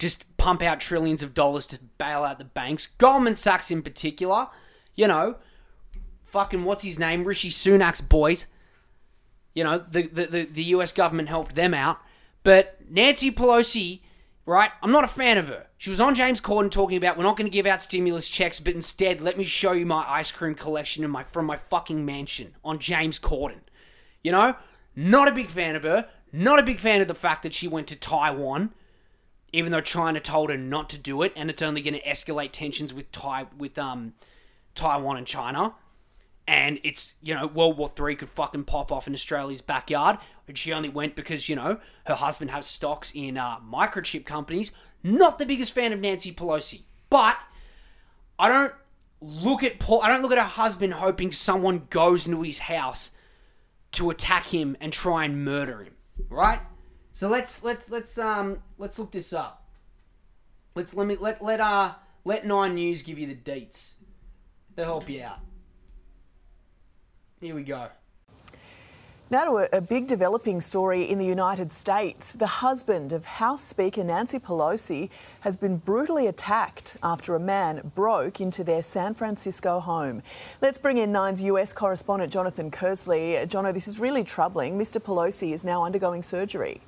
just 0.02 0.26
pump 0.38 0.64
out 0.64 0.80
trillions 0.80 1.22
of 1.22 1.36
dollars 1.36 1.68
to 1.68 1.80
bail 2.00 2.24
out 2.24 2.40
the 2.40 2.46
banks. 2.46 2.88
Goldman 2.98 3.36
Sachs 3.36 3.70
in 3.70 3.84
particular, 3.84 4.48
you 4.96 5.08
know, 5.08 5.38
fucking 6.24 6.64
what's 6.64 6.84
his 6.84 6.98
name? 6.98 7.24
Rishi 7.24 7.50
Sunak's 7.50 8.02
boys. 8.02 8.48
You 9.54 9.64
know, 9.64 9.78
the, 9.78 10.08
the, 10.08 10.26
the, 10.26 10.44
the 10.46 10.64
US 10.76 10.92
government 10.92 11.30
helped 11.30 11.54
them 11.54 11.76
out. 11.76 12.00
But 12.44 12.78
Nancy 12.90 13.32
Pelosi, 13.32 14.02
right, 14.46 14.72
I'm 14.82 14.92
not 14.92 15.04
a 15.04 15.08
fan 15.08 15.38
of 15.38 15.48
her. 15.48 15.68
She 15.78 15.90
was 15.90 16.02
on 16.02 16.16
James 16.16 16.42
Corden 16.42 16.72
talking 16.72 16.98
about 16.98 17.18
we're 17.18 17.24
not 17.24 17.38
going 17.38 17.50
to 17.50 17.54
give 17.54 17.66
out 17.66 17.82
stimulus 17.82 18.28
checks, 18.28 18.60
but 18.60 18.74
instead 18.74 19.22
let 19.22 19.38
me 19.38 19.44
show 19.44 19.72
you 19.72 19.86
my 19.86 20.06
ice 20.08 20.32
cream 20.32 20.56
collection 20.56 21.08
my, 21.10 21.24
from 21.24 21.46
my 21.46 21.56
fucking 21.56 22.06
mansion 22.06 22.56
on 22.64 22.80
James 22.80 23.20
Corden. 23.20 23.62
You 24.24 24.32
know, 24.32 24.56
not 24.96 25.28
a 25.28 25.34
big 25.34 25.50
fan 25.50 25.76
of 25.76 25.84
her. 25.84 26.08
Not 26.34 26.60
a 26.60 26.64
big 26.64 26.80
fan 26.80 27.02
of 27.02 27.08
the 27.08 27.16
fact 27.16 27.44
that 27.44 27.54
she 27.54 27.68
went 27.68 27.88
to 27.88 27.96
Taiwan 27.96 28.74
even 29.54 29.72
though 29.72 29.82
China 29.82 30.20
told 30.20 30.50
her 30.50 30.58
not 30.58 30.90
to 30.90 30.98
do 30.98 31.22
it, 31.22 31.34
and 31.36 31.50
it's 31.50 31.62
only 31.62 31.82
going 31.82 31.94
to 31.94 32.04
escalate 32.04 32.52
tensions 32.52 32.94
with 32.94 33.12
Tai 33.12 33.48
with 33.58 33.78
um 33.78 34.14
Taiwan 34.76 35.18
and 35.18 35.28
China. 35.28 35.76
And 36.48 36.80
it's 36.84 37.16
you 37.22 37.34
know 37.34 37.48
World 37.48 37.78
War 37.78 37.90
Three 37.90 38.16
could 38.16 38.30
fucking 38.30 38.66
pop 38.66 38.92
off 38.92 39.08
in 39.08 39.14
Australia's 39.14 39.62
backyard, 39.62 40.18
she 40.58 40.74
only 40.74 40.90
went 40.90 41.16
because 41.16 41.50
you 41.50 41.56
know 41.56 41.80
her 42.06 42.16
husband 42.16 42.52
has 42.52 42.66
stocks 42.66 43.12
in 43.14 43.38
uh, 43.38 43.60
microchip 43.60 44.26
companies. 44.26 44.72
Not 45.04 45.40
the 45.40 45.46
biggest 45.46 45.74
fan 45.74 45.94
of 45.94 46.00
Nancy 46.00 46.32
Pelosi, 46.32 46.82
but 47.10 47.38
I 48.38 48.50
don't 48.50 48.74
look 49.20 49.64
at 49.64 49.80
Paul. 49.80 50.02
I 50.02 50.10
don't 50.10 50.22
look 50.22 50.32
at 50.32 50.38
her 50.38 50.44
husband 50.44 50.94
hoping 50.94 51.32
someone 51.32 51.88
goes 51.90 52.28
into 52.28 52.42
his 52.42 52.60
house 52.60 53.12
to 53.94 54.10
attack 54.10 54.48
him 54.48 54.78
and 54.80 54.94
try 54.94 55.26
and 55.26 55.44
murder 55.44 55.84
him. 55.84 55.96
Right? 56.30 56.60
So 57.12 57.28
let's 57.28 57.64
let's 57.64 57.90
let's 57.92 58.18
um 58.18 58.60
let's 58.78 58.98
look 58.98 59.12
this 59.12 59.34
up. 59.34 59.68
Let's 60.76 60.94
let 60.96 61.08
me 61.08 61.18
let 61.20 61.44
let 61.44 61.60
uh 61.60 61.96
let 62.24 62.46
Nine 62.46 62.76
News 62.76 63.02
give 63.02 63.20
you 63.20 63.28
the 63.28 63.36
dates. 63.36 63.98
They'll 64.76 64.86
help 64.86 65.10
you 65.10 65.24
out. 65.24 65.40
Here 67.42 67.56
we 67.56 67.64
go. 67.64 67.90
Now 69.32 69.46
to 69.46 69.78
a, 69.78 69.80
big 69.80 70.08
developing 70.08 70.60
story 70.60 71.04
in 71.10 71.18
the 71.18 71.26
United 71.26 71.72
States. 71.72 72.34
The 72.34 72.46
husband 72.46 73.14
of 73.14 73.24
House 73.24 73.64
Speaker 73.64 74.04
Nancy 74.04 74.40
Pelosi 74.40 75.10
has 75.40 75.56
been 75.56 75.78
brutally 75.78 76.28
attacked 76.28 76.98
after 77.02 77.34
a 77.34 77.40
man 77.40 77.94
broke 77.96 78.42
into 78.42 78.62
their 78.62 78.84
San 78.84 79.14
Francisco 79.14 79.80
home. 79.80 80.22
Let's 80.60 80.78
bring 80.78 80.98
in 80.98 81.14
Nine's 81.14 81.46
US 81.46 81.72
correspondent 81.72 82.34
Jonathan 82.34 82.70
Kearsley. 82.70 83.42
Uh, 83.42 83.46
Jono, 83.46 83.74
this 83.74 83.88
is 83.88 84.02
really 84.02 84.26
troubling. 84.26 84.78
Mr. 84.78 85.02
Pelosi 85.02 85.54
is 85.54 85.64
now 85.64 85.86
undergoing 85.86 86.24
surgery. 86.24 86.82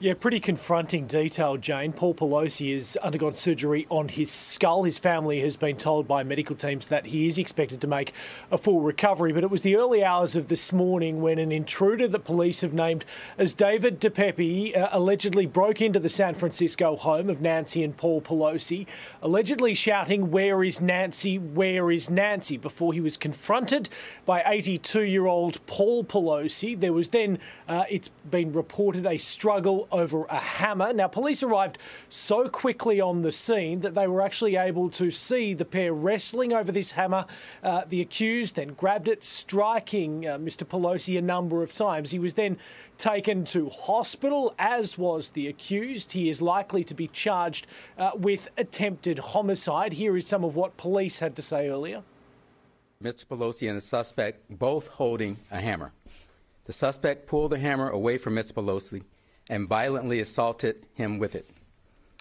Yeah, 0.00 0.14
pretty 0.14 0.38
confronting 0.38 1.08
detail, 1.08 1.56
Jane. 1.56 1.92
Paul 1.92 2.14
Pelosi 2.14 2.72
has 2.72 2.96
undergone 2.98 3.34
surgery 3.34 3.84
on 3.90 4.06
his 4.06 4.30
skull. 4.30 4.84
His 4.84 4.96
family 4.96 5.40
has 5.40 5.56
been 5.56 5.76
told 5.76 6.06
by 6.06 6.22
medical 6.22 6.54
teams 6.54 6.86
that 6.86 7.06
he 7.06 7.26
is 7.26 7.36
expected 7.36 7.80
to 7.80 7.88
make 7.88 8.12
a 8.52 8.58
full 8.58 8.80
recovery. 8.80 9.32
But 9.32 9.42
it 9.42 9.50
was 9.50 9.62
the 9.62 9.74
early 9.74 10.04
hours 10.04 10.36
of 10.36 10.46
this 10.46 10.72
morning 10.72 11.20
when 11.20 11.40
an 11.40 11.50
intruder 11.50 12.06
that 12.06 12.20
police 12.20 12.60
have 12.60 12.72
named 12.72 13.04
as 13.38 13.52
David 13.52 14.00
DePape 14.00 14.76
uh, 14.76 14.88
allegedly 14.92 15.46
broke 15.46 15.80
into 15.82 15.98
the 15.98 16.08
San 16.08 16.34
Francisco 16.34 16.94
home 16.94 17.28
of 17.28 17.40
Nancy 17.40 17.82
and 17.82 17.96
Paul 17.96 18.20
Pelosi, 18.20 18.86
allegedly 19.20 19.74
shouting, 19.74 20.30
Where 20.30 20.62
is 20.62 20.80
Nancy? 20.80 21.40
Where 21.40 21.90
is 21.90 22.08
Nancy? 22.08 22.56
before 22.56 22.92
he 22.92 23.00
was 23.00 23.16
confronted 23.16 23.88
by 24.24 24.44
82 24.46 25.02
year 25.02 25.26
old 25.26 25.58
Paul 25.66 26.04
Pelosi. 26.04 26.78
There 26.78 26.92
was 26.92 27.08
then, 27.08 27.40
uh, 27.66 27.82
it's 27.90 28.10
been 28.30 28.52
reported, 28.52 29.04
a 29.04 29.18
struggle 29.18 29.87
over 29.90 30.24
a 30.24 30.36
hammer. 30.36 30.92
Now, 30.92 31.08
police 31.08 31.42
arrived 31.42 31.78
so 32.08 32.48
quickly 32.48 33.00
on 33.00 33.22
the 33.22 33.32
scene 33.32 33.80
that 33.80 33.94
they 33.94 34.06
were 34.06 34.22
actually 34.22 34.56
able 34.56 34.90
to 34.90 35.10
see 35.10 35.54
the 35.54 35.64
pair 35.64 35.92
wrestling 35.92 36.52
over 36.52 36.72
this 36.72 36.92
hammer. 36.92 37.26
Uh, 37.62 37.84
the 37.88 38.00
accused 38.00 38.56
then 38.56 38.68
grabbed 38.68 39.08
it, 39.08 39.24
striking 39.24 40.26
uh, 40.26 40.38
Mr. 40.38 40.64
Pelosi 40.64 41.18
a 41.18 41.22
number 41.22 41.62
of 41.62 41.72
times. 41.72 42.10
He 42.10 42.18
was 42.18 42.34
then 42.34 42.58
taken 42.98 43.44
to 43.46 43.68
hospital, 43.68 44.54
as 44.58 44.98
was 44.98 45.30
the 45.30 45.46
accused. 45.46 46.12
He 46.12 46.28
is 46.28 46.42
likely 46.42 46.84
to 46.84 46.94
be 46.94 47.08
charged 47.08 47.66
uh, 47.96 48.12
with 48.14 48.48
attempted 48.56 49.18
homicide. 49.18 49.94
Here 49.94 50.16
is 50.16 50.26
some 50.26 50.44
of 50.44 50.56
what 50.56 50.76
police 50.76 51.20
had 51.20 51.36
to 51.36 51.42
say 51.42 51.68
earlier. 51.68 52.02
Mr. 53.02 53.24
Pelosi 53.26 53.68
and 53.68 53.76
the 53.76 53.82
suspect 53.82 54.40
both 54.50 54.88
holding 54.88 55.36
a 55.50 55.60
hammer. 55.60 55.92
The 56.64 56.72
suspect 56.72 57.26
pulled 57.26 57.52
the 57.52 57.58
hammer 57.58 57.88
away 57.88 58.18
from 58.18 58.34
Mr. 58.34 58.52
Pelosi 58.52 59.02
and 59.48 59.68
violently 59.68 60.20
assaulted 60.20 60.86
him 60.94 61.18
with 61.18 61.34
it. 61.34 61.48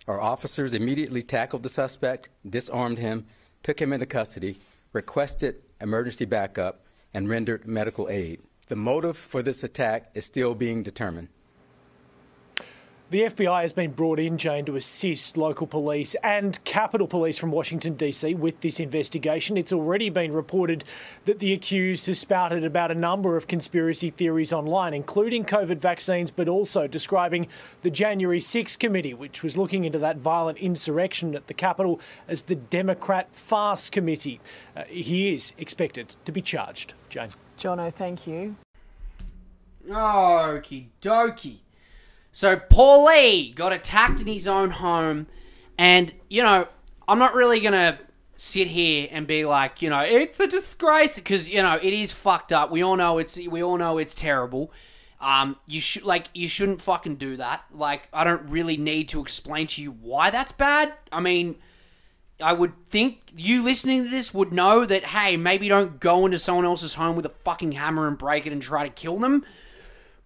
Our 0.08 0.22
officers 0.22 0.74
immediately 0.74 1.22
tackled 1.22 1.64
the 1.64 1.70
suspect, 1.70 2.30
disarmed 2.50 2.98
him, 2.98 3.26
took 3.64 3.82
him 3.82 3.92
into 3.92 4.06
custody, 4.06 4.58
requested 4.94 5.62
emergency 5.82 6.26
backup, 6.26 6.86
and 7.14 7.30
rendered 7.30 7.68
medical 7.68 8.08
aid. 8.10 8.42
The 8.68 8.76
motive 8.76 9.18
for 9.18 9.42
this 9.42 9.64
attack 9.64 10.12
is 10.14 10.26
still 10.26 10.56
being 10.56 10.84
determined. 10.84 11.30
The 13.10 13.22
FBI 13.22 13.62
has 13.62 13.72
been 13.72 13.92
brought 13.92 14.20
in, 14.20 14.38
Jane, 14.38 14.66
to 14.66 14.76
assist 14.76 15.38
local 15.38 15.66
police 15.66 16.14
and 16.16 16.62
Capitol 16.66 17.08
Police 17.08 17.38
from 17.38 17.52
Washington, 17.52 17.94
D.C. 17.94 18.34
with 18.34 18.60
this 18.60 18.82
investigation. 18.82 19.56
It's 19.56 19.72
already 19.72 20.10
been 20.10 20.34
reported 20.34 20.84
that 21.24 21.40
the 21.40 21.54
accused 21.54 22.08
has 22.08 22.20
spouted 22.20 22.66
about 22.66 22.92
a 22.92 22.96
number 22.96 23.38
of 23.38 23.48
conspiracy 23.48 24.10
theories 24.10 24.52
online, 24.52 24.94
including 24.94 25.46
COVID 25.46 25.78
vaccines, 25.78 26.32
but 26.32 26.50
also 26.50 26.86
describing 26.86 27.48
the 27.82 27.90
January 27.90 28.42
6 28.42 28.76
committee, 28.76 29.14
which 29.14 29.42
was 29.42 29.56
looking 29.56 29.86
into 29.86 30.00
that 30.00 30.18
violent 30.18 30.58
insurrection 30.58 31.34
at 31.34 31.48
the 31.48 31.54
Capitol, 31.54 32.02
as 32.28 32.42
the 32.42 32.56
Democrat 32.56 33.34
Farce 33.34 33.90
Committee. 33.90 34.42
Uh, 34.76 34.84
he 34.84 35.34
is 35.34 35.54
expected 35.58 36.14
to 36.26 36.34
be 36.34 36.42
charged. 36.42 36.94
Jane. 37.08 37.30
Jono, 37.58 37.90
thank 37.90 38.28
you. 38.28 38.58
Okie 39.90 40.88
dokie. 41.02 41.60
So 42.38 42.56
Paulie 42.56 43.56
got 43.56 43.74
attacked 43.74 44.22
in 44.22 44.28
his 44.28 44.48
own 44.48 44.70
home, 44.70 45.26
and 45.76 46.14
you 46.30 46.44
know 46.44 46.68
I'm 47.08 47.18
not 47.18 47.34
really 47.34 47.60
gonna 47.60 47.98
sit 48.36 48.68
here 48.68 49.08
and 49.10 49.26
be 49.26 49.44
like, 49.44 49.82
you 49.82 49.90
know, 49.90 50.02
it's 50.02 50.40
a 50.40 50.46
disgrace 50.46 51.16
because 51.16 51.50
you 51.50 51.64
know 51.64 51.80
it 51.82 51.94
is 51.96 52.12
fucked 52.12 52.54
up. 52.54 52.70
We 52.70 52.84
all 52.84 52.96
know 52.96 53.18
it's 53.18 53.40
we 53.40 53.64
all 53.64 53.80
know 53.80 53.98
it's 53.98 54.14
terrible. 54.14 54.72
Um, 55.20 55.56
you 55.66 55.82
should 55.82 56.04
like 56.04 56.28
you 56.36 56.48
shouldn't 56.48 56.80
fucking 56.80 57.16
do 57.16 57.38
that. 57.38 57.66
Like 57.74 58.08
I 58.14 58.24
don't 58.24 58.48
really 58.52 58.78
need 58.78 59.10
to 59.10 59.20
explain 59.20 59.66
to 59.66 59.82
you 59.82 59.90
why 59.90 60.30
that's 60.30 60.52
bad. 60.52 60.94
I 61.12 61.20
mean. 61.20 61.56
I 62.40 62.54
would 62.54 62.74
think 62.86 63.32
you 63.36 63.64
listening 63.64 64.04
to 64.04 64.10
this 64.12 64.32
would 64.32 64.54
know 64.54 64.86
that, 64.86 65.06
hey, 65.06 65.38
maybe 65.38 65.70
don't 65.70 66.00
go 66.00 66.28
into 66.28 66.38
someone 66.38 66.66
else's 66.66 66.94
home 66.94 67.16
with 67.16 67.26
a 67.26 67.30
fucking 67.30 67.72
hammer 67.72 68.08
and 68.08 68.16
break 68.16 68.46
it 68.46 68.54
and 68.54 68.62
try 68.62 68.86
to 68.86 68.94
kill 68.94 69.18
them. 69.18 69.44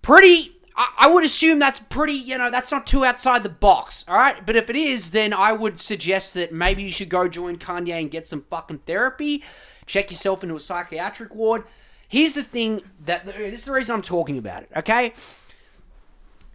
Pretty 0.02 0.61
I, 0.98 1.08
would 1.08 1.24
assume 1.24 1.60
that's 1.60 1.80
pretty, 1.80 2.14
you 2.14 2.38
know, 2.38 2.50
that's 2.50 2.72
not 2.72 2.88
too 2.88 3.04
outside 3.04 3.44
the 3.44 3.50
box, 3.50 4.06
all 4.08 4.16
right? 4.16 4.46
But 4.46 4.56
if 4.56 4.70
it 4.70 4.76
is, 4.76 5.12
then 5.12 5.34
I 5.34 5.52
would 5.52 5.80
suggest 5.80 6.34
that 6.36 6.54
maybe 6.54 6.84
you 6.84 6.92
should 6.92 7.10
go 7.10 7.28
join 7.28 7.58
Kanye 7.58 8.00
and 8.00 8.10
get 8.10 8.28
some 8.28 8.44
fucking 8.50 8.80
therapy, 8.80 9.44
check 9.86 10.12
yourself 10.12 10.44
into 10.44 10.56
a 10.56 10.60
psychiatric 10.60 11.36
ward. 11.36 11.64
Here's 12.08 12.34
the 12.34 12.44
thing 12.44 12.82
that 13.06 13.26
this 13.26 13.62
is 13.62 13.66
the 13.66 13.72
reason 13.74 13.96
I'm 13.96 14.02
talking 14.02 14.38
about 14.38 14.64
it, 14.64 14.70
okay? 14.78 15.14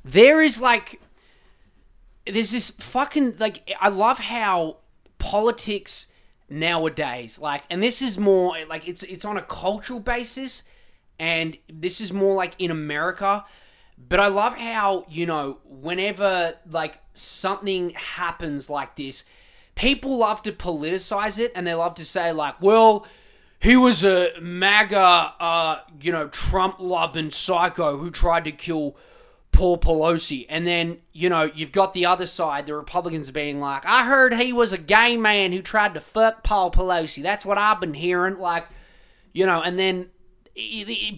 There 0.05 0.41
is 0.41 0.61
like, 0.61 1.01
there's 2.27 2.51
this 2.51 2.71
fucking, 2.71 3.37
like, 3.39 3.71
I 3.81 3.89
love 3.89 4.19
how 4.19 4.79
politics 5.19 6.07
nowadays, 6.49 7.39
like, 7.39 7.65
and 7.71 7.83
this 7.83 8.03
is 8.03 8.19
more, 8.19 8.57
like, 8.69 8.89
it's, 8.89 9.03
it's 9.03 9.25
on 9.25 9.37
a 9.37 9.43
cultural 9.43 10.01
basis, 10.01 10.62
and 11.19 11.57
this 11.73 12.01
is 12.01 12.12
more 12.12 12.35
like 12.35 12.55
in 12.59 12.71
America 12.71 13.45
but 14.09 14.21
I 14.21 14.29
love 14.29 14.57
how, 14.57 15.05
you 15.09 15.27
know, 15.27 15.59
whenever 15.64 16.55
like 16.71 17.01
something 17.14 17.90
happens 17.90 18.71
like 18.71 18.97
this, 18.97 19.25
people 19.75 20.19
love 20.19 20.42
to 20.42 20.53
politicize 20.53 21.38
it 21.38 21.53
and 21.55 21.66
they 21.66 21.75
love 21.75 21.95
to 21.97 22.05
say 22.05 22.33
like, 22.33 22.61
well, 22.61 23.07
he 23.59 23.77
was 23.77 24.05
a 24.05 24.33
MAGA, 24.40 25.35
uh, 25.40 25.79
you 26.01 26.12
know, 26.12 26.29
Trump 26.29 26.77
loving 26.79 27.31
psycho 27.31 27.97
who 27.99 28.11
tried 28.11 28.45
to 28.45 28.53
kill 28.53 28.97
Paul 29.51 29.79
Pelosi. 29.79 30.47
And 30.49 30.66
then, 30.66 30.99
you 31.12 31.29
know, 31.29 31.51
you've 31.55 31.73
got 31.73 31.95
the 31.95 32.07
other 32.07 32.27
side, 32.27 32.66
the 32.66 32.75
Republicans 32.75 33.31
being 33.31 33.59
like, 33.59 33.85
I 33.87 34.05
heard 34.05 34.35
he 34.35 34.53
was 34.53 34.73
a 34.73 34.79
gay 34.79 35.16
man 35.16 35.53
who 35.53 35.62
tried 35.62 35.95
to 35.95 36.01
fuck 36.01 36.45
Paul 36.45 36.71
Pelosi. 36.71 37.23
That's 37.23 37.47
what 37.47 37.59
I've 37.59 37.81
been 37.81 37.95
hearing. 37.95 38.38
Like, 38.38 38.69
you 39.33 39.47
know, 39.47 39.62
and 39.62 39.79
then 39.79 40.11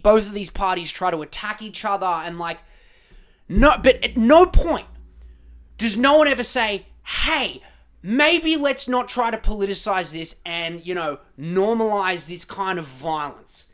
both 0.03 0.27
of 0.27 0.35
these 0.35 0.51
parties 0.51 0.91
try 0.91 1.11
to 1.11 1.23
attack 1.23 1.61
each 1.61 1.85
other 1.85 2.07
and 2.07 2.39
like 2.39 2.59
no, 3.49 3.77
but 3.83 4.03
at 4.05 4.17
no 4.17 4.47
point 4.47 4.87
does 5.79 5.97
no 5.97 6.19
one 6.19 6.29
ever 6.29 6.45
say, 6.45 6.87
hey, 7.05 7.63
maybe 8.03 8.57
let's 8.57 8.89
not 8.89 9.09
try 9.09 9.31
to 9.31 9.39
politicize 9.39 10.13
this 10.13 10.37
and, 10.45 10.87
you 10.87 10.95
know, 10.95 11.19
normalize 11.39 12.29
this 12.29 12.45
kind 12.45 12.79
of 12.79 12.85
violence. 12.87 13.67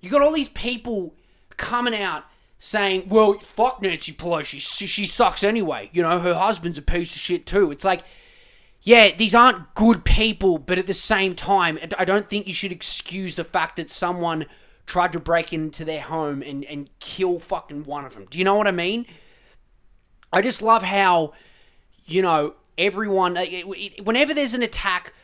You 0.00 0.10
got 0.10 0.22
all 0.22 0.32
these 0.32 0.48
people 0.48 1.14
coming 1.56 1.94
out 1.94 2.24
saying, 2.58 3.08
well, 3.08 3.34
fuck 3.34 3.82
Nancy 3.82 4.12
Pelosi. 4.12 4.60
She, 4.60 4.86
she 4.86 5.06
sucks 5.06 5.42
anyway. 5.42 5.90
You 5.92 6.02
know, 6.02 6.20
her 6.20 6.34
husband's 6.34 6.78
a 6.78 6.82
piece 6.82 7.14
of 7.14 7.20
shit 7.20 7.46
too. 7.46 7.70
It's 7.70 7.84
like, 7.84 8.02
yeah, 8.82 9.14
these 9.14 9.34
aren't 9.34 9.74
good 9.74 10.04
people, 10.04 10.58
but 10.58 10.78
at 10.78 10.86
the 10.86 10.94
same 10.94 11.34
time, 11.34 11.78
I 11.98 12.04
don't 12.04 12.30
think 12.30 12.46
you 12.46 12.54
should 12.54 12.72
excuse 12.72 13.34
the 13.34 13.44
fact 13.44 13.76
that 13.76 13.90
someone 13.90 14.46
tried 14.90 15.12
to 15.12 15.20
break 15.20 15.52
into 15.52 15.84
their 15.84 16.00
home 16.00 16.42
and, 16.42 16.64
and 16.64 16.90
kill 16.98 17.38
fucking 17.38 17.84
one 17.84 18.04
of 18.04 18.14
them. 18.14 18.26
Do 18.28 18.38
you 18.38 18.44
know 18.44 18.56
what 18.56 18.66
I 18.66 18.72
mean? 18.72 19.06
I 20.32 20.42
just 20.42 20.60
love 20.60 20.82
how, 20.82 21.32
you 22.06 22.20
know, 22.22 22.56
everyone, 22.76 23.38
whenever 24.02 24.34
there's 24.34 24.52
an 24.52 24.64
attack, 24.64 25.14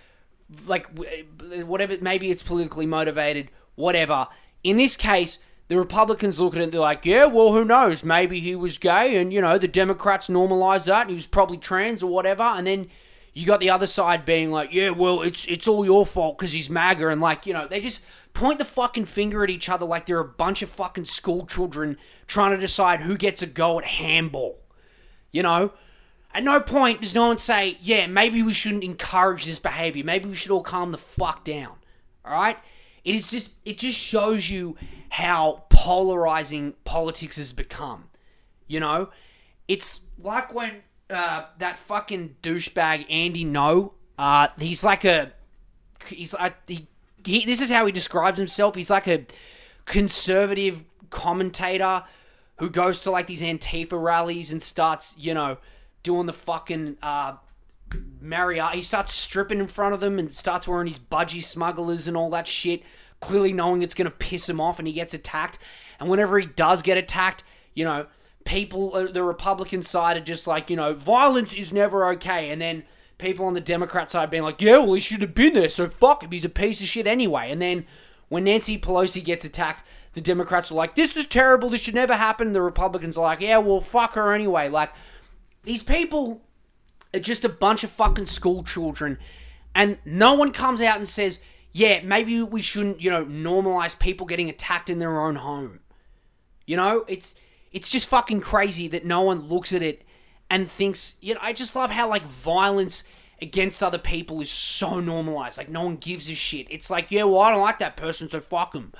like 0.67 0.87
eh, 1.05 1.63
whatever, 1.65 1.97
maybe 2.01 2.31
it's 2.31 2.45
politically 2.45 2.87
motivated, 2.87 3.51
whatever. 3.75 4.29
In 4.63 4.77
this 4.77 4.97
case, 4.97 5.41
the 5.67 5.77
Republicans 5.77 6.39
look 6.39 6.55
at 6.55 6.61
it 6.61 6.65
and 6.65 6.73
they're 6.73 6.81
like, 6.81 7.05
yeah, 7.05 7.27
well, 7.27 7.53
who 7.53 7.65
knows? 7.65 8.05
Maybe 8.05 8.39
he 8.39 8.55
was 8.55 8.79
gay 8.79 9.17
and, 9.17 9.33
you 9.33 9.41
know, 9.41 9.59
the 9.59 9.67
Democrats 9.67 10.29
normalized 10.29 10.87
that 10.87 11.03
and 11.03 11.11
he 11.11 11.17
was 11.17 11.27
probably 11.27 11.59
trans 11.59 12.05
or 12.05 12.11
whatever. 12.11 12.45
And 12.45 12.69
then 12.69 12.89
you 13.35 13.47
got 13.47 13.59
the 13.59 13.71
other 13.71 13.89
side 13.89 14.25
being 14.25 14.53
like, 14.53 14.73
yeah, 14.73 14.91
well, 14.91 15.23
it's 15.23 15.45
it's 15.47 15.69
all 15.69 15.85
your 15.85 16.07
fault 16.07 16.39
because 16.39 16.53
he's 16.53 16.71
MAGA. 16.71 17.09
And, 17.09 17.21
like, 17.21 17.47
you 17.47 17.53
know, 17.53 17.67
they 17.67 17.81
just 17.81 18.01
point 18.37 18.59
the 18.59 18.65
fucking 18.65 19.07
finger 19.07 19.43
at 19.43 19.51
each 19.51 19.69
other 19.69 19.87
like 19.87 20.07
they're 20.07 20.21
a 20.21 20.25
bunch 20.25 20.63
of 20.63 20.69
fucking 20.69 21.07
school 21.07 21.47
children 21.47 21.97
trying 22.27 22.53
to 22.53 22.59
decide 22.59 23.01
who 23.01 23.17
gets 23.17 23.43
a 23.43 23.47
go 23.47 23.79
at 23.79 23.85
handball. 23.85 24.59
You 25.33 25.43
know? 25.43 25.73
At 26.35 26.45
no 26.45 26.61
point 26.61 27.01
does 27.01 27.15
no 27.15 27.29
one 27.29 27.39
say, 27.39 27.79
yeah, 27.81 28.07
maybe 28.07 28.43
we 28.43 28.53
shouldn't 28.53 28.85
encourage 28.85 29.47
this 29.47 29.59
behavior. 29.59 30.05
Maybe 30.05 30.29
we 30.29 30.35
should 30.35 30.51
all 30.51 30.63
calm 30.63 30.93
the 30.93 30.99
fuck 30.99 31.45
down. 31.45 31.77
Alright? 32.27 32.59
It 33.05 33.15
is 33.15 33.31
just 33.31 33.53
it 33.65 33.79
just 33.79 33.99
shows 33.99 34.51
you 34.51 34.77
how 35.09 35.65
polarizing 35.71 36.75
politics 36.85 37.37
has 37.37 37.53
become. 37.55 38.11
You 38.67 38.81
know? 38.81 39.11
It's 39.67 40.01
like 40.19 40.55
when 40.55 40.83
uh, 41.09 41.47
that 41.59 41.79
fucking 41.79 42.37
douchebag 42.43 43.07
Andy 43.09 43.45
Ngo, 43.45 43.93
uh, 44.19 44.49
he's 44.59 44.85
like 44.85 45.05
a 45.05 45.33
he's 46.09 46.35
like 46.35 46.69
he 46.69 46.87
he, 47.27 47.45
this 47.45 47.61
is 47.61 47.71
how 47.71 47.87
he 47.87 47.93
describes 47.93 48.39
himself. 48.39 48.75
He's 48.75 48.91
like 48.91 49.07
a 49.07 49.27
conservative 49.85 50.85
commentator 51.11 52.05
who 52.59 52.71
goes 52.71 53.01
to 53.03 53.11
like 53.11 53.27
these 53.27 53.43
Antifa 53.43 54.01
rallies 54.01 54.51
and 54.51 54.63
starts, 54.63 55.15
you 55.19 55.35
know, 55.35 55.59
doing 56.03 56.27
the 56.27 56.33
fucking 56.33 56.97
uh, 57.03 57.35
Marriott. 58.21 58.75
He 58.75 58.83
starts 58.83 59.13
stripping 59.13 59.61
in 59.61 59.67
front 59.67 59.95
of 59.95 60.01
them 60.01 60.19
and 60.19 60.33
starts 60.33 60.67
wearing 60.67 60.89
his 60.89 60.99
budgie 60.99 61.43
smugglers 61.43 62.09
and 62.09 62.17
all 62.17 62.31
that 62.31 62.47
shit, 62.47 62.83
clearly 63.21 63.53
knowing 63.53 63.83
it's 63.83 63.95
going 63.95 64.11
to 64.11 64.17
piss 64.17 64.49
him 64.49 64.61
off 64.61 64.79
and 64.79 64.89
he 64.89 64.95
gets 64.95 65.15
attacked. 65.15 65.59
And 66.01 66.09
whenever 66.09 66.39
he 66.39 66.47
does 66.47 66.83
get 66.83 66.97
attacked, 66.97 67.45
you 67.75 67.85
know, 67.85 68.07
people, 68.45 68.95
uh, 68.95 69.11
the 69.11 69.23
Republican 69.23 69.83
side 69.83 70.17
are 70.17 70.21
just 70.21 70.47
like, 70.47 70.71
you 70.71 70.77
know, 70.77 70.95
violence 70.95 71.55
is 71.55 71.73
never 71.73 72.07
okay. 72.13 72.51
And 72.51 72.61
then 72.61 72.85
people 73.19 73.47
on 73.47 73.55
the 73.55 73.61
Democrat 73.61 74.11
side 74.11 74.31
being 74.31 74.43
like, 74.43 74.61
yeah, 74.61 74.79
well, 74.79 74.95
he 74.95 75.01
should 75.01 75.23
have 75.23 75.35
been 75.35 75.55
there, 75.55 75.69
so 75.69 75.89
fuck 75.89 76.23
him. 76.23 76.31
He's 76.31 76.45
a 76.45 76.51
piece 76.51 76.81
of 76.81 76.87
shit 76.87 77.07
anyway. 77.07 77.51
And 77.51 77.61
then 77.61 77.87
when 78.29 78.45
Nancy 78.45 78.79
Pelosi 78.79 79.25
gets 79.25 79.45
attacked, 79.45 79.85
the 80.13 80.21
Democrats 80.21 80.71
are 80.71 80.75
like, 80.75 80.95
this 80.95 81.17
is 81.17 81.27
terrible. 81.27 81.71
This 81.71 81.83
should 81.83 81.95
never 81.95 82.15
happen. 82.15 82.53
The 82.53 82.63
Republicans 82.63 83.17
are 83.17 83.25
like, 83.25 83.41
yeah, 83.41 83.59
well, 83.59 83.81
fuck 83.81 84.15
her 84.15 84.33
anyway. 84.33 84.69
Like, 84.69 84.93
these 85.63 85.83
people 85.83 86.43
are 87.15 87.21
just 87.21 87.45
a 87.45 87.49
bunch 87.49 87.85
of 87.85 87.91
fucking 87.91 88.27
school 88.27 88.65
children. 88.65 89.19
And 89.75 89.99
no 90.05 90.35
one 90.35 90.53
comes 90.53 90.81
out 90.81 90.97
and 90.97 91.09
says, 91.09 91.41
yeah, 91.73 92.01
maybe 92.03 92.43
we 92.43 92.63
shouldn't, 92.63 93.03
you 93.03 93.11
know, 93.11 93.27
normalize 93.27 93.99
people 93.99 94.27
getting 94.27 94.49
attacked 94.49 94.89
in 94.89 94.99
their 94.99 95.21
own 95.21 95.37
home. 95.37 95.81
You 96.67 96.77
know, 96.77 97.05
it's 97.07 97.35
it's 97.71 97.91
just 97.91 98.09
fucking 98.09 98.41
crazy 98.41 98.89
that 98.89 99.05
no 99.05 99.21
one 99.21 99.49
looks 99.49 99.73
at 99.73 99.83
it 99.83 100.06
and 100.51 100.69
thinks, 100.69 101.17
you 101.21 101.35
know, 101.35 101.41
I 101.43 101.53
just 101.53 101.75
love 101.75 101.91
how 101.91 102.09
like 102.09 102.25
violence 102.25 103.05
against 103.41 103.83
other 103.83 103.99
people 103.99 104.41
is 104.41 104.51
so 104.51 105.01
normalized. 105.01 105.59
Like 105.59 105.69
no 105.69 105.85
one 105.85 105.97
gives 105.97 106.31
a 106.31 106.35
shit. 106.35 106.67
It's 106.71 106.91
like, 106.91 107.11
yeah, 107.11 107.25
well, 107.25 107.41
I 107.41 107.51
don't 107.51 107.61
like 107.61 107.79
that 107.81 107.97
person, 107.97 108.31
so 108.31 108.41
fuck 108.41 108.73
them. 108.73 108.93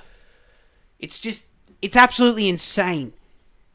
It's 0.99 1.19
just, 1.19 1.45
it's 1.81 1.97
absolutely 1.97 2.47
insane. 2.47 3.13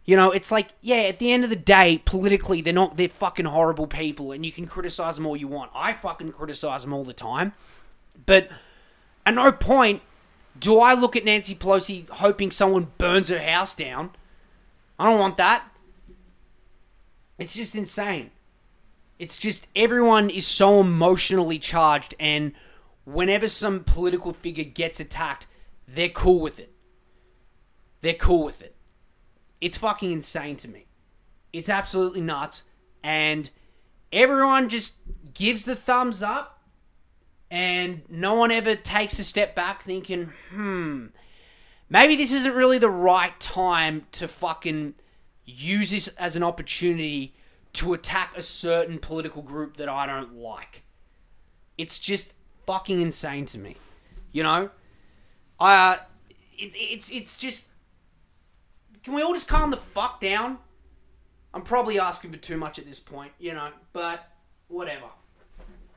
You 0.04 0.16
know, 0.16 0.32
it's 0.32 0.50
like, 0.50 0.70
yeah, 0.80 1.02
at 1.02 1.20
the 1.20 1.30
end 1.30 1.44
of 1.44 1.50
the 1.50 1.56
day, 1.56 2.02
politically, 2.04 2.60
they're 2.60 2.72
not, 2.72 2.96
they're 2.96 3.08
fucking 3.08 3.46
horrible 3.46 3.86
people, 3.86 4.32
and 4.32 4.44
you 4.44 4.50
can 4.50 4.66
criticize 4.66 5.16
them 5.16 5.26
all 5.26 5.36
you 5.36 5.46
want. 5.46 5.70
I 5.74 5.92
fucking 5.92 6.32
criticize 6.32 6.82
them 6.82 6.92
all 6.92 7.04
the 7.04 7.12
time. 7.12 7.52
But 8.26 8.50
at 9.24 9.34
no 9.34 9.52
point 9.52 10.02
do 10.58 10.80
I 10.80 10.94
look 10.94 11.16
at 11.16 11.24
Nancy 11.24 11.54
Pelosi 11.54 12.08
hoping 12.08 12.50
someone 12.50 12.88
burns 12.98 13.28
her 13.28 13.38
house 13.38 13.74
down. 13.74 14.10
I 14.98 15.10
don't 15.10 15.18
want 15.18 15.36
that. 15.38 15.64
It's 17.38 17.54
just 17.54 17.74
insane. 17.74 18.30
It's 19.18 19.36
just 19.36 19.68
everyone 19.76 20.30
is 20.30 20.46
so 20.46 20.80
emotionally 20.80 21.58
charged, 21.58 22.14
and 22.18 22.52
whenever 23.04 23.48
some 23.48 23.84
political 23.84 24.32
figure 24.32 24.64
gets 24.64 25.00
attacked, 25.00 25.46
they're 25.86 26.08
cool 26.08 26.40
with 26.40 26.58
it. 26.58 26.72
They're 28.00 28.14
cool 28.14 28.44
with 28.44 28.62
it. 28.62 28.74
It's 29.60 29.78
fucking 29.78 30.10
insane 30.10 30.56
to 30.56 30.68
me. 30.68 30.86
It's 31.52 31.68
absolutely 31.68 32.20
nuts. 32.20 32.64
And 33.04 33.50
everyone 34.12 34.68
just 34.68 34.96
gives 35.34 35.64
the 35.64 35.76
thumbs 35.76 36.22
up, 36.22 36.60
and 37.50 38.02
no 38.08 38.34
one 38.34 38.50
ever 38.50 38.74
takes 38.74 39.18
a 39.18 39.24
step 39.24 39.54
back 39.54 39.82
thinking, 39.82 40.32
hmm, 40.50 41.06
maybe 41.88 42.16
this 42.16 42.32
isn't 42.32 42.54
really 42.54 42.78
the 42.78 42.90
right 42.90 43.38
time 43.38 44.06
to 44.12 44.26
fucking 44.26 44.94
use 45.44 45.90
this 45.90 46.08
as 46.18 46.36
an 46.36 46.42
opportunity 46.42 47.34
to 47.74 47.94
attack 47.94 48.34
a 48.36 48.42
certain 48.42 48.98
political 48.98 49.42
group 49.42 49.76
that 49.76 49.88
I 49.88 50.06
don't 50.06 50.36
like. 50.36 50.82
It's 51.78 51.98
just 51.98 52.32
fucking 52.66 53.00
insane 53.00 53.46
to 53.46 53.58
me. 53.58 53.76
You 54.30 54.42
know? 54.42 54.70
Uh, 55.58 55.96
it, 56.52 56.72
it's, 56.74 57.10
it's 57.10 57.36
just. 57.36 57.68
Can 59.02 59.14
we 59.14 59.22
all 59.22 59.34
just 59.34 59.48
calm 59.48 59.70
the 59.70 59.76
fuck 59.76 60.20
down? 60.20 60.58
I'm 61.54 61.62
probably 61.62 61.98
asking 61.98 62.32
for 62.32 62.38
too 62.38 62.56
much 62.56 62.78
at 62.78 62.86
this 62.86 63.00
point, 63.00 63.32
you 63.38 63.52
know, 63.52 63.70
but 63.92 64.26
whatever. 64.68 65.06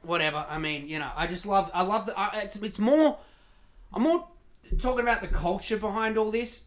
Whatever. 0.01 0.45
I 0.49 0.57
mean, 0.57 0.87
you 0.87 0.99
know, 0.99 1.09
I 1.15 1.27
just 1.27 1.45
love. 1.45 1.71
I 1.73 1.83
love 1.83 2.05
the. 2.05 2.17
I, 2.17 2.41
it's, 2.41 2.55
it's 2.57 2.79
more. 2.79 3.17
I'm 3.93 4.01
more 4.01 4.27
talking 4.77 5.01
about 5.01 5.21
the 5.21 5.27
culture 5.27 5.77
behind 5.77 6.17
all 6.17 6.31
this. 6.31 6.63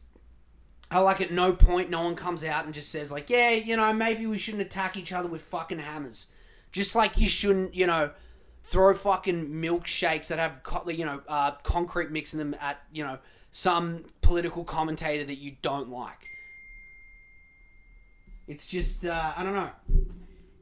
I 0.91 1.01
like 1.01 1.20
at 1.20 1.30
no 1.30 1.53
point 1.53 1.91
no 1.91 2.03
one 2.03 2.16
comes 2.16 2.43
out 2.43 2.64
and 2.64 2.72
just 2.72 2.91
says 2.91 3.12
like, 3.12 3.28
yeah, 3.28 3.51
you 3.51 3.76
know, 3.76 3.93
maybe 3.93 4.26
we 4.26 4.39
shouldn't 4.39 4.62
attack 4.62 4.97
each 4.97 5.12
other 5.12 5.28
with 5.28 5.43
fucking 5.43 5.80
hammers. 5.80 6.28
Just 6.72 6.95
like 6.95 7.18
you 7.18 7.28
shouldn't, 7.28 7.74
you 7.74 7.86
know, 7.86 8.11
throw 8.68 8.93
fucking 8.93 9.49
milkshakes 9.49 10.28
that 10.28 10.39
have 10.39 10.61
you 10.95 11.05
know 11.05 11.22
uh, 11.26 11.53
concrete 11.62 12.11
mix 12.11 12.34
in 12.34 12.39
them 12.39 12.55
at 12.61 12.78
you 12.93 13.03
know 13.03 13.18
some 13.51 14.05
political 14.20 14.62
commentator 14.62 15.24
that 15.24 15.36
you 15.36 15.57
don't 15.62 15.89
like. 15.89 16.26
It's 18.47 18.66
just 18.66 19.07
uh, 19.07 19.32
I 19.36 19.43
don't 19.43 19.55
know. 19.55 19.70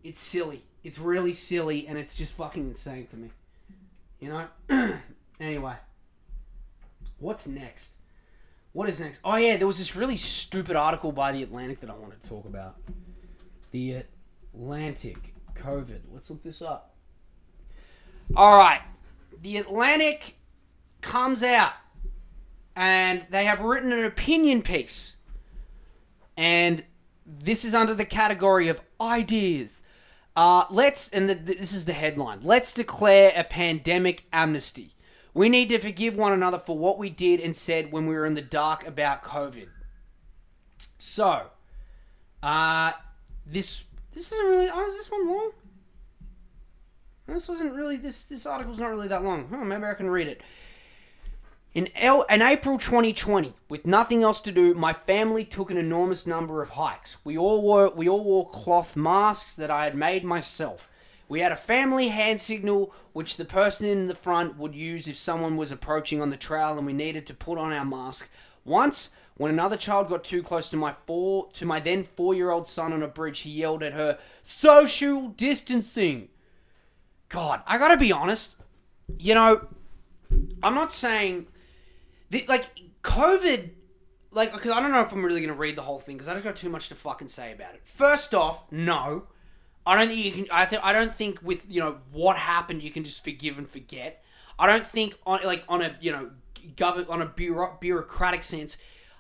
It's 0.04 0.20
silly. 0.20 0.62
It's 0.84 1.00
really 1.00 1.32
silly, 1.32 1.86
and 1.88 1.98
it's 1.98 2.16
just 2.16 2.36
fucking 2.36 2.66
insane 2.66 3.06
to 3.06 3.16
me. 3.16 3.30
You 4.20 4.28
know. 4.68 4.98
anyway, 5.40 5.74
what's 7.18 7.48
next? 7.48 7.98
What 8.76 8.90
is 8.90 9.00
next? 9.00 9.22
Oh 9.24 9.36
yeah, 9.36 9.56
there 9.56 9.66
was 9.66 9.78
this 9.78 9.96
really 9.96 10.18
stupid 10.18 10.76
article 10.76 11.10
by 11.10 11.32
the 11.32 11.42
Atlantic 11.42 11.80
that 11.80 11.88
I 11.88 11.94
want 11.94 12.20
to 12.20 12.28
talk 12.28 12.44
about. 12.44 12.76
The 13.70 14.04
Atlantic 14.52 15.32
COVID. 15.54 16.00
Let's 16.12 16.28
look 16.28 16.42
this 16.42 16.60
up. 16.60 16.94
All 18.36 18.58
right, 18.58 18.82
the 19.40 19.56
Atlantic 19.56 20.36
comes 21.00 21.42
out, 21.42 21.72
and 22.76 23.26
they 23.30 23.46
have 23.46 23.62
written 23.62 23.92
an 23.92 24.04
opinion 24.04 24.60
piece, 24.60 25.16
and 26.36 26.84
this 27.24 27.64
is 27.64 27.74
under 27.74 27.94
the 27.94 28.04
category 28.04 28.68
of 28.68 28.82
ideas. 29.00 29.82
Uh, 30.36 30.66
let's, 30.68 31.08
and 31.08 31.30
the, 31.30 31.34
this 31.34 31.72
is 31.72 31.86
the 31.86 31.94
headline. 31.94 32.40
Let's 32.42 32.74
declare 32.74 33.32
a 33.34 33.44
pandemic 33.44 34.24
amnesty. 34.34 34.95
We 35.36 35.50
need 35.50 35.68
to 35.68 35.78
forgive 35.78 36.16
one 36.16 36.32
another 36.32 36.56
for 36.56 36.78
what 36.78 36.96
we 36.96 37.10
did 37.10 37.40
and 37.40 37.54
said 37.54 37.92
when 37.92 38.06
we 38.06 38.14
were 38.14 38.24
in 38.24 38.32
the 38.32 38.40
dark 38.40 38.86
about 38.86 39.22
COVID. 39.22 39.68
So, 40.96 41.48
uh, 42.42 42.92
this 43.44 43.84
this 44.12 44.32
isn't 44.32 44.46
really. 44.46 44.70
Oh, 44.72 44.86
is 44.86 44.94
this 44.94 45.10
one 45.10 45.28
long? 45.28 45.52
This 47.26 47.50
wasn't 47.50 47.74
really. 47.74 47.98
This 47.98 48.24
this 48.24 48.46
article's 48.46 48.80
not 48.80 48.88
really 48.88 49.08
that 49.08 49.24
long. 49.24 49.48
Huh, 49.50 49.62
maybe 49.62 49.84
I 49.84 49.92
can 49.92 50.08
read 50.08 50.26
it. 50.26 50.40
In, 51.74 51.88
in 51.94 52.40
April 52.40 52.78
2020, 52.78 53.52
with 53.68 53.86
nothing 53.86 54.22
else 54.22 54.40
to 54.40 54.50
do, 54.50 54.72
my 54.72 54.94
family 54.94 55.44
took 55.44 55.70
an 55.70 55.76
enormous 55.76 56.26
number 56.26 56.62
of 56.62 56.70
hikes. 56.70 57.18
We 57.24 57.36
all 57.36 57.60
wore 57.60 57.90
we 57.90 58.08
all 58.08 58.24
wore 58.24 58.48
cloth 58.48 58.96
masks 58.96 59.54
that 59.56 59.70
I 59.70 59.84
had 59.84 59.94
made 59.94 60.24
myself. 60.24 60.88
We 61.28 61.40
had 61.40 61.52
a 61.52 61.56
family 61.56 62.08
hand 62.08 62.40
signal, 62.40 62.94
which 63.12 63.36
the 63.36 63.44
person 63.44 63.88
in 63.88 64.06
the 64.06 64.14
front 64.14 64.56
would 64.58 64.74
use 64.74 65.08
if 65.08 65.16
someone 65.16 65.56
was 65.56 65.72
approaching 65.72 66.22
on 66.22 66.30
the 66.30 66.36
trail 66.36 66.76
and 66.76 66.86
we 66.86 66.92
needed 66.92 67.26
to 67.26 67.34
put 67.34 67.58
on 67.58 67.72
our 67.72 67.84
mask. 67.84 68.28
Once, 68.64 69.10
when 69.36 69.50
another 69.50 69.76
child 69.76 70.08
got 70.08 70.24
too 70.24 70.42
close 70.42 70.68
to 70.68 70.76
my 70.76 70.92
four 70.92 71.50
to 71.52 71.66
my 71.66 71.80
then 71.80 72.04
four-year-old 72.04 72.68
son 72.68 72.92
on 72.92 73.02
a 73.02 73.08
bridge, 73.08 73.40
he 73.40 73.50
yelled 73.50 73.82
at 73.82 73.92
her, 73.92 74.18
"Social 74.42 75.28
distancing." 75.28 76.28
God, 77.28 77.62
I 77.66 77.76
gotta 77.76 77.96
be 77.96 78.12
honest. 78.12 78.56
You 79.18 79.34
know, 79.34 79.68
I'm 80.62 80.74
not 80.74 80.92
saying 80.92 81.48
the, 82.30 82.44
like 82.48 82.70
COVID. 83.02 83.70
Like, 84.30 84.52
because 84.52 84.70
I 84.70 84.80
don't 84.80 84.92
know 84.92 85.00
if 85.00 85.12
I'm 85.12 85.24
really 85.24 85.40
gonna 85.40 85.54
read 85.54 85.76
the 85.76 85.82
whole 85.82 85.98
thing 85.98 86.16
because 86.16 86.28
I 86.28 86.34
just 86.34 86.44
got 86.44 86.56
too 86.56 86.68
much 86.68 86.88
to 86.88 86.94
fucking 86.94 87.28
say 87.28 87.52
about 87.52 87.74
it. 87.74 87.80
First 87.84 88.34
off, 88.34 88.64
no. 88.70 89.28
I 89.86 89.96
don't 89.96 90.08
think 90.08 90.24
you 90.24 90.32
can. 90.32 90.46
I 90.52 90.64
think 90.64 90.84
I 90.84 90.92
don't 90.92 91.14
think 91.14 91.40
with 91.42 91.64
you 91.68 91.80
know 91.80 91.98
what 92.10 92.36
happened 92.36 92.82
you 92.82 92.90
can 92.90 93.04
just 93.04 93.22
forgive 93.22 93.56
and 93.56 93.68
forget. 93.68 94.22
I 94.58 94.66
don't 94.66 94.86
think 94.86 95.16
on 95.24 95.40
like 95.44 95.64
on 95.68 95.80
a 95.80 95.96
you 96.00 96.10
know 96.10 96.32
govern 96.74 97.06
on 97.08 97.22
a 97.22 97.26
bureau, 97.26 97.78
bureaucratic 97.80 98.42
sense. 98.42 98.76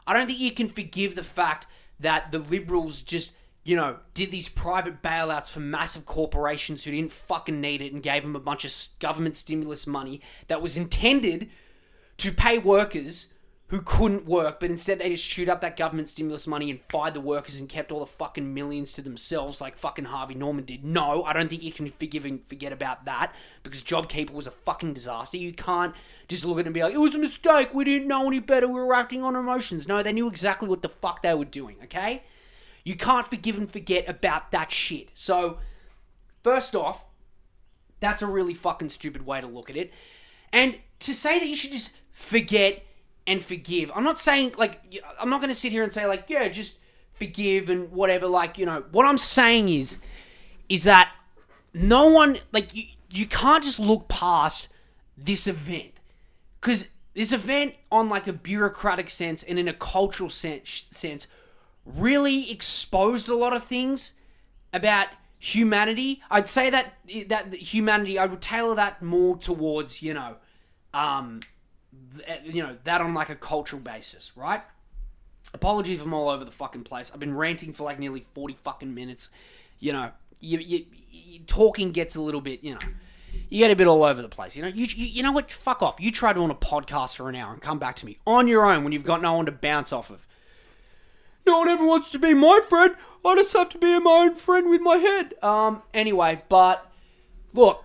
I 0.06 0.12
don't 0.12 0.26
think 0.26 0.40
you 0.40 0.50
can 0.50 0.68
forgive 0.68 1.14
the 1.14 1.22
fact 1.22 1.66
that 2.00 2.30
the 2.32 2.38
liberals 2.38 3.00
just 3.00 3.32
you 3.62 3.76
know 3.76 3.98
did 4.12 4.32
these 4.32 4.48
private 4.48 5.02
bailouts 5.02 5.50
for 5.50 5.60
massive 5.60 6.04
corporations 6.04 6.82
who 6.82 6.90
didn't 6.90 7.12
fucking 7.12 7.60
need 7.60 7.80
it 7.80 7.92
and 7.92 8.02
gave 8.02 8.22
them 8.22 8.34
a 8.34 8.40
bunch 8.40 8.64
of 8.64 8.72
government 8.98 9.36
stimulus 9.36 9.86
money 9.86 10.20
that 10.48 10.60
was 10.60 10.76
intended 10.76 11.48
to 12.16 12.32
pay 12.32 12.58
workers 12.58 13.28
who 13.68 13.80
couldn't 13.80 14.26
work, 14.26 14.60
but 14.60 14.70
instead 14.70 15.00
they 15.00 15.10
just 15.10 15.28
chewed 15.28 15.48
up 15.48 15.60
that 15.60 15.76
government 15.76 16.08
stimulus 16.08 16.46
money 16.46 16.70
and 16.70 16.78
fired 16.88 17.14
the 17.14 17.20
workers 17.20 17.58
and 17.58 17.68
kept 17.68 17.90
all 17.90 17.98
the 17.98 18.06
fucking 18.06 18.54
millions 18.54 18.92
to 18.92 19.02
themselves 19.02 19.60
like 19.60 19.76
fucking 19.76 20.04
Harvey 20.04 20.36
Norman 20.36 20.64
did. 20.64 20.84
No, 20.84 21.24
I 21.24 21.32
don't 21.32 21.48
think 21.48 21.64
you 21.64 21.72
can 21.72 21.90
forgive 21.90 22.24
and 22.24 22.46
forget 22.46 22.72
about 22.72 23.06
that 23.06 23.34
because 23.64 23.82
JobKeeper 23.82 24.30
was 24.30 24.46
a 24.46 24.52
fucking 24.52 24.94
disaster. 24.94 25.36
You 25.36 25.52
can't 25.52 25.94
just 26.28 26.44
look 26.44 26.58
at 26.58 26.60
it 26.60 26.66
and 26.66 26.74
be 26.74 26.82
like, 26.82 26.94
it 26.94 26.98
was 26.98 27.16
a 27.16 27.18
mistake, 27.18 27.74
we 27.74 27.82
didn't 27.82 28.06
know 28.06 28.28
any 28.28 28.38
better, 28.38 28.68
we 28.68 28.78
were 28.78 28.94
acting 28.94 29.24
on 29.24 29.34
emotions. 29.34 29.88
No, 29.88 30.00
they 30.00 30.12
knew 30.12 30.28
exactly 30.28 30.68
what 30.68 30.82
the 30.82 30.88
fuck 30.88 31.22
they 31.22 31.34
were 31.34 31.44
doing, 31.44 31.76
okay? 31.84 32.22
You 32.84 32.94
can't 32.94 33.26
forgive 33.26 33.58
and 33.58 33.68
forget 33.68 34.08
about 34.08 34.52
that 34.52 34.70
shit. 34.70 35.10
So, 35.14 35.58
first 36.44 36.76
off, 36.76 37.04
that's 37.98 38.22
a 38.22 38.28
really 38.28 38.54
fucking 38.54 38.90
stupid 38.90 39.26
way 39.26 39.40
to 39.40 39.48
look 39.48 39.70
at 39.70 39.76
it. 39.76 39.92
And 40.52 40.78
to 41.00 41.12
say 41.12 41.40
that 41.40 41.48
you 41.48 41.56
should 41.56 41.72
just 41.72 41.90
forget 42.12 42.86
and 43.26 43.42
forgive. 43.42 43.90
I'm 43.94 44.04
not 44.04 44.18
saying 44.18 44.54
like 44.58 44.80
I'm 45.20 45.30
not 45.30 45.40
going 45.40 45.50
to 45.50 45.54
sit 45.54 45.72
here 45.72 45.82
and 45.82 45.92
say 45.92 46.06
like 46.06 46.26
yeah, 46.28 46.48
just 46.48 46.76
forgive 47.14 47.68
and 47.68 47.90
whatever. 47.92 48.26
Like 48.26 48.58
you 48.58 48.66
know 48.66 48.84
what 48.92 49.06
I'm 49.06 49.18
saying 49.18 49.68
is 49.68 49.98
is 50.68 50.84
that 50.84 51.12
no 51.74 52.08
one 52.08 52.38
like 52.52 52.74
you 52.74 52.84
you 53.10 53.26
can't 53.26 53.62
just 53.62 53.80
look 53.80 54.08
past 54.08 54.68
this 55.16 55.46
event 55.46 55.92
because 56.60 56.88
this 57.14 57.32
event 57.32 57.74
on 57.90 58.08
like 58.08 58.26
a 58.26 58.32
bureaucratic 58.32 59.08
sense 59.08 59.42
and 59.42 59.58
in 59.58 59.68
a 59.68 59.72
cultural 59.72 60.28
sense 60.28 60.84
sense 60.90 61.26
really 61.84 62.50
exposed 62.50 63.28
a 63.28 63.36
lot 63.36 63.54
of 63.54 63.62
things 63.62 64.12
about 64.72 65.08
humanity. 65.38 66.20
I'd 66.30 66.48
say 66.48 66.70
that 66.70 66.94
that 67.28 67.54
humanity 67.54 68.18
I 68.18 68.26
would 68.26 68.40
tailor 68.40 68.74
that 68.76 69.02
more 69.02 69.36
towards 69.36 70.02
you 70.02 70.14
know 70.14 70.36
um 70.92 71.40
you 72.44 72.62
know, 72.62 72.76
that 72.84 73.00
on 73.00 73.14
like 73.14 73.30
a 73.30 73.34
cultural 73.34 73.80
basis, 73.80 74.32
right? 74.36 74.62
Apologies 75.54 76.00
if 76.00 76.06
I'm 76.06 76.14
all 76.14 76.28
over 76.28 76.44
the 76.44 76.50
fucking 76.50 76.84
place. 76.84 77.10
I've 77.12 77.20
been 77.20 77.36
ranting 77.36 77.72
for 77.72 77.84
like 77.84 77.98
nearly 77.98 78.20
40 78.20 78.54
fucking 78.54 78.92
minutes. 78.94 79.28
You 79.78 79.92
know, 79.92 80.10
you, 80.40 80.58
you, 80.58 80.86
you 81.10 81.40
talking 81.46 81.92
gets 81.92 82.16
a 82.16 82.20
little 82.20 82.40
bit, 82.40 82.64
you 82.64 82.74
know, 82.74 82.80
you 83.48 83.58
get 83.58 83.70
a 83.70 83.76
bit 83.76 83.86
all 83.86 84.02
over 84.02 84.22
the 84.22 84.28
place. 84.28 84.56
You 84.56 84.62
know, 84.62 84.68
you, 84.68 84.86
you, 84.86 85.06
you 85.06 85.22
know 85.22 85.32
what? 85.32 85.52
Fuck 85.52 85.82
off. 85.82 85.96
You 86.00 86.10
try 86.10 86.32
doing 86.32 86.50
a 86.50 86.54
podcast 86.54 87.16
for 87.16 87.28
an 87.28 87.36
hour 87.36 87.52
and 87.52 87.60
come 87.60 87.78
back 87.78 87.96
to 87.96 88.06
me 88.06 88.18
on 88.26 88.48
your 88.48 88.66
own 88.66 88.82
when 88.82 88.92
you've 88.92 89.04
got 89.04 89.22
no 89.22 89.34
one 89.34 89.46
to 89.46 89.52
bounce 89.52 89.92
off 89.92 90.10
of. 90.10 90.26
No 91.46 91.58
one 91.58 91.68
ever 91.68 91.86
wants 91.86 92.10
to 92.10 92.18
be 92.18 92.34
my 92.34 92.60
friend. 92.68 92.96
I 93.24 93.34
just 93.36 93.52
have 93.52 93.68
to 93.70 93.78
be 93.78 93.98
my 94.00 94.26
own 94.26 94.34
friend 94.34 94.68
with 94.68 94.80
my 94.80 94.96
head. 94.96 95.34
Um, 95.42 95.82
anyway, 95.94 96.42
but 96.48 96.90
look, 97.54 97.84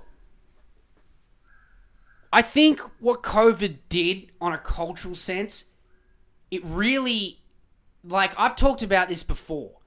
I 2.33 2.41
think 2.41 2.79
what 2.99 3.23
COVID 3.23 3.79
did 3.89 4.31
on 4.39 4.53
a 4.53 4.57
cultural 4.57 5.15
sense, 5.15 5.65
it 6.49 6.61
really, 6.63 7.41
like, 8.03 8.33
I've 8.37 8.55
talked 8.55 8.83
about 8.83 9.09
this 9.09 9.23
before. 9.23 9.79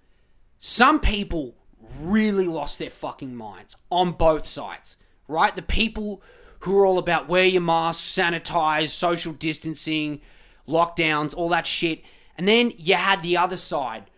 Some 0.58 1.00
people 1.00 1.56
really 2.00 2.46
lost 2.46 2.78
their 2.78 2.90
fucking 2.90 3.34
minds 3.34 3.76
on 3.90 4.12
both 4.12 4.46
sides, 4.46 4.96
right? 5.28 5.54
The 5.54 5.62
people 5.62 6.22
who 6.60 6.78
are 6.78 6.86
all 6.86 6.98
about 6.98 7.28
wear 7.28 7.44
your 7.44 7.60
mask, 7.62 8.04
sanitize, 8.04 8.90
social 8.90 9.32
distancing, 9.32 10.20
lockdowns, 10.66 11.34
all 11.34 11.50
that 11.50 11.66
shit. 11.66 12.02
And 12.36 12.48
then 12.48 12.72
you 12.76 12.94
had 12.94 13.22
the 13.22 13.36
other 13.36 13.56
side 13.56 14.10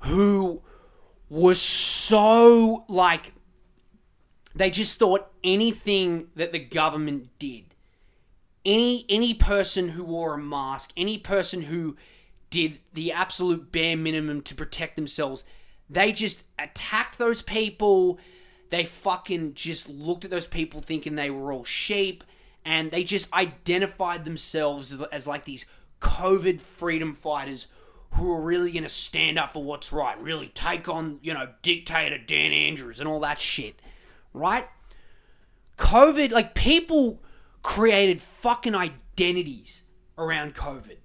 who 0.00 0.62
was 1.28 1.60
so 1.60 2.84
like 2.88 3.32
they 4.56 4.70
just 4.70 4.98
thought 4.98 5.30
anything 5.44 6.28
that 6.34 6.52
the 6.52 6.58
government 6.58 7.28
did 7.38 7.66
any 8.66 9.06
any 9.08 9.32
person 9.32 9.90
who 9.90 10.04
wore 10.04 10.34
a 10.34 10.38
mask, 10.38 10.92
any 10.96 11.16
person 11.16 11.62
who 11.62 11.96
did 12.50 12.80
the 12.92 13.12
absolute 13.12 13.72
bare 13.72 13.96
minimum 13.96 14.42
to 14.42 14.54
protect 14.54 14.96
themselves, 14.96 15.44
They 15.88 16.12
just 16.12 16.42
attacked 16.58 17.16
those 17.16 17.42
people. 17.42 18.18
They 18.70 18.84
fucking 18.84 19.54
just 19.54 19.88
looked 19.88 20.24
at 20.24 20.32
those 20.32 20.48
people 20.48 20.80
thinking 20.80 21.14
they 21.14 21.30
were 21.30 21.52
all 21.52 21.64
sheep. 21.64 22.24
And 22.64 22.90
they 22.90 23.04
just 23.04 23.32
identified 23.32 24.24
themselves 24.24 24.92
as, 24.92 25.02
as 25.12 25.28
like 25.28 25.44
these 25.44 25.64
COVID 26.00 26.60
freedom 26.60 27.14
fighters 27.14 27.68
who 28.14 28.32
are 28.32 28.40
really 28.40 28.72
going 28.72 28.82
to 28.82 28.88
stand 28.88 29.38
up 29.38 29.52
for 29.52 29.62
what's 29.62 29.92
right, 29.92 30.20
really 30.20 30.48
take 30.48 30.88
on, 30.88 31.20
you 31.22 31.32
know, 31.32 31.48
dictator 31.62 32.18
Dan 32.18 32.52
Andrews 32.52 32.98
and 32.98 33.08
all 33.08 33.20
that 33.20 33.40
shit, 33.40 33.80
right? 34.36 34.68
COVID, 35.78 36.30
like 36.30 36.54
people 36.54 37.22
created 37.62 38.20
fucking 38.20 38.74
identities 38.74 39.82
around 40.16 40.54
COVID, 40.54 40.98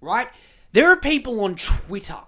right? 0.00 0.28
There 0.72 0.90
are 0.90 0.96
people 0.96 1.40
on 1.40 1.56
Twitter 1.56 2.20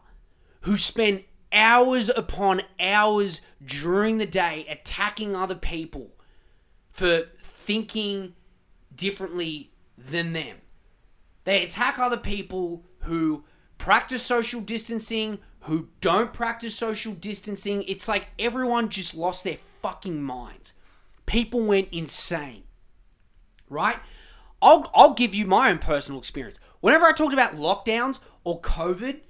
who 0.63 0.77
spend 0.77 1.25
hours 1.53 2.11
upon 2.11 2.63
hours 2.79 3.41
during 3.65 4.19
the 4.19 4.27
day 4.27 4.67
attacking 4.69 5.35
other 5.35 5.55
people 5.55 6.11
for 6.91 7.23
thinking 7.43 8.35
differently 8.95 9.71
than 9.97 10.33
them. 10.33 10.57
They 11.45 11.63
attack 11.63 11.99
other 11.99 12.17
people 12.17 12.85
who 13.01 13.45
practice 13.79 14.23
social 14.23 14.61
distancing, 14.61 15.39
who 15.61 15.89
don't 16.01 16.33
practice 16.33 16.75
social 16.75 17.15
distancing. 17.15 17.85
It's 17.87 18.09
like 18.09 18.29
everyone 18.39 18.89
just 18.89 19.15
lost 19.15 19.45
their 19.45 19.57
fucking 19.83 20.23
minds. 20.23 20.73
People 21.27 21.61
went 21.61 21.89
insane. 21.93 22.65
Right? 23.69 23.99
I'll, 24.61 24.91
I'll 24.95 25.15
give 25.15 25.35
you 25.35 25.47
my 25.47 25.71
own 25.71 25.79
personal 25.79 26.19
experience. 26.19 26.59
Whenever 26.81 27.05
I 27.05 27.13
talked 27.13 27.33
about 27.33 27.57
lockdowns 27.57 28.19
or 28.45 28.61
COVID, 28.61 29.21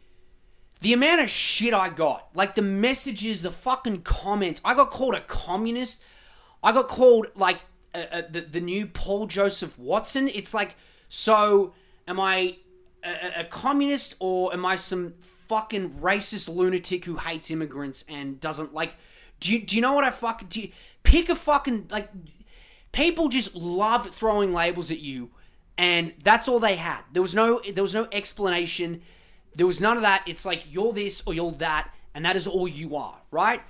the 0.81 0.93
amount 0.93 1.21
of 1.21 1.29
shit 1.29 1.75
I 1.75 1.91
got, 1.91 2.29
like 2.35 2.55
the 2.55 2.63
messages, 2.63 3.43
the 3.43 3.51
fucking 3.51 4.03
comments, 4.03 4.61
I 4.65 4.75
got 4.75 4.91
called 4.91 5.15
a 5.15 5.21
communist. 5.23 6.01
I 6.63 6.73
got 6.73 6.89
called 6.89 7.27
like 7.35 7.61
a, 7.95 8.19
a, 8.19 8.31
the, 8.31 8.41
the 8.43 8.61
new 8.61 8.87
Paul 8.87 9.27
Joseph 9.27 9.79
Watson. 9.79 10.29
It's 10.29 10.55
like, 10.55 10.77
so 11.09 11.75
am 12.07 12.21
I 12.21 12.57
a, 13.05 13.41
a, 13.41 13.45
communist 13.45 14.15
or 14.21 14.53
am 14.53 14.65
I 14.65 14.77
some 14.77 15.15
fucking 15.49 15.91
racist 15.95 16.55
lunatic 16.55 17.05
who 17.05 17.17
hates 17.17 17.51
immigrants 17.51 18.05
and 18.09 18.39
doesn't 18.39 18.75
like? 18.75 18.97
Do 19.41 19.53
you, 19.53 19.65
do 19.65 19.77
you 19.77 19.83
know 19.83 19.93
what 19.93 20.05
I 20.05 20.11
fucking 20.11 20.49
do? 20.49 20.61
You, 20.61 20.69
pick 21.03 21.29
a 21.29 21.35
fucking 21.35 21.89
like. 21.91 22.11
People 22.93 23.29
just 23.29 23.55
loved 23.55 24.15
throwing 24.15 24.53
labels 24.53 24.91
at 24.91 24.99
you, 24.99 25.31
and 25.77 26.15
that's 26.23 26.49
all 26.49 26.59
they 26.59 26.77
had. 26.77 27.03
There 27.13 27.23
was 27.23 27.35
no 27.35 27.61
there 27.73 27.83
was 27.83 27.95
no 27.95 28.09
explanation. 28.13 29.03
There 29.55 29.67
was 29.67 29.81
none 29.81 29.97
of 29.97 30.03
that. 30.03 30.25
It's 30.27 30.45
like 30.45 30.65
you're 30.73 30.93
this 30.93 31.23
or 31.27 31.35
you're 31.35 31.53
that, 31.53 31.93
and 32.15 32.25
that 32.25 32.37
is 32.37 32.47
all 32.47 32.69
you 32.69 32.97
are, 32.97 33.17
right? 33.31 33.61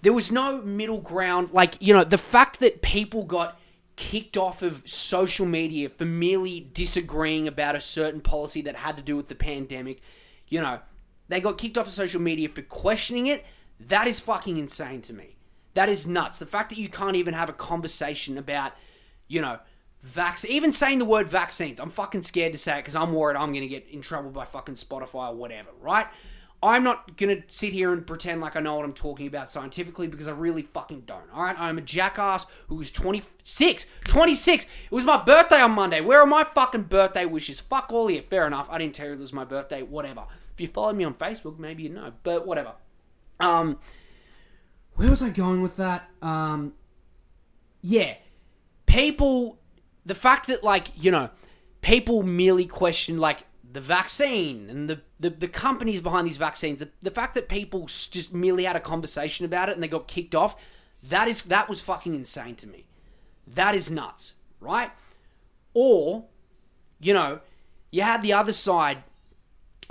There 0.00 0.12
was 0.12 0.32
no 0.32 0.62
middle 0.62 1.00
ground. 1.00 1.52
Like 1.52 1.74
you 1.80 1.94
know, 1.94 2.04
the 2.04 2.18
fact 2.18 2.60
that 2.60 2.82
people 2.82 3.24
got 3.24 3.58
kicked 3.96 4.36
off 4.36 4.62
of 4.62 4.88
social 4.88 5.46
media 5.46 5.88
for 5.88 6.04
merely 6.04 6.68
disagreeing 6.72 7.46
about 7.46 7.76
a 7.76 7.80
certain 7.80 8.20
policy 8.20 8.62
that 8.62 8.74
had 8.74 8.96
to 8.96 9.02
do 9.02 9.16
with 9.16 9.28
the 9.28 9.34
pandemic. 9.34 10.00
You 10.48 10.60
know, 10.60 10.80
they 11.28 11.40
got 11.40 11.58
kicked 11.58 11.78
off 11.78 11.86
of 11.86 11.92
social 11.92 12.20
media 12.20 12.48
for 12.48 12.62
questioning 12.62 13.26
it. 13.26 13.44
That 13.80 14.06
is 14.06 14.20
fucking 14.20 14.58
insane 14.58 15.02
to 15.02 15.12
me. 15.12 15.36
That 15.74 15.88
is 15.88 16.06
nuts. 16.06 16.38
The 16.38 16.46
fact 16.46 16.70
that 16.70 16.78
you 16.78 16.88
can't 16.88 17.16
even 17.16 17.34
have 17.34 17.48
a 17.48 17.54
conversation 17.54 18.36
about, 18.36 18.72
you 19.28 19.40
know, 19.40 19.58
vaccine, 20.02 20.50
even 20.50 20.72
saying 20.72 20.98
the 20.98 21.04
word 21.04 21.28
vaccines. 21.28 21.80
I'm 21.80 21.90
fucking 21.90 22.22
scared 22.22 22.52
to 22.52 22.58
say 22.58 22.78
it 22.78 22.82
because 22.82 22.96
I'm 22.96 23.12
worried 23.12 23.36
I'm 23.36 23.48
going 23.48 23.62
to 23.62 23.68
get 23.68 23.88
in 23.88 24.00
trouble 24.00 24.30
by 24.30 24.44
fucking 24.44 24.74
Spotify 24.74 25.30
or 25.30 25.34
whatever, 25.34 25.70
right? 25.80 26.06
I'm 26.64 26.84
not 26.84 27.16
going 27.16 27.36
to 27.36 27.42
sit 27.48 27.72
here 27.72 27.92
and 27.92 28.06
pretend 28.06 28.40
like 28.40 28.54
I 28.54 28.60
know 28.60 28.76
what 28.76 28.84
I'm 28.84 28.92
talking 28.92 29.26
about 29.26 29.50
scientifically 29.50 30.06
because 30.06 30.28
I 30.28 30.30
really 30.30 30.62
fucking 30.62 31.02
don't. 31.06 31.28
All 31.34 31.42
right, 31.42 31.58
I'm 31.58 31.76
a 31.76 31.80
jackass 31.80 32.46
who 32.68 32.76
was 32.76 32.92
26. 32.92 33.86
26. 34.04 34.64
It 34.64 34.92
was 34.92 35.04
my 35.04 35.20
birthday 35.24 35.60
on 35.60 35.72
Monday. 35.72 36.00
Where 36.00 36.20
are 36.20 36.26
my 36.26 36.44
fucking 36.44 36.84
birthday 36.84 37.24
wishes? 37.24 37.60
Fuck 37.60 37.92
all 37.92 38.06
here. 38.06 38.22
Fair 38.22 38.46
enough. 38.46 38.68
I 38.70 38.78
didn't 38.78 38.94
tell 38.94 39.06
you 39.08 39.14
it 39.14 39.18
was 39.18 39.32
my 39.32 39.44
birthday. 39.44 39.82
Whatever. 39.82 40.24
You 40.62 40.68
followed 40.68 40.96
me 40.96 41.04
on 41.04 41.14
Facebook, 41.14 41.58
maybe 41.58 41.82
you 41.82 41.88
know. 41.88 42.12
But 42.22 42.46
whatever. 42.46 42.72
Um, 43.40 43.78
where 44.94 45.10
was 45.10 45.22
I 45.22 45.30
going 45.30 45.62
with 45.62 45.76
that? 45.76 46.08
Um, 46.22 46.74
yeah, 47.80 48.14
people. 48.86 49.58
The 50.04 50.14
fact 50.14 50.46
that 50.46 50.62
like 50.64 50.88
you 50.96 51.10
know, 51.10 51.30
people 51.80 52.22
merely 52.22 52.64
question 52.64 53.18
like 53.18 53.44
the 53.72 53.80
vaccine 53.80 54.68
and 54.68 54.88
the, 54.88 55.00
the, 55.18 55.30
the 55.30 55.48
companies 55.48 56.00
behind 56.00 56.26
these 56.26 56.36
vaccines, 56.36 56.80
the, 56.80 56.90
the 57.00 57.10
fact 57.10 57.34
that 57.34 57.48
people 57.48 57.86
just 57.86 58.34
merely 58.34 58.64
had 58.64 58.76
a 58.76 58.80
conversation 58.80 59.46
about 59.46 59.68
it 59.68 59.72
and 59.72 59.82
they 59.82 59.88
got 59.88 60.06
kicked 60.06 60.34
off, 60.34 60.56
that 61.02 61.26
is 61.26 61.42
that 61.42 61.68
was 61.68 61.80
fucking 61.80 62.14
insane 62.14 62.54
to 62.56 62.66
me. 62.66 62.86
That 63.46 63.74
is 63.74 63.90
nuts, 63.90 64.34
right? 64.60 64.90
Or, 65.74 66.26
you 67.00 67.14
know, 67.14 67.40
you 67.90 68.02
had 68.02 68.22
the 68.22 68.34
other 68.34 68.52
side 68.52 69.02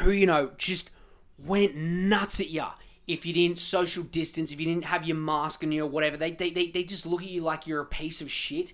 who, 0.01 0.11
you 0.11 0.25
know, 0.25 0.51
just 0.57 0.89
went 1.37 1.75
nuts 1.75 2.39
at 2.39 2.49
you 2.49 2.65
if 3.07 3.25
you 3.25 3.33
didn't 3.33 3.57
social 3.57 4.03
distance, 4.03 4.51
if 4.51 4.59
you 4.59 4.65
didn't 4.67 4.85
have 4.85 5.05
your 5.05 5.17
mask 5.17 5.63
on 5.63 5.71
you 5.71 5.83
or 5.83 5.89
whatever. 5.89 6.17
They, 6.17 6.31
they, 6.31 6.51
they, 6.51 6.67
they 6.67 6.83
just 6.83 7.05
look 7.05 7.21
at 7.21 7.29
you 7.29 7.41
like 7.41 7.67
you're 7.67 7.81
a 7.81 7.85
piece 7.85 8.21
of 8.21 8.29
shit. 8.29 8.73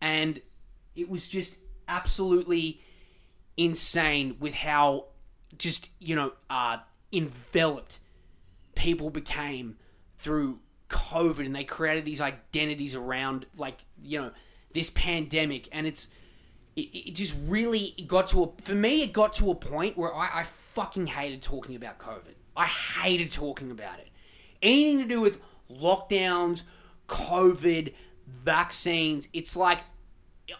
And 0.00 0.40
it 0.94 1.08
was 1.08 1.26
just 1.28 1.56
absolutely 1.88 2.80
insane 3.56 4.36
with 4.40 4.54
how 4.54 5.06
just 5.58 5.90
you 5.98 6.16
know 6.16 6.32
uh, 6.48 6.78
enveloped 7.12 7.98
people 8.74 9.10
became 9.10 9.76
through 10.18 10.60
COVID, 10.88 11.44
and 11.44 11.54
they 11.54 11.64
created 11.64 12.04
these 12.04 12.20
identities 12.20 12.94
around 12.94 13.46
like 13.56 13.78
you 14.00 14.18
know 14.18 14.30
this 14.72 14.90
pandemic, 14.90 15.68
and 15.72 15.86
it's 15.86 16.08
it, 16.82 17.14
just 17.14 17.38
really 17.46 17.94
got 18.06 18.28
to 18.28 18.44
a 18.44 18.62
for 18.62 18.74
me 18.74 19.02
it 19.02 19.12
got 19.12 19.32
to 19.34 19.50
a 19.50 19.54
point 19.54 19.96
where 19.96 20.14
I, 20.14 20.40
I 20.40 20.42
fucking 20.44 21.06
hated 21.08 21.42
talking 21.42 21.76
about 21.76 21.98
COVID. 21.98 22.34
I 22.56 22.66
hated 22.66 23.32
talking 23.32 23.70
about 23.70 23.98
it. 23.98 24.08
Anything 24.62 24.98
to 24.98 25.04
do 25.06 25.20
with 25.20 25.40
lockdowns, 25.70 26.62
COVID, 27.08 27.94
vaccines, 28.26 29.28
it's 29.32 29.56
like 29.56 29.80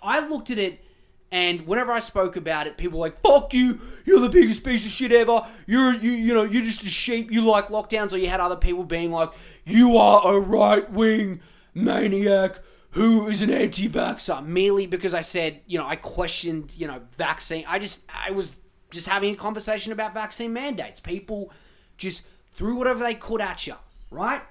I 0.02 0.26
looked 0.28 0.50
at 0.50 0.58
it 0.58 0.84
and 1.32 1.66
whenever 1.66 1.92
I 1.92 2.00
spoke 2.00 2.36
about 2.36 2.66
it, 2.66 2.76
people 2.76 2.98
were 2.98 3.06
like, 3.06 3.20
"Fuck 3.20 3.54
you! 3.54 3.78
You're 4.04 4.20
the 4.20 4.30
biggest 4.30 4.64
piece 4.64 4.84
of 4.84 4.90
shit 4.90 5.12
ever. 5.12 5.46
You're 5.66 5.94
you 5.94 6.10
you 6.10 6.34
know 6.34 6.42
you're 6.42 6.64
just 6.64 6.82
a 6.82 6.88
sheep. 6.88 7.30
You 7.30 7.42
like 7.42 7.68
lockdowns." 7.68 8.12
Or 8.12 8.16
you 8.16 8.28
had 8.28 8.40
other 8.40 8.56
people 8.56 8.82
being 8.82 9.12
like, 9.12 9.30
"You 9.64 9.96
are 9.96 10.34
a 10.34 10.40
right 10.40 10.90
wing 10.90 11.40
maniac 11.72 12.58
who 12.92 13.28
is 13.28 13.40
an 13.42 13.50
anti-vaxxer," 13.50 14.44
merely 14.44 14.86
because 14.86 15.14
I 15.14 15.20
said 15.20 15.60
you 15.66 15.78
know 15.78 15.86
I 15.86 15.96
questioned 15.96 16.74
you 16.76 16.86
know 16.86 17.02
vaccine. 17.16 17.64
I 17.66 17.78
just 17.78 18.02
I 18.08 18.30
was 18.30 18.50
just 18.90 19.06
having 19.06 19.34
a 19.34 19.36
conversation 19.36 19.92
about 19.92 20.14
vaccine 20.14 20.52
mandates. 20.52 21.00
People 21.00 21.52
just 21.96 22.22
threw 22.56 22.76
whatever 22.76 23.04
they 23.04 23.14
could 23.14 23.40
at 23.40 23.66
you, 23.66 23.74
right? 24.10 24.42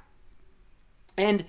And 1.18 1.46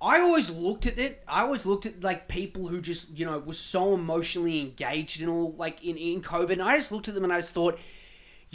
I 0.00 0.20
always 0.20 0.50
looked 0.50 0.86
at 0.86 0.98
it. 0.98 1.22
I 1.26 1.42
always 1.42 1.64
looked 1.64 1.86
at 1.86 2.02
like 2.02 2.28
people 2.28 2.66
who 2.66 2.80
just 2.80 3.16
you 3.16 3.24
know 3.24 3.38
were 3.38 3.54
so 3.54 3.94
emotionally 3.94 4.60
engaged 4.60 5.20
and 5.20 5.30
all 5.30 5.52
like 5.52 5.82
in 5.82 5.96
in 5.96 6.20
COVID. 6.20 6.52
And 6.52 6.62
I 6.62 6.76
just 6.76 6.92
looked 6.92 7.08
at 7.08 7.14
them 7.14 7.24
and 7.24 7.32
I 7.32 7.38
just 7.38 7.54
thought, 7.54 7.78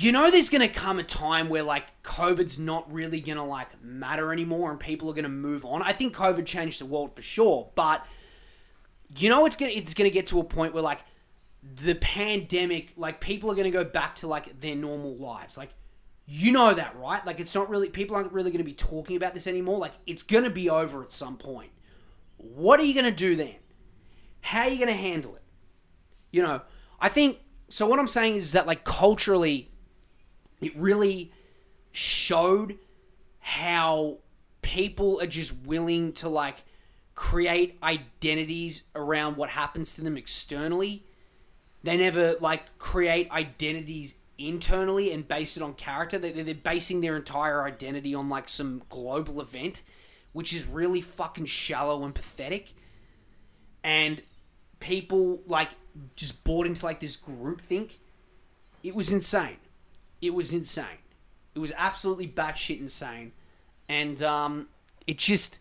you 0.02 0.12
know, 0.12 0.32
there's 0.32 0.50
gonna 0.50 0.70
come 0.70 1.00
a 1.00 1.04
time 1.04 1.50
where 1.50 1.64
like 1.64 2.02
COVID's 2.04 2.58
not 2.58 2.91
really 2.91 3.20
gonna 3.20 3.45
like 3.45 3.84
matter 3.84 4.32
anymore, 4.32 4.72
and 4.72 4.80
people 4.80 5.10
are 5.10 5.14
gonna 5.14 5.30
move 5.30 5.66
on. 5.66 5.82
I 5.82 5.91
think 5.91 6.16
COVID 6.16 6.45
changed 6.45 6.80
the 6.80 6.86
world 6.86 7.16
for 7.16 7.22
sure, 7.22 7.72
but 7.76 8.06
you 9.18 9.30
know, 9.30 9.45
it's 9.45 9.56
gonna 9.56 9.72
it's 9.72 9.93
gonna 9.93 10.10
get 10.10 10.28
to 10.28 10.39
a 10.39 10.43
point 10.43 10.74
where 10.74 10.84
like 10.84 11.00
the 11.62 11.95
pandemic, 11.95 12.93
like 12.95 13.20
people 13.20 13.52
are 13.52 13.56
gonna 13.56 13.72
go 13.72 13.84
back 13.84 14.16
to 14.16 14.28
like 14.28 14.60
their 14.60 14.76
normal 14.76 15.16
lives, 15.18 15.58
like 15.58 15.72
you 16.32 16.52
know 16.52 16.76
that, 16.76 16.95
right? 16.95 17.26
Like, 17.26 17.39
it's 17.39 17.56
not 17.56 17.72
really, 17.72 17.89
people 17.89 18.16
aren't 18.16 18.32
really 18.32 18.52
going 18.52 18.60
to 18.60 18.64
be 18.64 18.74
talking 18.74 19.18
about 19.18 19.34
this 19.34 19.47
anymore. 19.47 19.80
Like, 19.80 19.93
it's 20.06 20.22
going 20.22 20.43
to 20.43 20.52
be 20.52 20.70
over 20.70 21.02
at 21.02 21.12
some 21.12 21.38
point. 21.38 21.72
What 22.38 22.80
are 22.80 22.84
you 22.84 22.93
going 22.93 23.06
to 23.06 23.12
do 23.12 23.36
then? 23.36 23.56
How 24.41 24.62
are 24.62 24.70
you 24.70 24.76
going 24.76 24.89
to 24.89 24.93
handle 24.93 25.36
it? 25.36 25.41
You 26.30 26.43
know, 26.43 26.62
I 27.00 27.10
think, 27.10 27.39
so 27.70 27.88
what 27.88 27.97
I'm 27.97 28.08
saying 28.08 28.36
is 28.36 28.52
that, 28.52 28.68
like, 28.68 28.84
culturally, 28.84 29.68
it 30.62 30.76
really 30.76 31.32
showed 31.91 32.78
how 33.39 34.18
people 34.62 35.20
are 35.22 35.28
just 35.28 35.55
willing 35.66 36.14
to, 36.14 36.30
like, 36.30 36.64
create 37.16 37.78
identities 37.82 38.84
around 38.95 39.38
what 39.38 39.49
happens 39.49 39.95
to 39.95 40.01
them 40.01 40.18
externally. 40.18 41.03
They 41.84 41.97
never, 41.97 42.36
like, 42.39 42.78
create 42.78 43.30
identities 43.32 44.16
internally 44.39 45.12
and 45.12 45.28
base 45.28 45.57
it 45.57 45.64
on 45.64 45.74
character. 45.74 46.18
They're 46.18 46.55
basing 46.55 47.01
their 47.01 47.18
entire 47.18 47.64
identity 47.64 48.16
on 48.16 48.30
like 48.30 48.47
some 48.47 48.82
global 48.88 49.41
event, 49.41 49.84
which 50.32 50.53
is 50.53 50.66
really 50.66 51.01
fucking 51.01 51.45
shallow 51.45 52.05
and 52.05 52.16
pathetic. 52.16 52.74
And 53.84 54.22
people 54.80 55.41
like 55.45 55.72
just 56.16 56.43
bought 56.45 56.66
into 56.66 56.86
like 56.86 57.01
this 57.01 57.18
group 57.18 57.60
think. 57.60 57.99
It 58.82 58.95
was 58.95 59.12
insane. 59.12 59.57
It 60.22 60.34
was 60.34 60.53
insane. 60.53 60.86
It 61.55 61.59
was 61.59 61.72
absolutely 61.78 62.28
batshit 62.28 62.80
insane, 62.80 63.32
and 63.88 64.22
um, 64.24 64.67
it 65.07 65.17
just 65.17 65.59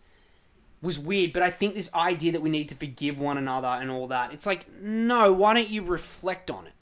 was 0.81 0.97
weird. 0.97 1.33
But 1.33 1.43
I 1.43 1.51
think 1.51 1.73
this 1.73 1.93
idea 1.93 2.31
that 2.33 2.41
we 2.41 2.49
need 2.49 2.69
to 2.69 2.75
forgive 2.75 3.19
one 3.19 3.37
another 3.37 3.67
and 3.67 3.89
all 3.89 4.07
that, 4.07 4.33
it's 4.33 4.45
like, 4.45 4.71
no, 4.81 5.33
why 5.33 5.53
don't 5.53 5.69
you 5.69 5.81
reflect 5.81 6.49
on 6.49 6.67
it? 6.67 6.73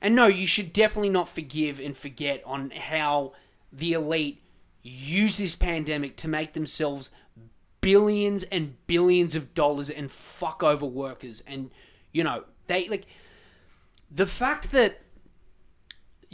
And 0.00 0.14
no, 0.14 0.26
you 0.26 0.46
should 0.46 0.72
definitely 0.72 1.08
not 1.08 1.28
forgive 1.28 1.80
and 1.80 1.96
forget 1.96 2.42
on 2.44 2.70
how 2.70 3.32
the 3.72 3.94
elite 3.94 4.42
use 4.82 5.38
this 5.38 5.56
pandemic 5.56 6.16
to 6.18 6.28
make 6.28 6.52
themselves 6.52 7.10
billions 7.80 8.42
and 8.44 8.76
billions 8.86 9.34
of 9.34 9.54
dollars 9.54 9.88
and 9.88 10.10
fuck 10.10 10.62
over 10.62 10.84
workers. 10.84 11.42
And, 11.46 11.70
you 12.12 12.22
know, 12.22 12.44
they 12.66 12.88
like 12.88 13.06
the 14.10 14.26
fact 14.26 14.72
that 14.72 15.00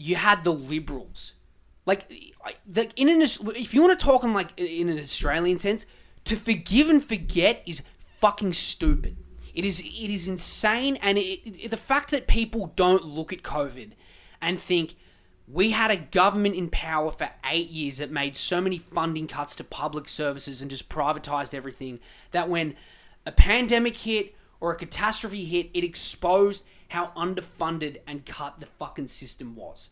you 0.01 0.17
had 0.17 0.45
the 0.45 0.53
liberals, 0.53 1.35
like, 1.85 2.11
like 2.45 2.93
in 2.97 3.09
an 3.09 3.21
if 3.21 3.75
you 3.75 3.83
want 3.83 3.99
to 3.99 4.05
talk 4.05 4.25
in 4.25 4.33
like 4.33 4.59
in 4.59 4.89
an 4.89 4.99
Australian 4.99 5.59
sense, 5.59 5.85
to 6.25 6.37
forgive 6.37 6.89
and 6.89 7.05
forget 7.05 7.63
is 7.67 7.83
fucking 8.19 8.55
stupid. 8.55 9.17
It 9.55 9.65
is 9.65 9.81
it 9.81 10.11
is 10.11 10.27
insane, 10.27 10.97
and 10.97 11.19
it, 11.19 11.41
it, 11.45 11.71
the 11.71 11.77
fact 11.77 12.11
that 12.13 12.27
people 12.27 12.73
don't 12.77 13.05
look 13.05 13.33
at 13.33 13.43
COVID 13.43 13.93
and 14.41 14.59
think 14.59 14.95
we 15.47 15.73
had 15.73 15.91
a 15.91 15.97
government 15.97 16.55
in 16.55 16.71
power 16.71 17.11
for 17.11 17.29
eight 17.45 17.69
years 17.69 17.99
that 17.99 18.11
made 18.11 18.37
so 18.37 18.61
many 18.61 18.79
funding 18.79 19.27
cuts 19.27 19.55
to 19.57 19.65
public 19.65 20.09
services 20.09 20.63
and 20.63 20.71
just 20.71 20.89
privatized 20.89 21.55
everything 21.55 21.99
that 22.31 22.49
when 22.49 22.75
a 23.27 23.33
pandemic 23.33 23.97
hit 23.99 24.35
or 24.61 24.73
a 24.73 24.77
catastrophe 24.77 25.45
hit, 25.45 25.69
it 25.75 25.85
exposed 25.85 26.65
how 26.91 27.07
underfunded 27.17 28.01
and 28.07 28.27
cut 28.27 28.59
the 28.59 28.67
fucking 28.67 29.07
system 29.07 29.55
was. 29.55 29.91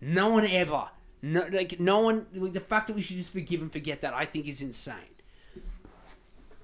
No 0.00 0.30
one 0.30 0.46
ever, 0.46 0.88
no, 1.22 1.46
like 1.50 1.80
no 1.80 2.00
one, 2.00 2.26
like 2.34 2.52
the 2.52 2.60
fact 2.60 2.88
that 2.88 2.94
we 2.94 3.00
should 3.00 3.16
just 3.16 3.32
forgive 3.32 3.62
and 3.62 3.72
forget 3.72 4.02
that, 4.02 4.12
I 4.12 4.26
think 4.26 4.46
is 4.46 4.60
insane. 4.60 4.96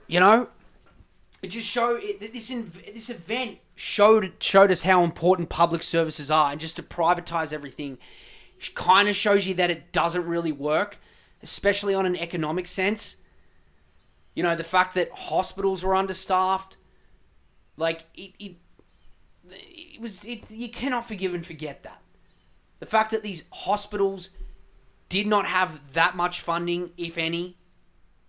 You 0.07 0.21
know, 0.21 0.49
it 1.43 1.49
just 1.49 1.69
showed 1.69 2.01
this 2.21 2.49
this 2.49 3.09
event 3.09 3.59
showed 3.75 4.35
showed 4.41 4.71
us 4.71 4.83
how 4.83 5.03
important 5.03 5.49
public 5.49 5.83
services 5.83 6.31
are, 6.31 6.51
and 6.51 6.61
just 6.61 6.77
to 6.77 6.83
privatize 6.83 7.53
everything 7.53 7.99
kind 8.75 9.09
of 9.09 9.17
shows 9.17 9.47
you 9.47 9.55
that 9.55 9.71
it 9.71 9.93
doesn't 9.93 10.27
really 10.27 10.53
work, 10.53 10.99
especially 11.43 11.95
on 11.95 12.05
an 12.05 12.17
economic 12.17 12.67
sense. 12.67 13.17
You 14.35 14.43
know, 14.43 14.55
the 14.55 14.65
fact 14.65 14.95
that 14.95 15.11
hospitals 15.11 15.85
were 15.85 15.97
understaffed, 15.97 16.77
like 17.77 18.05
it, 18.15 18.33
it, 18.39 18.57
it 19.51 20.01
was. 20.01 20.25
It, 20.25 20.51
you 20.51 20.69
cannot 20.69 21.07
forgive 21.07 21.35
and 21.35 21.45
forget 21.45 21.83
that. 21.83 22.01
The 22.81 22.87
fact 22.87 23.11
that 23.11 23.23
these 23.23 23.45
hospitals 23.53 24.31
did 25.09 25.27
not 25.27 25.47
have 25.47 25.93
that 25.95 26.17
much 26.17 26.41
funding, 26.41 26.91
if 26.97 27.19
any, 27.19 27.57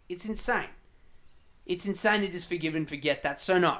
it's 0.07 0.27
insane. 0.27 0.69
It's 1.65 1.87
insane 1.87 2.21
to 2.21 2.27
just 2.27 2.49
forgive 2.49 2.75
and 2.75 2.87
forget 2.87 3.23
that. 3.23 3.39
So 3.39 3.59
no, 3.59 3.79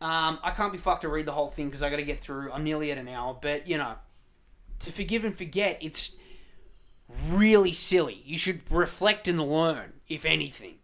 um, 0.00 0.38
I 0.42 0.52
can't 0.54 0.72
be 0.72 0.78
fucked 0.78 1.02
to 1.02 1.08
read 1.08 1.26
the 1.26 1.32
whole 1.32 1.48
thing 1.48 1.66
because 1.66 1.82
I 1.82 1.90
got 1.90 1.96
to 1.96 2.04
get 2.04 2.20
through. 2.20 2.52
I'm 2.52 2.62
nearly 2.62 2.92
at 2.92 2.98
an 2.98 3.08
hour, 3.08 3.36
but 3.40 3.66
you 3.66 3.78
know, 3.78 3.94
to 4.80 4.92
forgive 4.92 5.24
and 5.24 5.36
forget, 5.36 5.78
it's 5.80 6.14
really 7.28 7.72
silly. 7.72 8.22
You 8.24 8.38
should 8.38 8.70
reflect 8.70 9.28
and 9.28 9.40
learn, 9.40 9.94
if 10.08 10.24
anything. 10.24 10.76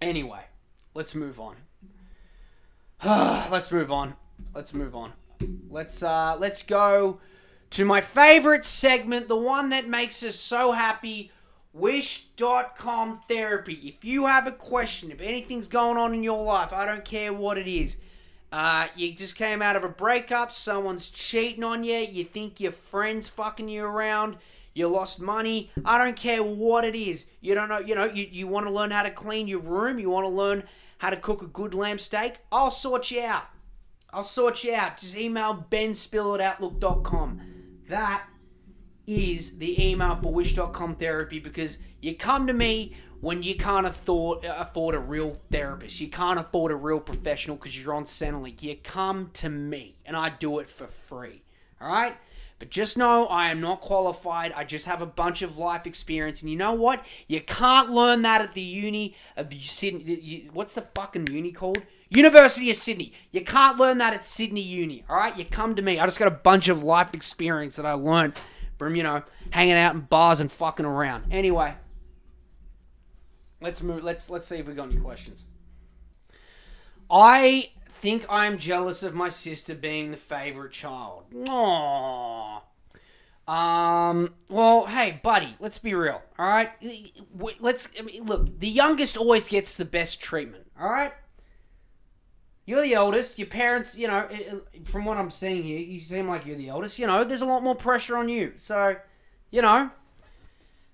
Anyway, 0.00 0.44
let's 0.94 1.14
move 1.14 1.38
on. 1.38 1.56
let's 3.50 3.72
move 3.72 3.90
on. 3.90 4.14
Let's 4.54 4.74
move 4.74 4.94
on. 4.94 5.12
Let's 5.68 6.02
uh 6.02 6.36
let's 6.38 6.62
go 6.62 7.20
to 7.70 7.84
my 7.84 8.00
favorite 8.00 8.64
segment, 8.64 9.28
the 9.28 9.36
one 9.36 9.70
that 9.70 9.88
makes 9.88 10.22
us 10.22 10.38
so 10.38 10.72
happy 10.72 11.32
Wish.com 11.74 13.22
therapy. 13.26 13.96
If 13.96 14.04
you 14.04 14.26
have 14.26 14.46
a 14.46 14.52
question, 14.52 15.10
if 15.10 15.22
anything's 15.22 15.68
going 15.68 15.96
on 15.96 16.12
in 16.12 16.22
your 16.22 16.44
life, 16.44 16.70
I 16.70 16.84
don't 16.84 17.04
care 17.04 17.32
what 17.32 17.56
it 17.56 17.66
is. 17.66 17.96
Uh, 18.52 18.88
you 18.94 19.14
just 19.14 19.36
came 19.36 19.62
out 19.62 19.76
of 19.76 19.82
a 19.82 19.88
breakup, 19.88 20.52
someone's 20.52 21.08
cheating 21.08 21.64
on 21.64 21.82
you, 21.82 21.96
you 21.96 22.24
think 22.24 22.60
your 22.60 22.72
friend's 22.72 23.26
fucking 23.26 23.70
you 23.70 23.82
around, 23.82 24.36
you 24.74 24.86
lost 24.86 25.18
money, 25.18 25.70
I 25.86 25.96
don't 25.96 26.14
care 26.14 26.42
what 26.42 26.84
it 26.84 26.94
is. 26.94 27.24
You 27.40 27.54
don't 27.54 27.70
know, 27.70 27.78
you 27.78 27.94
know, 27.94 28.04
you, 28.04 28.26
you 28.30 28.46
want 28.46 28.66
to 28.66 28.72
learn 28.72 28.90
how 28.90 29.04
to 29.04 29.10
clean 29.10 29.48
your 29.48 29.60
room, 29.60 29.98
you 29.98 30.10
want 30.10 30.26
to 30.26 30.28
learn 30.28 30.64
how 31.02 31.10
to 31.10 31.16
cook 31.16 31.42
a 31.42 31.48
good 31.48 31.74
lamb 31.74 31.98
steak, 31.98 32.38
I'll 32.52 32.70
sort 32.70 33.10
you 33.10 33.22
out. 33.22 33.42
I'll 34.12 34.22
sort 34.22 34.62
you 34.62 34.72
out. 34.72 34.98
Just 34.98 35.16
email 35.16 35.66
bennspill. 35.68 36.38
That 37.88 38.24
is 39.04 39.58
the 39.58 39.84
email 39.84 40.14
for 40.22 40.32
wish.com 40.32 40.94
therapy 40.94 41.40
because 41.40 41.78
you 42.00 42.14
come 42.14 42.46
to 42.46 42.52
me 42.52 42.94
when 43.20 43.42
you 43.42 43.56
can't 43.56 43.84
afford, 43.84 44.44
afford 44.44 44.94
a 44.94 45.00
real 45.00 45.30
therapist. 45.50 46.00
You 46.00 46.06
can't 46.06 46.38
afford 46.38 46.70
a 46.70 46.76
real 46.76 47.00
professional 47.00 47.56
because 47.56 47.76
you're 47.76 47.94
on 47.94 48.04
Centrelink. 48.04 48.62
You 48.62 48.76
come 48.76 49.30
to 49.34 49.48
me 49.48 49.96
and 50.06 50.16
I 50.16 50.28
do 50.28 50.60
it 50.60 50.70
for 50.70 50.86
free. 50.86 51.42
All 51.80 51.88
right? 51.88 52.14
But 52.62 52.70
just 52.70 52.96
know 52.96 53.26
I 53.26 53.50
am 53.50 53.60
not 53.60 53.80
qualified. 53.80 54.52
I 54.52 54.62
just 54.62 54.86
have 54.86 55.02
a 55.02 55.06
bunch 55.06 55.42
of 55.42 55.58
life 55.58 55.84
experience. 55.84 56.42
And 56.42 56.48
you 56.48 56.56
know 56.56 56.74
what? 56.74 57.04
You 57.26 57.40
can't 57.40 57.90
learn 57.90 58.22
that 58.22 58.40
at 58.40 58.54
the 58.54 58.60
uni 58.60 59.16
of 59.36 59.52
Sydney. 59.52 60.48
What's 60.52 60.74
the 60.74 60.82
fucking 60.82 61.26
uni 61.26 61.50
called? 61.50 61.82
University 62.08 62.70
of 62.70 62.76
Sydney. 62.76 63.14
You 63.32 63.40
can't 63.40 63.80
learn 63.80 63.98
that 63.98 64.14
at 64.14 64.24
Sydney 64.24 64.60
Uni. 64.60 65.02
All 65.10 65.16
right? 65.16 65.36
You 65.36 65.44
come 65.44 65.74
to 65.74 65.82
me. 65.82 65.98
I 65.98 66.04
just 66.04 66.20
got 66.20 66.28
a 66.28 66.30
bunch 66.30 66.68
of 66.68 66.84
life 66.84 67.12
experience 67.14 67.74
that 67.74 67.84
I 67.84 67.94
learned 67.94 68.34
from, 68.78 68.94
you 68.94 69.02
know, 69.02 69.24
hanging 69.50 69.74
out 69.74 69.96
in 69.96 70.02
bars 70.02 70.38
and 70.38 70.52
fucking 70.52 70.86
around. 70.86 71.32
Anyway, 71.32 71.74
let's 73.60 73.82
move. 73.82 74.04
Let's 74.04 74.30
let's 74.30 74.46
see 74.46 74.58
if 74.58 74.68
we 74.68 74.74
got 74.74 74.88
any 74.88 75.00
questions. 75.00 75.46
I 77.10 77.72
think 78.02 78.26
I'm 78.28 78.58
jealous 78.58 79.04
of 79.04 79.14
my 79.14 79.28
sister 79.28 79.76
being 79.76 80.10
the 80.10 80.16
favorite 80.16 80.72
child. 80.72 81.24
Aww. 81.32 82.60
Um. 83.46 84.34
Well, 84.48 84.86
hey, 84.86 85.20
buddy. 85.22 85.56
Let's 85.60 85.78
be 85.78 85.94
real. 85.94 86.20
All 86.38 86.46
right. 86.46 86.70
Let's 87.60 87.88
I 87.98 88.02
mean, 88.02 88.26
look. 88.26 88.58
The 88.58 88.68
youngest 88.68 89.16
always 89.16 89.48
gets 89.48 89.76
the 89.76 89.84
best 89.84 90.20
treatment. 90.20 90.66
All 90.78 90.90
right. 90.90 91.12
You're 92.66 92.82
the 92.82 92.96
oldest. 92.96 93.38
Your 93.38 93.48
parents, 93.48 93.96
you 93.96 94.08
know, 94.08 94.28
from 94.84 95.04
what 95.04 95.16
I'm 95.16 95.30
seeing 95.30 95.62
here, 95.62 95.80
you 95.80 95.98
seem 95.98 96.28
like 96.28 96.46
you're 96.46 96.56
the 96.56 96.70
oldest. 96.70 96.98
You 96.98 97.06
know, 97.06 97.24
there's 97.24 97.42
a 97.42 97.46
lot 97.46 97.62
more 97.62 97.74
pressure 97.74 98.16
on 98.16 98.28
you. 98.28 98.52
So, 98.56 98.96
you 99.50 99.62
know, 99.62 99.90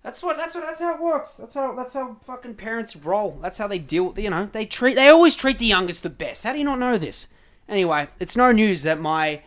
that's 0.02 0.22
what 0.22 0.36
that's 0.36 0.54
what 0.54 0.64
that's 0.64 0.80
how 0.80 0.94
it 0.94 1.00
works. 1.00 1.34
That's 1.34 1.54
how 1.54 1.74
that's 1.74 1.94
how 1.94 2.16
fucking 2.22 2.54
parents 2.54 2.94
roll. 2.96 3.38
That's 3.42 3.58
how 3.58 3.66
they 3.66 3.78
deal. 3.78 4.04
with 4.04 4.18
You 4.18 4.30
know, 4.30 4.46
they 4.46 4.64
treat 4.64 4.94
they 4.94 5.08
always 5.08 5.34
treat 5.34 5.58
the 5.58 5.66
youngest 5.66 6.02
the 6.02 6.10
best. 6.10 6.44
How 6.44 6.52
do 6.52 6.58
you 6.58 6.64
not 6.64 6.78
know 6.78 6.98
this? 6.98 7.26
Anyway, 7.68 8.08
it's 8.18 8.36
no 8.36 8.52
news 8.52 8.84
that 8.84 9.00
my 9.00 9.42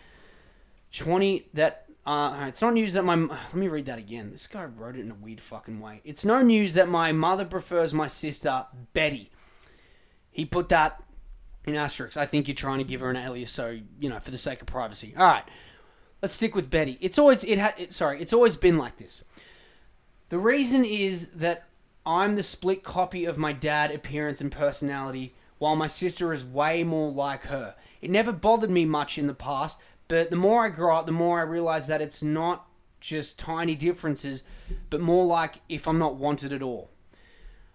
twenty 0.93 1.47
that 1.53 1.85
uh, 2.05 2.45
it's 2.47 2.61
not 2.61 2.73
news 2.73 2.93
that 2.93 3.05
my 3.05 3.15
let 3.15 3.53
me 3.53 3.67
read 3.67 3.85
that 3.85 3.99
again. 3.99 4.31
This 4.31 4.47
guy 4.47 4.65
wrote 4.65 4.95
it 4.95 5.01
in 5.01 5.11
a 5.11 5.15
weird 5.15 5.39
fucking 5.39 5.79
way. 5.79 6.01
It's 6.03 6.25
no 6.25 6.41
news 6.41 6.73
that 6.73 6.89
my 6.89 7.11
mother 7.11 7.45
prefers 7.45 7.93
my 7.93 8.07
sister 8.07 8.65
Betty. 8.93 9.31
He 10.31 10.45
put 10.45 10.69
that 10.69 11.01
in 11.65 11.75
asterisks. 11.75 12.17
I 12.17 12.25
think 12.25 12.47
you're 12.47 12.55
trying 12.55 12.79
to 12.79 12.83
give 12.83 13.01
her 13.01 13.09
an 13.09 13.17
alias, 13.17 13.51
so 13.51 13.77
you 13.99 14.09
know, 14.09 14.19
for 14.19 14.31
the 14.31 14.37
sake 14.37 14.61
of 14.61 14.67
privacy. 14.67 15.13
All 15.17 15.25
right, 15.25 15.43
let's 16.21 16.33
stick 16.33 16.55
with 16.55 16.69
Betty. 16.69 16.97
It's 17.01 17.17
always 17.17 17.43
it 17.43 17.57
had 17.57 17.75
it, 17.77 17.93
sorry, 17.93 18.19
it's 18.19 18.33
always 18.33 18.57
been 18.57 18.77
like 18.77 18.97
this. 18.97 19.23
The 20.31 20.39
reason 20.39 20.85
is 20.85 21.27
that 21.35 21.67
I'm 22.05 22.35
the 22.35 22.43
split 22.43 22.83
copy 22.83 23.25
of 23.25 23.37
my 23.37 23.51
dad 23.51 23.91
appearance 23.91 24.39
and 24.39 24.49
personality, 24.49 25.35
while 25.57 25.75
my 25.75 25.87
sister 25.87 26.31
is 26.31 26.45
way 26.45 26.85
more 26.85 27.11
like 27.11 27.43
her. 27.47 27.75
It 28.01 28.09
never 28.09 28.31
bothered 28.31 28.69
me 28.69 28.85
much 28.85 29.17
in 29.17 29.27
the 29.27 29.33
past, 29.33 29.77
but 30.07 30.29
the 30.29 30.37
more 30.37 30.63
I 30.63 30.69
grow 30.69 30.95
up, 30.95 31.05
the 31.05 31.11
more 31.11 31.39
I 31.39 31.43
realize 31.43 31.87
that 31.87 32.01
it's 32.01 32.23
not 32.23 32.65
just 33.01 33.39
tiny 33.39 33.75
differences, 33.75 34.41
but 34.89 35.01
more 35.01 35.25
like 35.25 35.59
if 35.67 35.85
I'm 35.85 35.99
not 35.99 36.15
wanted 36.15 36.53
at 36.53 36.63
all. 36.63 36.91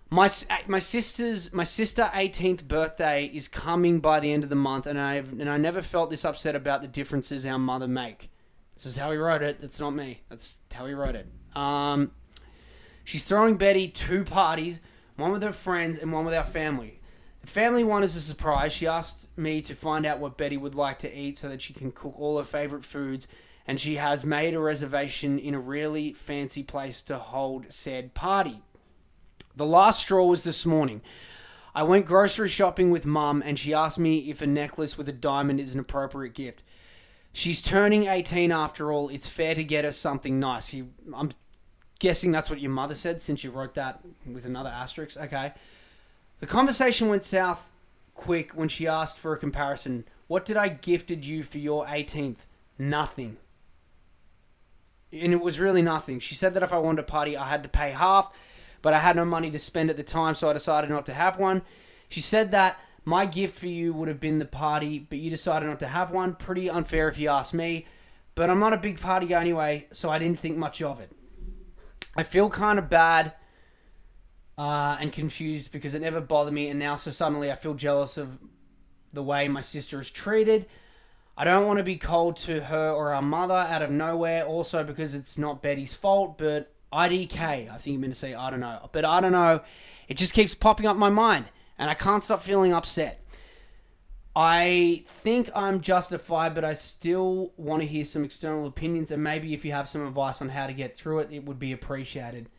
My 0.08 0.30
my 0.66 0.78
sister's 0.78 1.52
my 1.52 1.64
sister 1.64 2.10
18th 2.14 2.66
birthday 2.66 3.26
is 3.26 3.48
coming 3.48 4.00
by 4.00 4.18
the 4.18 4.32
end 4.32 4.44
of 4.44 4.48
the 4.48 4.56
month, 4.56 4.86
and 4.86 4.98
I 4.98 5.16
and 5.16 5.50
I 5.50 5.58
never 5.58 5.82
felt 5.82 6.08
this 6.08 6.24
upset 6.24 6.56
about 6.56 6.80
the 6.80 6.88
differences 6.88 7.44
our 7.44 7.58
mother 7.58 7.86
make. 7.86 8.30
This 8.72 8.86
is 8.86 8.96
how 8.96 9.10
he 9.10 9.18
wrote 9.18 9.42
it. 9.42 9.60
That's 9.60 9.78
not 9.78 9.90
me. 9.90 10.22
That's 10.30 10.60
how 10.72 10.86
he 10.86 10.94
wrote 10.94 11.16
it. 11.16 11.26
Um, 11.54 12.12
she's 13.06 13.24
throwing 13.24 13.56
Betty 13.56 13.88
two 13.88 14.24
parties, 14.24 14.82
one 15.16 15.32
with 15.32 15.42
her 15.42 15.52
friends 15.52 15.96
and 15.96 16.12
one 16.12 16.26
with 16.26 16.34
our 16.34 16.44
family. 16.44 17.00
The 17.40 17.46
family 17.46 17.84
one 17.84 18.02
is 18.02 18.16
a 18.16 18.20
surprise. 18.20 18.74
She 18.74 18.86
asked 18.86 19.28
me 19.38 19.62
to 19.62 19.74
find 19.74 20.04
out 20.04 20.18
what 20.18 20.36
Betty 20.36 20.58
would 20.58 20.74
like 20.74 20.98
to 20.98 21.18
eat 21.18 21.38
so 21.38 21.48
that 21.48 21.62
she 21.62 21.72
can 21.72 21.92
cook 21.92 22.20
all 22.20 22.36
her 22.36 22.44
favorite 22.44 22.84
foods, 22.84 23.28
and 23.66 23.80
she 23.80 23.94
has 23.94 24.26
made 24.26 24.52
a 24.52 24.60
reservation 24.60 25.38
in 25.38 25.54
a 25.54 25.60
really 25.60 26.12
fancy 26.12 26.62
place 26.62 27.00
to 27.02 27.16
hold 27.16 27.72
said 27.72 28.12
party. 28.12 28.60
The 29.54 29.64
last 29.64 30.00
straw 30.00 30.26
was 30.26 30.44
this 30.44 30.66
morning. 30.66 31.00
I 31.74 31.82
went 31.82 32.06
grocery 32.06 32.48
shopping 32.48 32.90
with 32.90 33.04
mum 33.04 33.42
and 33.44 33.58
she 33.58 33.74
asked 33.74 33.98
me 33.98 34.30
if 34.30 34.40
a 34.40 34.46
necklace 34.46 34.96
with 34.96 35.08
a 35.10 35.12
diamond 35.12 35.60
is 35.60 35.74
an 35.74 35.80
appropriate 35.80 36.34
gift. 36.34 36.62
She's 37.32 37.60
turning 37.60 38.04
18 38.04 38.50
after 38.50 38.90
all. 38.90 39.10
It's 39.10 39.28
fair 39.28 39.54
to 39.54 39.62
get 39.62 39.84
her 39.84 39.92
something 39.92 40.40
nice. 40.40 40.74
I'm 41.14 41.30
guessing 41.98 42.32
that's 42.32 42.50
what 42.50 42.60
your 42.60 42.70
mother 42.70 42.94
said 42.94 43.20
since 43.20 43.44
you 43.44 43.50
wrote 43.50 43.74
that 43.74 44.00
with 44.30 44.46
another 44.46 44.70
asterisk. 44.70 45.16
Okay. 45.18 45.52
The 46.38 46.46
conversation 46.46 47.08
went 47.08 47.24
south 47.24 47.70
quick 48.14 48.52
when 48.52 48.68
she 48.68 48.86
asked 48.86 49.18
for 49.18 49.32
a 49.32 49.38
comparison. 49.38 50.04
What 50.26 50.44
did 50.44 50.56
I 50.56 50.68
gifted 50.68 51.24
you 51.24 51.42
for 51.42 51.58
your 51.58 51.86
18th? 51.86 52.46
Nothing. 52.78 53.36
And 55.12 55.32
it 55.32 55.40
was 55.40 55.60
really 55.60 55.82
nothing. 55.82 56.18
She 56.18 56.34
said 56.34 56.54
that 56.54 56.62
if 56.62 56.72
I 56.72 56.78
wanted 56.78 57.00
a 57.00 57.04
party, 57.04 57.36
I 57.36 57.48
had 57.48 57.62
to 57.62 57.68
pay 57.68 57.92
half, 57.92 58.30
but 58.82 58.92
I 58.92 59.00
had 59.00 59.16
no 59.16 59.24
money 59.24 59.50
to 59.50 59.58
spend 59.58 59.88
at 59.88 59.96
the 59.96 60.02
time, 60.02 60.34
so 60.34 60.50
I 60.50 60.52
decided 60.52 60.90
not 60.90 61.06
to 61.06 61.14
have 61.14 61.38
one. 61.38 61.62
She 62.08 62.20
said 62.20 62.50
that 62.50 62.80
my 63.04 63.24
gift 63.24 63.56
for 63.56 63.68
you 63.68 63.92
would 63.94 64.08
have 64.08 64.20
been 64.20 64.38
the 64.38 64.44
party, 64.44 64.98
but 64.98 65.18
you 65.18 65.30
decided 65.30 65.68
not 65.68 65.78
to 65.80 65.86
have 65.86 66.10
one. 66.10 66.34
Pretty 66.34 66.68
unfair 66.68 67.08
if 67.08 67.18
you 67.18 67.28
ask 67.28 67.54
me. 67.54 67.86
But 68.34 68.50
I'm 68.50 68.58
not 68.58 68.72
a 68.72 68.78
big 68.78 69.00
party 69.00 69.28
guy 69.28 69.40
anyway, 69.40 69.86
so 69.92 70.10
I 70.10 70.18
didn't 70.18 70.40
think 70.40 70.56
much 70.56 70.82
of 70.82 71.00
it. 71.00 71.10
I 72.16 72.22
feel 72.22 72.48
kind 72.48 72.78
of 72.78 72.88
bad 72.88 73.34
uh, 74.58 74.96
and 75.00 75.12
confused 75.12 75.70
because 75.72 75.94
it 75.94 76.02
never 76.02 76.20
bothered 76.20 76.54
me, 76.54 76.68
and 76.68 76.78
now 76.78 76.96
so 76.96 77.10
suddenly 77.10 77.52
I 77.52 77.54
feel 77.54 77.74
jealous 77.74 78.16
of 78.16 78.38
the 79.12 79.22
way 79.22 79.48
my 79.48 79.60
sister 79.60 80.00
is 80.00 80.10
treated. 80.10 80.66
I 81.36 81.44
don't 81.44 81.66
want 81.66 81.78
to 81.78 81.82
be 81.82 81.96
cold 81.96 82.36
to 82.38 82.62
her 82.62 82.90
or 82.90 83.12
our 83.12 83.20
mother 83.20 83.54
out 83.54 83.82
of 83.82 83.90
nowhere, 83.90 84.46
also 84.46 84.82
because 84.82 85.14
it's 85.14 85.36
not 85.36 85.62
Betty's 85.62 85.94
fault, 85.94 86.38
but 86.38 86.72
IDK, 86.92 87.70
I 87.70 87.76
think 87.76 87.94
you 87.94 87.98
meant 87.98 88.14
to 88.14 88.18
say 88.18 88.34
I 88.34 88.48
don't 88.50 88.60
know. 88.60 88.88
But 88.92 89.04
I 89.04 89.20
don't 89.20 89.32
know. 89.32 89.60
It 90.08 90.16
just 90.16 90.32
keeps 90.32 90.54
popping 90.54 90.86
up 90.86 90.96
my 90.96 91.10
mind, 91.10 91.46
and 91.78 91.90
I 91.90 91.94
can't 91.94 92.22
stop 92.22 92.40
feeling 92.40 92.72
upset. 92.72 93.22
I 94.38 95.02
think 95.06 95.48
I'm 95.54 95.80
justified, 95.80 96.54
but 96.54 96.62
I 96.62 96.74
still 96.74 97.54
want 97.56 97.80
to 97.80 97.88
hear 97.88 98.04
some 98.04 98.22
external 98.22 98.66
opinions, 98.66 99.10
and 99.10 99.24
maybe 99.24 99.54
if 99.54 99.64
you 99.64 99.72
have 99.72 99.88
some 99.88 100.06
advice 100.06 100.42
on 100.42 100.50
how 100.50 100.66
to 100.66 100.74
get 100.74 100.94
through 100.94 101.20
it, 101.20 101.32
it 101.32 101.46
would 101.46 101.58
be 101.58 101.72
appreciated. 101.72 102.50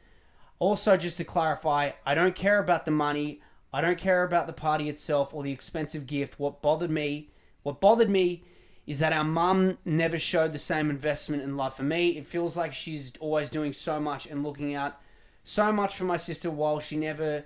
Also, 0.57 0.97
just 0.97 1.17
to 1.17 1.23
clarify, 1.23 1.91
I 2.03 2.15
don't 2.15 2.34
care 2.34 2.57
about 2.57 2.86
the 2.86 2.91
money, 2.91 3.41
I 3.71 3.82
don't 3.82 3.99
care 3.99 4.23
about 4.23 4.47
the 4.47 4.53
party 4.53 4.89
itself 4.89 5.36
or 5.36 5.43
the 5.43 5.51
expensive 5.51 6.07
gift. 6.07 6.39
What 6.39 6.63
bothered 6.63 6.89
me, 6.89 7.30
what 7.61 7.80
bothered 7.80 8.09
me 8.09 8.43
is 8.88 8.97
that 8.97 9.13
our 9.13 9.23
mum 9.23 9.78
never 9.86 10.17
showed 10.17 10.53
the 10.53 10.59
same 10.59 10.89
investment 10.89 11.43
and 11.43 11.57
love 11.57 11.75
for 11.75 11.84
me. 11.84 12.17
It 12.17 12.25
feels 12.25 12.57
like 12.57 12.73
she's 12.73 13.13
always 13.19 13.49
doing 13.49 13.71
so 13.71 13.99
much 13.99 14.25
and 14.25 14.43
looking 14.43 14.73
out 14.73 14.99
so 15.43 15.71
much 15.71 15.95
for 15.95 16.05
my 16.05 16.17
sister 16.17 16.49
while 16.49 16.80
she 16.80 16.97
never 16.97 17.45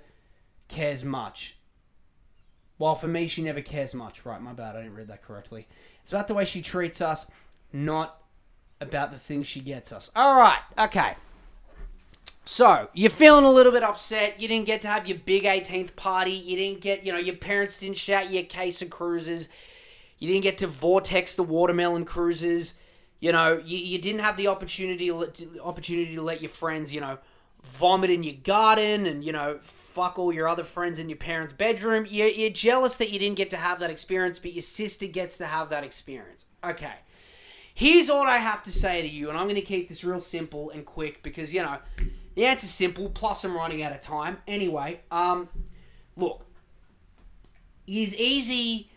cares 0.68 1.04
much. 1.04 1.58
While 2.78 2.94
for 2.94 3.08
me, 3.08 3.28
she 3.28 3.42
never 3.42 3.60
cares 3.60 3.94
much. 3.94 4.24
Right, 4.24 4.40
my 4.40 4.52
bad, 4.52 4.76
I 4.76 4.82
didn't 4.82 4.96
read 4.96 5.08
that 5.08 5.22
correctly. 5.22 5.68
It's 6.00 6.10
about 6.10 6.28
the 6.28 6.34
way 6.34 6.44
she 6.44 6.62
treats 6.62 7.00
us, 7.00 7.26
not 7.72 8.22
about 8.80 9.12
the 9.12 9.18
things 9.18 9.46
she 9.46 9.60
gets 9.60 9.92
us. 9.92 10.10
All 10.16 10.38
right, 10.38 10.60
okay. 10.78 11.14
So, 12.44 12.88
you're 12.92 13.10
feeling 13.10 13.44
a 13.44 13.50
little 13.50 13.70
bit 13.70 13.84
upset. 13.84 14.40
You 14.40 14.48
didn't 14.48 14.66
get 14.66 14.82
to 14.82 14.88
have 14.88 15.06
your 15.06 15.18
big 15.18 15.44
18th 15.44 15.94
party. 15.94 16.32
You 16.32 16.56
didn't 16.56 16.80
get, 16.80 17.04
you 17.06 17.12
know, 17.12 17.18
your 17.18 17.36
parents 17.36 17.78
didn't 17.78 17.98
shout 17.98 18.30
your 18.30 18.42
case 18.42 18.82
of 18.82 18.90
Cruisers. 18.90 19.48
You 20.18 20.28
didn't 20.28 20.42
get 20.42 20.58
to 20.58 20.66
vortex 20.66 21.36
the 21.36 21.44
watermelon 21.44 22.04
Cruisers. 22.04 22.74
You 23.20 23.30
know, 23.30 23.60
you, 23.64 23.78
you 23.78 23.98
didn't 24.00 24.22
have 24.22 24.36
the 24.36 24.48
opportunity 24.48 25.08
opportunity 25.10 26.16
to 26.16 26.22
let 26.22 26.42
your 26.42 26.48
friends, 26.48 26.92
you 26.92 27.00
know, 27.00 27.18
vomit 27.62 28.10
in 28.10 28.24
your 28.24 28.34
garden 28.42 29.06
and, 29.06 29.24
you 29.24 29.32
know, 29.32 29.60
fuck 29.92 30.18
all 30.18 30.32
your 30.32 30.48
other 30.48 30.62
friends 30.62 30.98
in 30.98 31.08
your 31.08 31.18
parents' 31.18 31.52
bedroom. 31.52 32.06
You're, 32.08 32.28
you're 32.28 32.50
jealous 32.50 32.96
that 32.96 33.10
you 33.10 33.18
didn't 33.18 33.36
get 33.36 33.50
to 33.50 33.58
have 33.58 33.80
that 33.80 33.90
experience, 33.90 34.38
but 34.38 34.52
your 34.52 34.62
sister 34.62 35.06
gets 35.06 35.38
to 35.38 35.46
have 35.46 35.68
that 35.68 35.84
experience. 35.84 36.46
Okay. 36.64 36.94
Here's 37.74 38.08
all 38.08 38.26
I 38.26 38.38
have 38.38 38.62
to 38.64 38.70
say 38.70 39.02
to 39.02 39.08
you, 39.08 39.28
and 39.28 39.38
I'm 39.38 39.44
going 39.44 39.56
to 39.56 39.62
keep 39.62 39.88
this 39.88 40.04
real 40.04 40.20
simple 40.20 40.70
and 40.70 40.84
quick 40.84 41.22
because, 41.22 41.52
you 41.52 41.62
know, 41.62 41.78
the 42.34 42.46
answer's 42.46 42.70
simple, 42.70 43.10
plus 43.10 43.44
I'm 43.44 43.54
running 43.54 43.82
out 43.82 43.92
of 43.92 44.00
time. 44.00 44.38
Anyway, 44.46 45.00
um, 45.10 45.48
look, 46.16 46.46
it 47.86 47.92
is 47.92 48.16
easy 48.16 48.90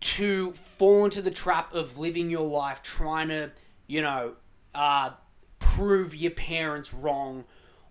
to 0.00 0.52
fall 0.52 1.06
into 1.06 1.22
the 1.22 1.30
trap 1.30 1.72
of 1.74 1.98
living 1.98 2.30
your 2.30 2.46
life 2.46 2.82
trying 2.82 3.28
to, 3.28 3.50
you 3.86 4.02
know, 4.02 4.34
uh, 4.74 5.10
prove 5.58 6.14
your 6.14 6.32
parents 6.32 6.92
wrong 6.92 7.44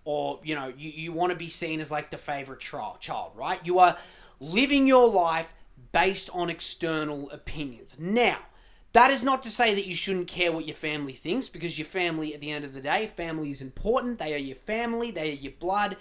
or, 0.04 0.40
you 0.44 0.54
know, 0.54 0.72
you, 0.76 0.90
you 0.90 1.12
want 1.12 1.32
to 1.32 1.38
be 1.38 1.48
seen 1.48 1.80
as 1.80 1.90
like 1.90 2.10
the 2.10 2.18
favorite 2.18 2.60
child, 2.60 3.00
child, 3.00 3.32
right? 3.34 3.60
You 3.64 3.78
are 3.78 3.96
living 4.40 4.86
your 4.86 5.08
life 5.10 5.52
based 5.92 6.30
on 6.32 6.50
external 6.50 7.30
opinions. 7.30 7.96
Now, 7.98 8.38
that 8.92 9.10
is 9.10 9.24
not 9.24 9.42
to 9.42 9.50
say 9.50 9.74
that 9.74 9.86
you 9.86 9.94
shouldn't 9.94 10.28
care 10.28 10.52
what 10.52 10.66
your 10.66 10.76
family 10.76 11.14
thinks, 11.14 11.48
because 11.48 11.78
your 11.78 11.86
family, 11.86 12.32
at 12.32 12.40
the 12.40 12.50
end 12.50 12.64
of 12.64 12.74
the 12.74 12.80
day, 12.80 13.06
family 13.06 13.50
is 13.50 13.60
important. 13.60 14.18
They 14.18 14.34
are 14.34 14.38
your 14.38 14.54
family. 14.54 15.10
They 15.10 15.30
are 15.32 15.34
your 15.34 15.52
blood. 15.58 15.96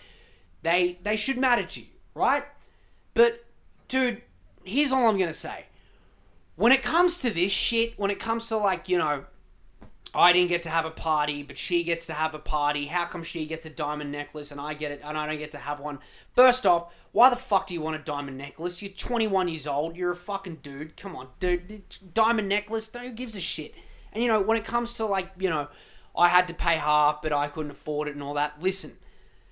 They 0.62 1.00
they 1.02 1.16
should 1.16 1.38
matter 1.38 1.64
to 1.64 1.82
you, 1.82 1.88
right? 2.14 2.44
But, 3.16 3.44
dude, 3.88 4.22
here's 4.64 4.92
all 4.92 5.08
I'm 5.08 5.18
gonna 5.18 5.34
say. 5.34 5.66
When 6.56 6.72
it 6.72 6.84
comes 6.84 7.18
to 7.20 7.32
this 7.32 7.52
shit, 7.52 7.98
when 7.98 8.12
it 8.12 8.20
comes 8.20 8.48
to 8.50 8.58
like 8.58 8.88
you 8.88 9.00
know, 9.00 9.26
I 10.16 10.32
didn't 10.32 10.50
get 10.50 10.64
to 10.64 10.70
have 10.70 10.86
a 10.86 10.92
party, 10.92 11.42
but 11.42 11.58
she 11.58 11.84
gets 11.84 12.06
to 12.06 12.14
have 12.14 12.36
a 12.36 12.40
party. 12.40 12.86
How 12.86 13.06
come 13.06 13.24
she 13.24 13.48
gets 13.48 13.66
a 13.66 13.70
diamond 13.70 14.12
necklace 14.12 14.52
and 14.52 14.62
I 14.62 14.76
get 14.76 14.92
it 14.92 15.02
and 15.04 15.18
I 15.18 15.26
don't 15.26 15.40
get 15.40 15.52
to 15.52 15.58
have 15.58 15.80
one? 15.80 16.00
First 16.36 16.68
off, 16.68 16.94
why 17.12 17.32
the 17.32 17.36
fuck 17.36 17.68
do 17.68 17.74
you 17.74 17.82
want 17.82 17.96
a 17.96 18.04
diamond 18.04 18.38
necklace? 18.38 18.82
You're 18.82 18.92
21 18.92 19.48
years 19.48 19.66
old. 19.66 19.96
You're 19.96 20.12
a 20.12 20.16
fucking 20.16 20.58
dude. 20.58 20.98
Come 20.98 21.16
on, 21.16 21.30
dude. 21.40 21.84
Diamond 22.14 22.48
necklace. 22.48 22.92
Who 22.96 23.12
gives 23.12 23.36
a 23.36 23.42
shit? 23.42 23.74
And 24.12 24.22
you 24.22 24.30
know, 24.30 24.42
when 24.42 24.58
it 24.58 24.66
comes 24.66 24.94
to 24.96 25.06
like, 25.06 25.32
you 25.40 25.50
know, 25.50 25.68
I 26.16 26.28
had 26.28 26.48
to 26.50 26.54
pay 26.54 26.76
half, 26.76 27.22
but 27.24 27.34
I 27.34 27.48
couldn't 27.48 27.72
afford 27.72 28.08
it 28.08 28.14
and 28.14 28.22
all 28.22 28.36
that. 28.36 28.62
Listen, 28.62 28.98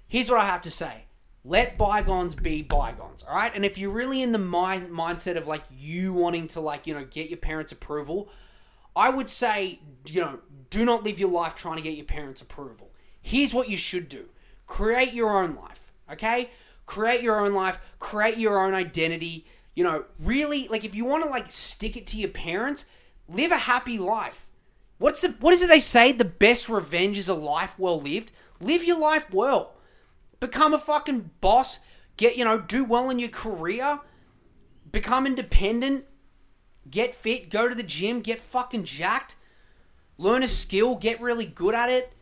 here's 0.07 0.29
what 0.29 0.39
I 0.39 0.45
have 0.45 0.61
to 0.61 0.71
say. 0.71 1.05
Let 1.43 1.75
bygones 1.75 2.35
be 2.35 2.61
bygones, 2.61 3.23
all 3.23 3.35
right? 3.35 3.51
And 3.55 3.65
if 3.65 3.79
you're 3.79 3.89
really 3.89 4.21
in 4.21 4.31
the 4.31 4.37
mind 4.37 4.91
mindset 4.91 5.37
of 5.37 5.47
like 5.47 5.63
you 5.75 6.13
wanting 6.13 6.45
to 6.49 6.59
like, 6.59 6.85
you 6.85 6.93
know, 6.93 7.03
get 7.03 7.29
your 7.29 7.37
parents' 7.37 7.71
approval, 7.71 8.29
I 8.95 9.09
would 9.09 9.29
say, 9.29 9.79
you 10.05 10.21
know, 10.21 10.39
do 10.71 10.83
not 10.83 11.03
live 11.03 11.19
your 11.19 11.29
life 11.29 11.53
trying 11.53 11.75
to 11.75 11.81
get 11.83 11.95
your 11.95 12.05
parents' 12.05 12.41
approval. 12.41 12.91
Here's 13.21 13.53
what 13.53 13.69
you 13.69 13.77
should 13.77 14.09
do 14.09 14.25
create 14.65 15.13
your 15.13 15.37
own 15.37 15.55
life, 15.55 15.93
okay? 16.11 16.49
Create 16.87 17.21
your 17.21 17.39
own 17.39 17.53
life, 17.53 17.79
create 17.99 18.37
your 18.37 18.59
own 18.59 18.73
identity. 18.73 19.45
You 19.75 19.83
know, 19.83 20.05
really, 20.19 20.67
like 20.67 20.83
if 20.83 20.95
you 20.95 21.05
want 21.05 21.23
to 21.23 21.29
like 21.29 21.51
stick 21.51 21.95
it 21.95 22.07
to 22.07 22.17
your 22.17 22.29
parents, 22.29 22.85
live 23.29 23.51
a 23.51 23.57
happy 23.57 23.99
life. 23.99 24.47
What's 24.97 25.21
the 25.21 25.35
what 25.39 25.53
is 25.53 25.61
it 25.61 25.69
they 25.69 25.79
say? 25.79 26.11
The 26.11 26.25
best 26.25 26.67
revenge 26.67 27.17
is 27.17 27.29
a 27.29 27.35
life 27.35 27.77
well 27.77 28.01
lived. 28.01 28.31
Live 28.59 28.83
your 28.83 28.99
life 28.99 29.31
well. 29.31 29.75
Become 30.39 30.73
a 30.73 30.79
fucking 30.79 31.31
boss. 31.39 31.79
Get, 32.17 32.35
you 32.35 32.43
know, 32.43 32.59
do 32.59 32.83
well 32.83 33.09
in 33.09 33.19
your 33.19 33.29
career. 33.29 33.99
Become 34.91 35.25
independent 35.25 36.05
get 36.89 37.13
fit, 37.13 37.49
go 37.49 37.69
to 37.69 37.75
the 37.75 37.83
gym, 37.83 38.21
get 38.21 38.39
fucking 38.39 38.83
jacked, 38.83 39.35
learn 40.21 40.43
a 40.43 40.47
skill, 40.47 40.95
get 40.95 41.19
really 41.21 41.45
good 41.45 41.75
at 41.75 41.89
it. 41.89 42.13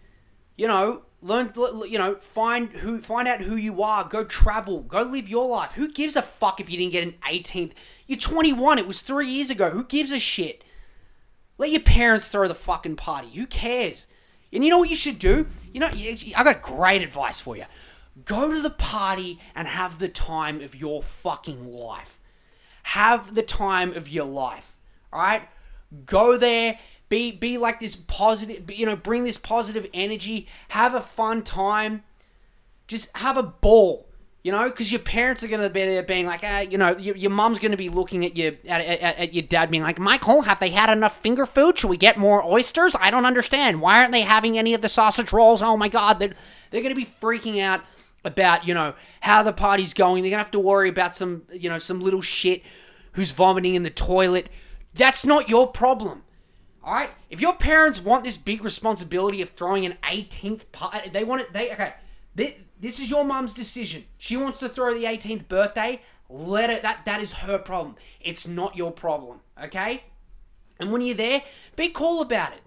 You 0.58 0.68
know, 0.68 1.04
learn 1.22 1.54
you 1.88 1.98
know, 1.98 2.16
find 2.16 2.70
who 2.70 3.00
find 3.00 3.28
out 3.28 3.42
who 3.42 3.56
you 3.56 3.82
are, 3.82 4.04
go 4.04 4.24
travel, 4.24 4.82
go 4.82 5.04
live 5.04 5.30
your 5.30 5.48
life. 5.48 5.74
Who 5.74 5.92
gives 5.92 6.16
a 6.16 6.22
fuck 6.22 6.60
if 6.60 6.70
you 6.70 6.78
didn't 6.78 6.92
get 6.92 7.04
an 7.04 7.16
18th? 7.30 7.74
You're 8.08 8.20
21, 8.20 8.80
it 8.80 8.88
was 8.88 9.02
3 9.02 9.28
years 9.28 9.50
ago. 9.50 9.70
Who 9.70 9.84
gives 9.84 10.12
a 10.12 10.20
shit? 10.20 10.64
Let 11.58 11.72
your 11.72 11.82
parents 11.82 12.28
throw 12.28 12.48
the 12.48 12.56
fucking 12.56 12.96
party. 12.96 13.30
Who 13.36 13.46
cares? 13.46 14.08
And 14.52 14.64
you 14.64 14.70
know 14.70 14.80
what 14.80 14.90
you 14.90 14.96
should 14.96 15.20
do? 15.20 15.46
You 15.74 15.82
know, 15.82 15.90
I 15.92 16.44
got 16.44 16.62
great 16.62 17.02
advice 17.02 17.40
for 17.40 17.56
you. 17.56 17.66
Go 18.26 18.52
to 18.54 18.62
the 18.62 18.70
party 18.70 19.40
and 19.56 19.68
have 19.68 20.00
the 20.00 20.10
time 20.10 20.62
of 20.62 20.76
your 20.76 21.04
fucking 21.04 21.72
life 21.72 22.20
have 22.84 23.36
the 23.36 23.44
time 23.44 23.94
of 23.94 24.10
your 24.10 24.26
life. 24.26 24.78
All 25.14 25.22
right? 25.22 25.48
Go 26.06 26.38
there, 26.38 26.80
be 27.10 27.32
be 27.32 27.58
like 27.58 27.80
this 27.80 27.96
positive, 27.96 28.72
you 28.72 28.86
know, 28.86 28.96
bring 28.96 29.24
this 29.24 29.38
positive 29.38 29.88
energy, 29.94 30.48
have 30.70 30.94
a 30.94 31.02
fun 31.02 31.44
time. 31.44 32.04
Just 32.88 33.16
have 33.18 33.38
a 33.38 33.44
ball. 33.44 34.06
You 34.42 34.54
know, 34.54 34.70
because 34.70 34.90
your 34.90 35.02
parents 35.02 35.44
are 35.44 35.50
going 35.50 35.62
to 35.62 35.70
be 35.70 35.84
there 35.84 36.02
being 36.02 36.26
like, 36.26 36.40
ah, 36.44 36.62
you 36.62 36.78
know, 36.78 36.96
your, 36.98 37.14
your 37.18 37.30
mom's 37.30 37.60
going 37.60 37.72
to 37.72 37.78
be 37.78 37.90
looking 37.90 38.24
at 38.26 38.38
your 38.38 38.54
at, 38.70 38.82
at, 38.82 39.18
at, 39.18 39.34
your 39.34 39.44
dad 39.44 39.70
being 39.70 39.84
like, 39.84 40.00
Michael, 40.00 40.44
have 40.44 40.62
they 40.62 40.70
had 40.70 40.90
enough 40.90 41.22
finger 41.22 41.46
food? 41.46 41.78
Should 41.78 41.90
we 41.90 41.98
get 41.98 42.18
more 42.18 42.42
oysters? 42.42 42.96
I 43.02 43.12
don't 43.12 43.26
understand. 43.26 43.82
Why 43.82 44.00
aren't 44.00 44.14
they 44.14 44.22
having 44.22 44.58
any 44.58 44.74
of 44.74 44.82
the 44.82 44.88
sausage 44.88 45.34
rolls? 45.34 45.62
Oh 45.62 45.76
my 45.76 45.90
God, 45.90 46.20
they're, 46.20 46.34
they're 46.72 46.82
going 46.82 46.96
to 46.96 47.00
be 47.00 47.12
freaking 47.22 47.62
out 47.62 47.82
about, 48.24 48.66
you 48.66 48.74
know, 48.74 48.94
how 49.20 49.44
the 49.44 49.52
party's 49.52 49.94
going. 49.94 50.24
They're 50.24 50.32
going 50.32 50.40
to 50.40 50.44
have 50.46 50.52
to 50.52 50.60
worry 50.60 50.88
about 50.88 51.18
some, 51.18 51.44
you 51.52 51.70
know, 51.70 51.78
some 51.78 52.00
little 52.00 52.22
shit 52.22 52.64
who's 53.14 53.32
vomiting 53.32 53.76
in 53.76 53.84
the 53.84 53.90
toilet. 53.90 54.48
That's 54.94 55.26
not 55.26 55.50
your 55.50 55.68
problem. 55.68 56.24
All 56.90 56.96
right? 56.96 57.12
If 57.30 57.40
your 57.40 57.54
parents 57.54 58.02
want 58.02 58.24
this 58.24 58.36
big 58.36 58.64
responsibility 58.64 59.44
of 59.44 59.52
throwing 59.52 59.86
an 59.86 59.98
18th 60.04 60.72
party, 60.72 61.12
they 61.12 61.24
want 61.24 61.42
it, 61.42 61.54
they, 61.54 61.72
okay, 61.72 61.94
they, 62.34 62.58
this 62.80 63.00
is 63.00 63.12
your 63.12 63.24
mom's 63.24 63.54
decision. 63.54 64.06
She 64.18 64.36
wants 64.36 64.58
to 64.62 64.70
throw 64.70 64.96
the 64.96 65.04
18th 65.04 65.48
birthday. 65.48 66.02
Let 66.30 66.72
it, 66.72 66.82
that, 66.82 67.06
that 67.06 67.22
is 67.22 67.34
her 67.34 67.60
problem. 67.60 67.96
It's 68.20 68.48
not 68.48 68.76
your 68.76 68.92
problem. 68.92 69.42
Okay? 69.64 70.02
And 70.80 70.92
when 70.92 71.04
you're 71.04 71.16
there, 71.16 71.44
be 71.76 71.90
cool 71.90 72.24
about 72.24 72.54
it. 72.54 72.62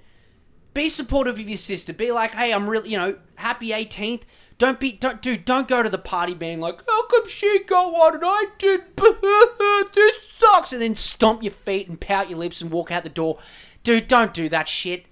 Be 0.73 0.89
supportive 0.89 1.41
of 1.41 1.49
your 1.49 1.57
sister. 1.57 1.93
Be 1.93 2.13
like, 2.13 2.31
hey, 2.31 2.53
I'm 2.53 2.71
really, 2.71 2.91
you 2.91 2.99
know, 2.99 3.19
happy 3.35 3.71
18th. 3.71 4.23
Don't 4.57 4.79
be, 4.79 4.93
don't, 4.93 5.21
dude, 5.21 5.45
don't 5.45 5.67
go 5.67 5.83
to 5.83 5.91
the 5.91 5.99
party 5.99 6.35
being 6.35 6.61
like, 6.61 6.81
how 6.87 7.07
come 7.07 7.29
she 7.29 7.65
got 7.67 7.93
one 7.93 8.15
and 8.15 8.23
I 8.25 8.45
didn't? 8.57 8.97
this 9.95 10.15
sucks. 10.39 10.73
And 10.73 10.81
then 10.81 10.95
stomp 10.95 11.43
your 11.43 11.51
feet 11.51 11.89
and 11.89 12.01
pout 12.01 12.31
your 12.31 12.39
lips 12.39 12.61
and 12.61 12.71
walk 12.71 12.93
out 12.93 13.03
the 13.03 13.09
door. 13.09 13.41
Dude, 13.83 14.09
don't 14.09 14.35
do 14.35 14.49
that 14.49 14.69
shit. 14.69 15.07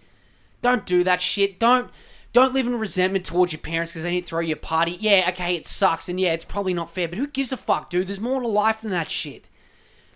Don't 0.62 0.86
do 0.86 1.02
that 1.04 1.20
shit. 1.20 1.58
Don't, 1.58 1.90
don't 2.32 2.54
live 2.54 2.66
in 2.66 2.78
resentment 2.78 3.24
towards 3.24 3.52
your 3.52 3.60
parents 3.60 3.92
because 3.92 4.04
they 4.04 4.12
didn't 4.12 4.26
throw 4.26 4.40
you 4.40 4.54
a 4.54 4.56
party. 4.56 4.96
Yeah, 5.00 5.26
okay, 5.30 5.56
it 5.56 5.66
sucks. 5.66 6.08
And 6.08 6.20
yeah, 6.20 6.32
it's 6.32 6.44
probably 6.44 6.74
not 6.74 6.90
fair, 6.90 7.08
but 7.08 7.18
who 7.18 7.26
gives 7.26 7.52
a 7.52 7.56
fuck, 7.56 7.90
dude? 7.90 8.06
There's 8.06 8.20
more 8.20 8.40
to 8.40 8.48
life 8.48 8.82
than 8.82 8.90
that 8.90 9.10
shit. 9.10 9.46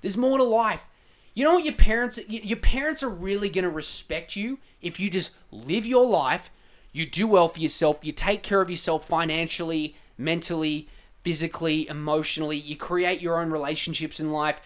There's 0.01 0.17
more 0.17 0.39
to 0.39 0.45
life. 0.45 0.87
You 1.35 1.45
know 1.45 1.55
what 1.55 1.65
your 1.65 1.75
parents 1.75 2.21
your 2.29 2.59
parents 2.59 3.03
are 3.03 3.09
really 3.09 3.49
going 3.49 3.65
to 3.65 3.71
respect 3.71 4.37
you 4.37 4.59
if 4.81 5.01
you 5.01 5.11
just 5.11 5.35
live 5.51 5.85
your 5.85 6.07
life, 6.07 6.51
you 6.93 7.07
do 7.07 7.27
well 7.27 7.49
for 7.49 7.59
yourself, 7.59 7.99
you 8.03 8.13
take 8.13 8.43
care 8.43 8.61
of 8.61 8.71
yourself 8.71 9.09
financially, 9.09 9.97
mentally, 10.17 10.89
physically, 11.25 11.89
emotionally, 11.89 12.59
you 12.59 12.77
create 12.77 13.21
your 13.21 13.41
own 13.41 13.51
relationships 13.51 14.21
in 14.21 14.31
life. 14.31 14.61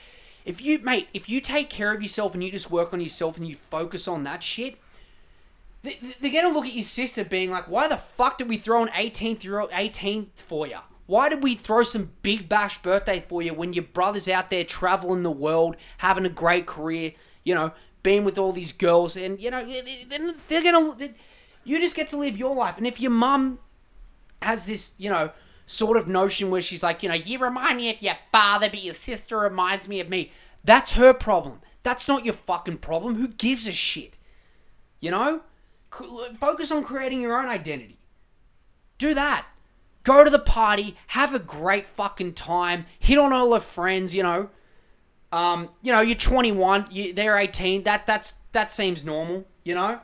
If 0.49 0.63
you 0.63 0.79
mate, 0.79 1.09
if 1.13 1.29
you 1.29 1.43
take 1.43 1.69
care 1.69 1.93
of 1.93 2.01
yourself 2.01 2.33
and 2.33 2.43
you 2.43 2.51
just 2.51 2.71
work 2.71 2.95
on 2.95 3.03
yourself 3.03 3.37
and 3.37 3.47
you 3.47 3.55
focus 3.55 4.09
on 4.09 4.23
that 4.23 4.43
shit, 4.43 4.77
they're 5.83 6.33
gonna 6.33 6.55
look 6.55 6.65
at 6.65 6.73
your 6.73 6.85
sister 6.85 7.23
being 7.23 7.51
like, 7.51 7.69
"Why 7.69 7.87
the 7.87 7.99
fuck 7.99 8.39
did 8.39 8.49
we 8.49 8.57
throw 8.57 8.83
an 8.83 8.89
18th 8.95 9.45
year 9.45 9.61
old 9.61 9.71
18th 9.73 10.31
for 10.37 10.67
you? 10.67 10.79
Why 11.05 11.29
did 11.29 11.43
we 11.43 11.55
throw 11.55 11.83
some 11.83 12.13
big 12.23 12.49
bash 12.49 12.81
birthday 12.81 13.21
for 13.21 13.43
you 13.43 13.53
when 13.53 13.75
your 13.75 13.85
brother's 13.85 14.27
out 14.27 14.49
there 14.49 14.65
traveling 14.65 15.23
the 15.23 15.31
world, 15.31 15.77
having 15.99 16.25
a 16.25 16.31
great 16.31 16.67
career, 16.67 17.13
you 17.45 17.55
know, 17.55 17.73
being 18.03 18.25
with 18.25 18.39
all 18.39 18.53
these 18.53 18.73
girls, 18.73 19.19
and 19.19 19.39
you 19.39 19.51
know, 19.51 19.67
they're 20.49 20.63
gonna, 20.63 20.97
you 21.65 21.79
just 21.79 21.95
get 21.95 22.09
to 22.09 22.17
live 22.17 22.39
your 22.39 22.55
life. 22.55 22.79
And 22.79 22.87
if 22.87 23.03
your 23.03 23.11
mum 23.11 23.59
has 24.41 24.65
this, 24.65 24.93
you 24.97 25.11
know, 25.11 25.31
sort 25.69 25.99
of 25.99 26.09
notion 26.09 26.51
where 26.51 26.63
she's 26.63 26.83
like, 26.83 27.03
you 27.03 27.11
know, 27.11 27.15
you 27.15 27.39
remind 27.39 27.77
me 27.77 27.91
of 27.91 28.01
your 28.01 28.17
father, 28.33 28.71
but 28.71 28.83
your 28.83 28.95
sister 28.95 29.39
reminds 29.39 29.87
me 29.87 30.01
of 30.01 30.09
me, 30.09 30.33
that's 30.65 30.95
her 30.95 31.13
problem. 31.13 31.61
That's 31.83 32.09
not 32.09 32.25
your 32.25 32.35
fucking 32.35 32.79
problem. 32.79 33.17
Who 33.17 33.29
gives 33.29 33.67
a 33.69 33.73
shit? 33.73 34.17
You 34.99 35.11
know? 35.11 35.43
Focus 35.91 36.73
on 36.73 36.85
creating 36.85 37.21
your 37.21 37.39
own 37.39 37.49
identity. 37.49 37.99
Do 38.97 39.15
that. 39.15 39.47
Go 40.05 40.25
to 40.25 40.31
the 40.31 40.39
party, 40.39 40.97
have 41.09 41.35
a 41.35 41.39
great 41.39 41.87
fucking 41.87 42.33
time, 42.33 42.87
hit 42.99 43.19
on 43.19 43.33
all 43.33 43.53
her 43.53 43.61
friends, 43.61 44.15
you 44.15 44.23
know. 44.23 44.49
Um, 45.33 45.69
you 45.83 45.93
know, 45.93 46.01
you're 46.01 46.17
21, 46.17 46.87
you, 46.91 47.13
they're 47.13 47.37
18. 47.37 47.83
That 47.83 48.07
that's 48.07 48.37
that 48.53 48.73
seems 48.73 49.05
normal, 49.05 49.47
you 49.65 49.75
know. 49.75 50.01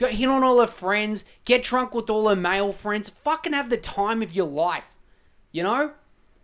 Go 0.00 0.08
hit 0.08 0.28
on 0.28 0.42
all 0.42 0.60
her 0.60 0.66
friends, 0.66 1.24
get 1.44 1.62
drunk 1.62 1.94
with 1.94 2.08
all 2.08 2.28
her 2.28 2.36
male 2.36 2.72
friends, 2.72 3.10
fucking 3.10 3.52
have 3.52 3.68
the 3.68 3.76
time 3.76 4.22
of 4.22 4.32
your 4.32 4.46
life, 4.46 4.96
you 5.52 5.62
know. 5.62 5.92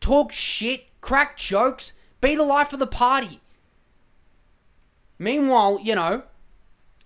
Talk 0.00 0.30
shit, 0.30 0.84
crack 1.00 1.38
jokes, 1.38 1.94
be 2.20 2.36
the 2.36 2.44
life 2.44 2.74
of 2.74 2.78
the 2.78 2.86
party. 2.86 3.40
Meanwhile, 5.18 5.80
you 5.82 5.94
know, 5.94 6.24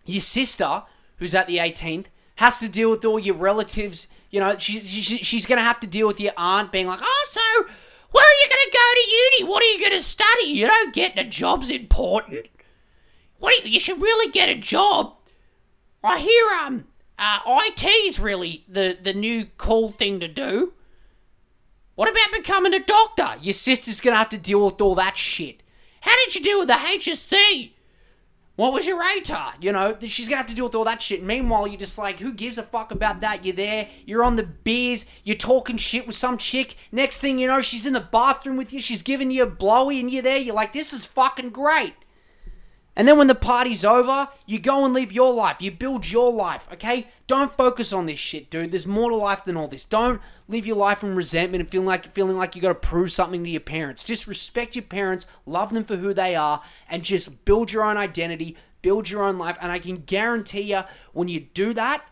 your 0.04 0.20
sister, 0.20 0.82
who's 1.18 1.34
at 1.34 1.46
the 1.46 1.58
18th, 1.58 2.06
has 2.36 2.58
to 2.58 2.68
deal 2.68 2.90
with 2.90 3.04
all 3.04 3.20
your 3.20 3.36
relatives 3.36 4.08
you 4.30 4.38
know, 4.38 4.56
she's 4.58 4.88
she's 4.88 5.44
going 5.44 5.58
to 5.58 5.64
have 5.64 5.80
to 5.80 5.86
deal 5.86 6.06
with 6.06 6.20
your 6.20 6.32
aunt 6.36 6.70
being 6.70 6.86
like, 6.86 7.00
oh, 7.02 7.26
so 7.30 7.72
where 8.12 8.24
are 8.24 8.40
you 8.42 8.48
going 8.48 8.64
to 8.64 8.72
go 8.72 8.94
to 8.94 9.10
uni? 9.10 9.50
What 9.50 9.62
are 9.62 9.66
you 9.66 9.80
going 9.80 9.92
to 9.92 9.98
study? 9.98 10.46
You 10.46 10.68
know, 10.68 10.90
getting 10.92 11.18
a 11.18 11.28
job's 11.28 11.70
important. 11.70 12.46
What 13.38 13.64
you, 13.64 13.70
you 13.70 13.80
should 13.80 14.00
really 14.00 14.30
get 14.30 14.48
a 14.48 14.54
job. 14.54 15.14
I 16.02 16.18
hear 16.18 16.50
um 16.66 16.84
uh, 17.18 17.60
IT's 17.66 18.18
really 18.18 18.64
the 18.68 18.96
the 19.00 19.12
new 19.12 19.46
cool 19.56 19.92
thing 19.92 20.20
to 20.20 20.28
do. 20.28 20.72
What 21.94 22.10
about 22.10 22.32
becoming 22.32 22.72
a 22.72 22.80
doctor? 22.80 23.34
Your 23.42 23.52
sister's 23.52 24.00
gonna 24.00 24.16
have 24.16 24.30
to 24.30 24.38
deal 24.38 24.64
with 24.64 24.80
all 24.80 24.94
that 24.94 25.16
shit. 25.16 25.62
How 26.00 26.14
did 26.24 26.34
you 26.34 26.40
deal 26.40 26.60
with 26.60 26.68
the 26.68 26.74
HSC? 26.74 27.72
What 28.56 28.72
was 28.72 28.86
your 28.86 29.02
ATAR? 29.02 29.62
You 29.62 29.72
know, 29.72 29.96
she's 30.00 30.28
gonna 30.28 30.38
have 30.38 30.46
to 30.48 30.54
deal 30.54 30.66
with 30.66 30.74
all 30.74 30.84
that 30.84 31.02
shit. 31.02 31.22
Meanwhile, 31.22 31.68
you're 31.68 31.78
just 31.78 31.98
like, 31.98 32.20
who 32.20 32.32
gives 32.32 32.56
a 32.56 32.62
fuck 32.62 32.90
about 32.90 33.20
that? 33.20 33.44
You're 33.44 33.56
there, 33.56 33.88
you're 34.06 34.24
on 34.24 34.36
the 34.36 34.42
beers, 34.42 35.04
you're 35.24 35.36
talking 35.36 35.76
shit 35.76 36.06
with 36.06 36.16
some 36.16 36.38
chick. 36.38 36.76
Next 36.90 37.18
thing 37.18 37.38
you 37.38 37.46
know, 37.46 37.60
she's 37.60 37.86
in 37.86 37.92
the 37.92 38.00
bathroom 38.00 38.56
with 38.56 38.72
you, 38.72 38.80
she's 38.80 39.02
giving 39.02 39.30
you 39.30 39.42
a 39.42 39.46
blowy, 39.46 40.00
and 40.00 40.10
you're 40.10 40.22
there, 40.22 40.38
you're 40.38 40.54
like, 40.54 40.72
this 40.72 40.92
is 40.92 41.04
fucking 41.06 41.50
great. 41.50 41.94
And 43.00 43.08
then 43.08 43.16
when 43.16 43.28
the 43.28 43.34
party's 43.34 43.82
over, 43.82 44.28
you 44.44 44.58
go 44.58 44.84
and 44.84 44.92
live 44.92 45.10
your 45.10 45.32
life. 45.32 45.62
You 45.62 45.70
build 45.70 46.10
your 46.10 46.30
life, 46.30 46.68
okay? 46.70 47.08
Don't 47.26 47.50
focus 47.50 47.94
on 47.94 48.04
this 48.04 48.18
shit, 48.18 48.50
dude. 48.50 48.72
There's 48.72 48.86
more 48.86 49.08
to 49.08 49.16
life 49.16 49.42
than 49.42 49.56
all 49.56 49.68
this. 49.68 49.86
Don't 49.86 50.20
live 50.48 50.66
your 50.66 50.76
life 50.76 51.02
in 51.02 51.14
resentment 51.14 51.62
and 51.62 51.70
feeling 51.70 51.86
like 51.86 52.12
feeling 52.12 52.36
like 52.36 52.54
you 52.54 52.60
got 52.60 52.68
to 52.68 52.74
prove 52.74 53.10
something 53.10 53.42
to 53.42 53.48
your 53.48 53.62
parents. 53.62 54.04
Just 54.04 54.26
respect 54.26 54.76
your 54.76 54.82
parents, 54.82 55.24
love 55.46 55.72
them 55.72 55.84
for 55.84 55.96
who 55.96 56.12
they 56.12 56.36
are, 56.36 56.60
and 56.90 57.02
just 57.02 57.46
build 57.46 57.72
your 57.72 57.84
own 57.84 57.96
identity, 57.96 58.54
build 58.82 59.08
your 59.08 59.22
own 59.22 59.38
life. 59.38 59.56
And 59.62 59.72
I 59.72 59.78
can 59.78 60.02
guarantee 60.02 60.70
you, 60.70 60.82
when 61.14 61.28
you 61.28 61.40
do 61.40 61.72
that, 61.72 62.04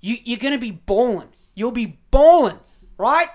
you, 0.00 0.18
you're 0.22 0.38
gonna 0.38 0.56
be 0.56 0.70
balling. 0.70 1.30
You'll 1.56 1.72
be 1.72 1.98
balling, 2.12 2.60
right? 2.96 3.30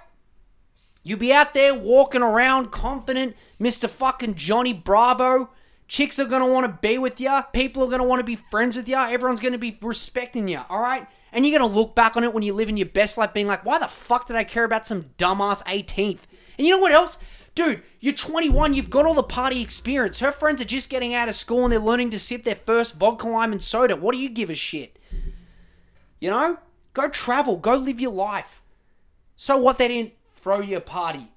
You'll 1.04 1.20
be 1.20 1.34
out 1.34 1.54
there 1.54 1.76
walking 1.76 2.22
around 2.22 2.72
confident, 2.72 3.36
Mr. 3.60 3.90
fucking 3.90 4.36
Johnny 4.36 4.72
Bravo 4.72 5.50
Chicks 5.88 6.18
are 6.20 6.26
gonna 6.26 6.48
want 6.48 6.66
to 6.66 6.80
be 6.82 6.98
with 6.98 7.20
you. 7.22 7.42
People 7.54 7.84
are 7.84 7.90
gonna 7.90 8.06
want 8.06 8.20
to 8.20 8.24
be 8.24 8.36
friends 8.36 8.76
with 8.76 8.88
you. 8.90 8.96
Everyone's 8.96 9.40
gonna 9.40 9.58
be 9.58 9.78
respecting 9.82 10.48
you. 10.48 10.62
All 10.70 10.82
right. 10.82 11.08
And 11.32 11.46
you're 11.46 11.58
gonna 11.58 11.74
look 11.74 11.96
back 11.96 12.18
on 12.18 12.24
it 12.24 12.34
when 12.34 12.44
you're 12.44 12.56
living 12.56 12.78
your 12.78 12.88
best 12.88 13.18
life, 13.18 13.34
being 13.34 13.48
like, 13.48 13.66
"Why 13.66 13.78
the 13.78 13.88
fuck 13.88 14.28
did 14.28 14.36
I 14.36 14.44
care 14.44 14.64
about 14.64 14.88
some 14.88 15.12
dumbass 15.18 15.62
18th?" 15.68 16.28
And 16.58 16.66
you 16.66 16.74
know 16.74 16.80
what 16.80 16.92
else? 16.92 17.18
Dude, 17.56 17.84
you're 18.02 18.14
21, 18.14 18.74
you've 18.74 18.90
got 18.90 19.06
all 19.06 19.14
the 19.14 19.24
party 19.24 19.62
experience. 19.62 20.20
Her 20.20 20.32
friends 20.32 20.62
are 20.62 20.66
just 20.66 20.90
getting 20.90 21.14
out 21.14 21.30
of 21.30 21.36
school 21.36 21.64
and 21.64 21.72
they're 21.72 21.80
learning 21.80 22.12
to 22.12 22.20
sip 22.20 22.44
their 22.44 22.56
first 22.56 22.96
vodka 22.96 23.30
lime 23.30 23.54
and 23.54 23.64
soda. 23.64 23.96
What 23.96 24.14
do 24.14 24.20
you 24.20 24.28
give 24.28 24.50
a 24.50 24.56
shit? 24.56 25.00
You 26.20 26.32
know? 26.32 26.58
Go 26.94 27.08
travel, 27.08 27.56
go 27.56 27.76
live 27.76 28.00
your 28.00 28.12
life. 28.12 28.62
So 29.38 29.56
what 29.56 29.78
they 29.78 29.88
didn't 29.88 30.14
throw 30.36 30.60
you 30.60 30.78
a 30.78 30.82
party. 30.82 31.32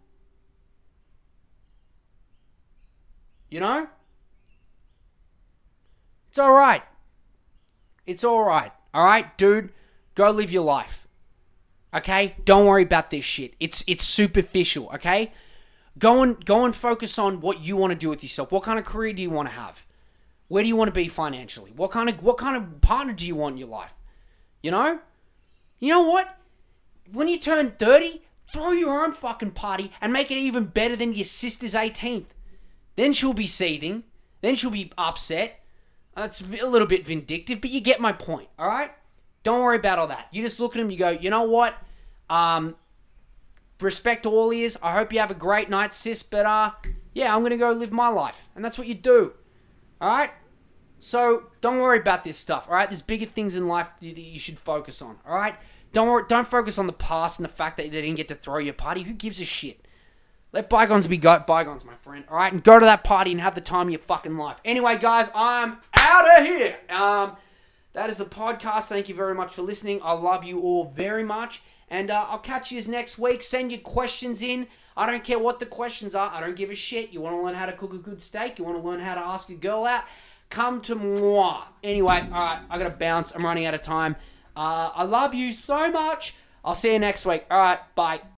You 3.49 3.61
know? 3.61 3.89
It's 6.39 6.45
all 6.45 6.53
right. 6.53 6.83
It's 8.07 8.23
all 8.23 8.45
right. 8.45 8.71
All 8.95 9.05
right, 9.05 9.37
dude, 9.37 9.73
go 10.15 10.31
live 10.31 10.53
your 10.53 10.63
life. 10.63 11.09
Okay? 11.93 12.37
Don't 12.45 12.65
worry 12.65 12.85
about 12.85 13.11
this 13.11 13.25
shit. 13.25 13.55
It's 13.59 13.83
it's 13.89 14.05
superficial, 14.05 14.89
okay? 14.95 15.33
Go 15.99 16.23
and 16.23 16.45
go 16.45 16.65
and 16.65 16.77
focus 16.77 17.19
on 17.19 17.41
what 17.41 17.61
you 17.61 17.77
want 17.77 17.91
to 17.91 17.99
do 17.99 18.09
with 18.09 18.23
yourself. 18.23 18.53
What 18.53 18.63
kind 18.63 18.79
of 18.79 18.85
career 18.85 19.13
do 19.13 19.21
you 19.21 19.31
want 19.31 19.49
to 19.49 19.55
have? 19.57 19.85
Where 20.47 20.63
do 20.63 20.69
you 20.69 20.77
want 20.77 20.87
to 20.87 20.93
be 20.93 21.09
financially? 21.09 21.73
What 21.75 21.91
kind 21.91 22.09
of 22.09 22.23
what 22.23 22.39
kind 22.39 22.57
of 22.57 22.81
partner 22.83 23.15
do 23.15 23.27
you 23.27 23.35
want 23.35 23.55
in 23.55 23.59
your 23.59 23.67
life? 23.67 23.95
You 24.63 24.71
know? 24.71 25.01
You 25.81 25.89
know 25.89 26.09
what? 26.09 26.39
When 27.11 27.27
you 27.27 27.41
turn 27.41 27.73
30, 27.81 28.23
throw 28.53 28.71
your 28.71 29.03
own 29.03 29.11
fucking 29.11 29.51
party 29.51 29.91
and 30.01 30.13
make 30.13 30.31
it 30.31 30.39
even 30.39 30.67
better 30.67 30.95
than 30.95 31.15
your 31.15 31.25
sister's 31.25 31.75
18th. 31.75 32.27
Then 32.95 33.13
she'll 33.13 33.33
be 33.33 33.49
seething. 33.49 34.05
Then 34.41 34.55
she'll 34.55 34.71
be 34.71 34.93
upset. 34.97 35.58
That's 36.19 36.41
a 36.41 36.67
little 36.67 36.89
bit 36.89 37.07
vindictive, 37.07 37.61
but 37.61 37.71
you 37.71 37.81
get 37.81 38.01
my 38.01 38.13
point, 38.13 38.49
all 38.59 38.67
right? 38.67 38.91
Don't 39.45 39.63
worry 39.63 39.77
about 39.77 40.01
all 40.01 40.09
that. 40.09 40.27
You 40.33 40.43
just 40.43 40.59
look 40.59 40.75
at 40.75 40.81
him, 40.81 40.91
you 40.91 40.99
go, 40.99 41.11
you 41.11 41.31
know 41.31 41.45
what? 41.45 41.77
Um, 42.29 42.75
respect 43.81 44.25
to 44.25 44.31
all 44.31 44.53
ears. 44.53 44.77
I 44.83 44.95
hope 44.95 45.13
you 45.13 45.21
have 45.21 45.31
a 45.31 45.35
great 45.35 45.71
night, 45.71 45.95
sis, 45.95 46.25
but 46.25 46.45
uh, 46.45 46.73
yeah, 47.15 47.35
I'm 47.35 47.43
gonna 47.43 47.57
go 47.57 47.71
live 47.71 47.93
my 47.93 48.09
life. 48.09 48.49
And 48.57 48.65
that's 48.65 48.77
what 48.77 48.89
you 48.89 48.95
do. 48.95 49.35
Alright? 50.03 50.31
So 50.99 51.51
don't 51.61 51.79
worry 51.79 52.01
about 52.01 52.25
this 52.25 52.37
stuff, 52.37 52.67
alright? 52.67 52.91
There's 52.91 53.03
bigger 53.03 53.27
things 53.27 53.55
in 53.55 53.69
life 53.69 53.93
that 54.01 54.19
you 54.19 54.41
should 54.41 54.59
focus 54.59 55.01
on, 55.01 55.19
alright? 55.27 55.55
Don't 55.93 56.09
worry, 56.09 56.25
don't 56.29 56.49
focus 56.49 56.79
on 56.79 56.89
the 56.89 56.93
past 56.93 57.39
and 57.39 57.45
the 57.45 57.53
fact 57.53 57.77
that 57.77 57.85
they 57.85 58.03
didn't 58.03 58.17
get 58.17 58.29
to 58.29 58.35
throw 58.35 58.59
your 58.59 58.75
party. 58.75 59.03
Who 59.05 59.15
gives 59.15 59.41
a 59.41 59.45
shit? 59.45 59.87
Let 60.53 60.71
bygones 60.71 61.07
be 61.07 61.19
bygones, 61.19 61.85
my 61.85 61.95
friend. 61.95 62.25
All 62.31 62.37
right, 62.37 62.53
and 62.53 62.65
go 62.65 62.79
to 62.79 62.87
that 62.87 63.05
party 63.05 63.33
and 63.33 63.41
have 63.41 63.55
the 63.55 63.61
time 63.61 63.89
of 63.89 63.93
your 63.93 64.01
fucking 64.01 64.37
life. 64.37 64.59
Anyway, 64.65 64.97
guys, 64.97 65.31
I'm 65.35 65.77
out 65.95 66.41
of 66.41 66.47
here. 66.47 66.77
Um, 66.89 67.37
that 67.93 68.09
is 68.09 68.17
the 68.17 68.25
podcast. 68.25 68.89
Thank 68.89 69.09
you 69.09 69.15
very 69.15 69.35
much 69.35 69.55
for 69.55 69.63
listening. 69.63 70.01
I 70.03 70.13
love 70.13 70.45
you 70.45 70.61
all 70.61 70.85
very 70.87 71.23
much, 71.23 71.63
and 71.91 72.11
uh, 72.11 72.25
I'll 72.29 72.39
catch 72.39 72.73
you 72.73 72.81
next 72.89 73.19
week. 73.19 73.43
Send 73.43 73.73
your 73.73 73.81
questions 73.81 74.41
in. 74.41 74.67
I 74.97 75.05
don't 75.05 75.23
care 75.23 75.39
what 75.39 75.61
the 75.61 75.67
questions 75.67 76.15
are. 76.15 76.31
I 76.33 76.41
don't 76.41 76.57
give 76.57 76.71
a 76.71 76.75
shit. 76.75 77.13
You 77.13 77.21
want 77.21 77.37
to 77.37 77.43
learn 77.43 77.55
how 77.55 77.67
to 77.67 77.73
cook 77.73 77.93
a 77.93 77.99
good 77.99 78.23
steak? 78.23 78.59
You 78.59 78.65
want 78.65 78.79
to 78.83 78.89
learn 78.89 79.01
how 79.01 79.17
to 79.17 79.21
ask 79.21 79.51
a 79.51 79.55
girl 79.55 79.85
out? 79.85 80.05
Come 80.49 80.81
to 80.83 80.95
moi. 80.95 81.65
Anyway, 81.85 82.27
all 82.33 82.41
right, 82.41 82.61
I 82.71 82.79
gotta 82.79 82.91
bounce. 82.91 83.33
I'm 83.33 83.45
running 83.45 83.67
out 83.67 83.75
of 83.75 83.83
time. 83.83 84.17
Uh, 84.57 84.91
I 84.95 85.05
love 85.05 85.35
you 85.35 85.53
so 85.53 85.91
much. 85.91 86.35
I'll 86.65 86.75
see 86.75 86.93
you 86.93 86.99
next 86.99 87.27
week. 87.27 87.45
All 87.51 87.59
right, 87.59 87.79
bye. 87.95 88.23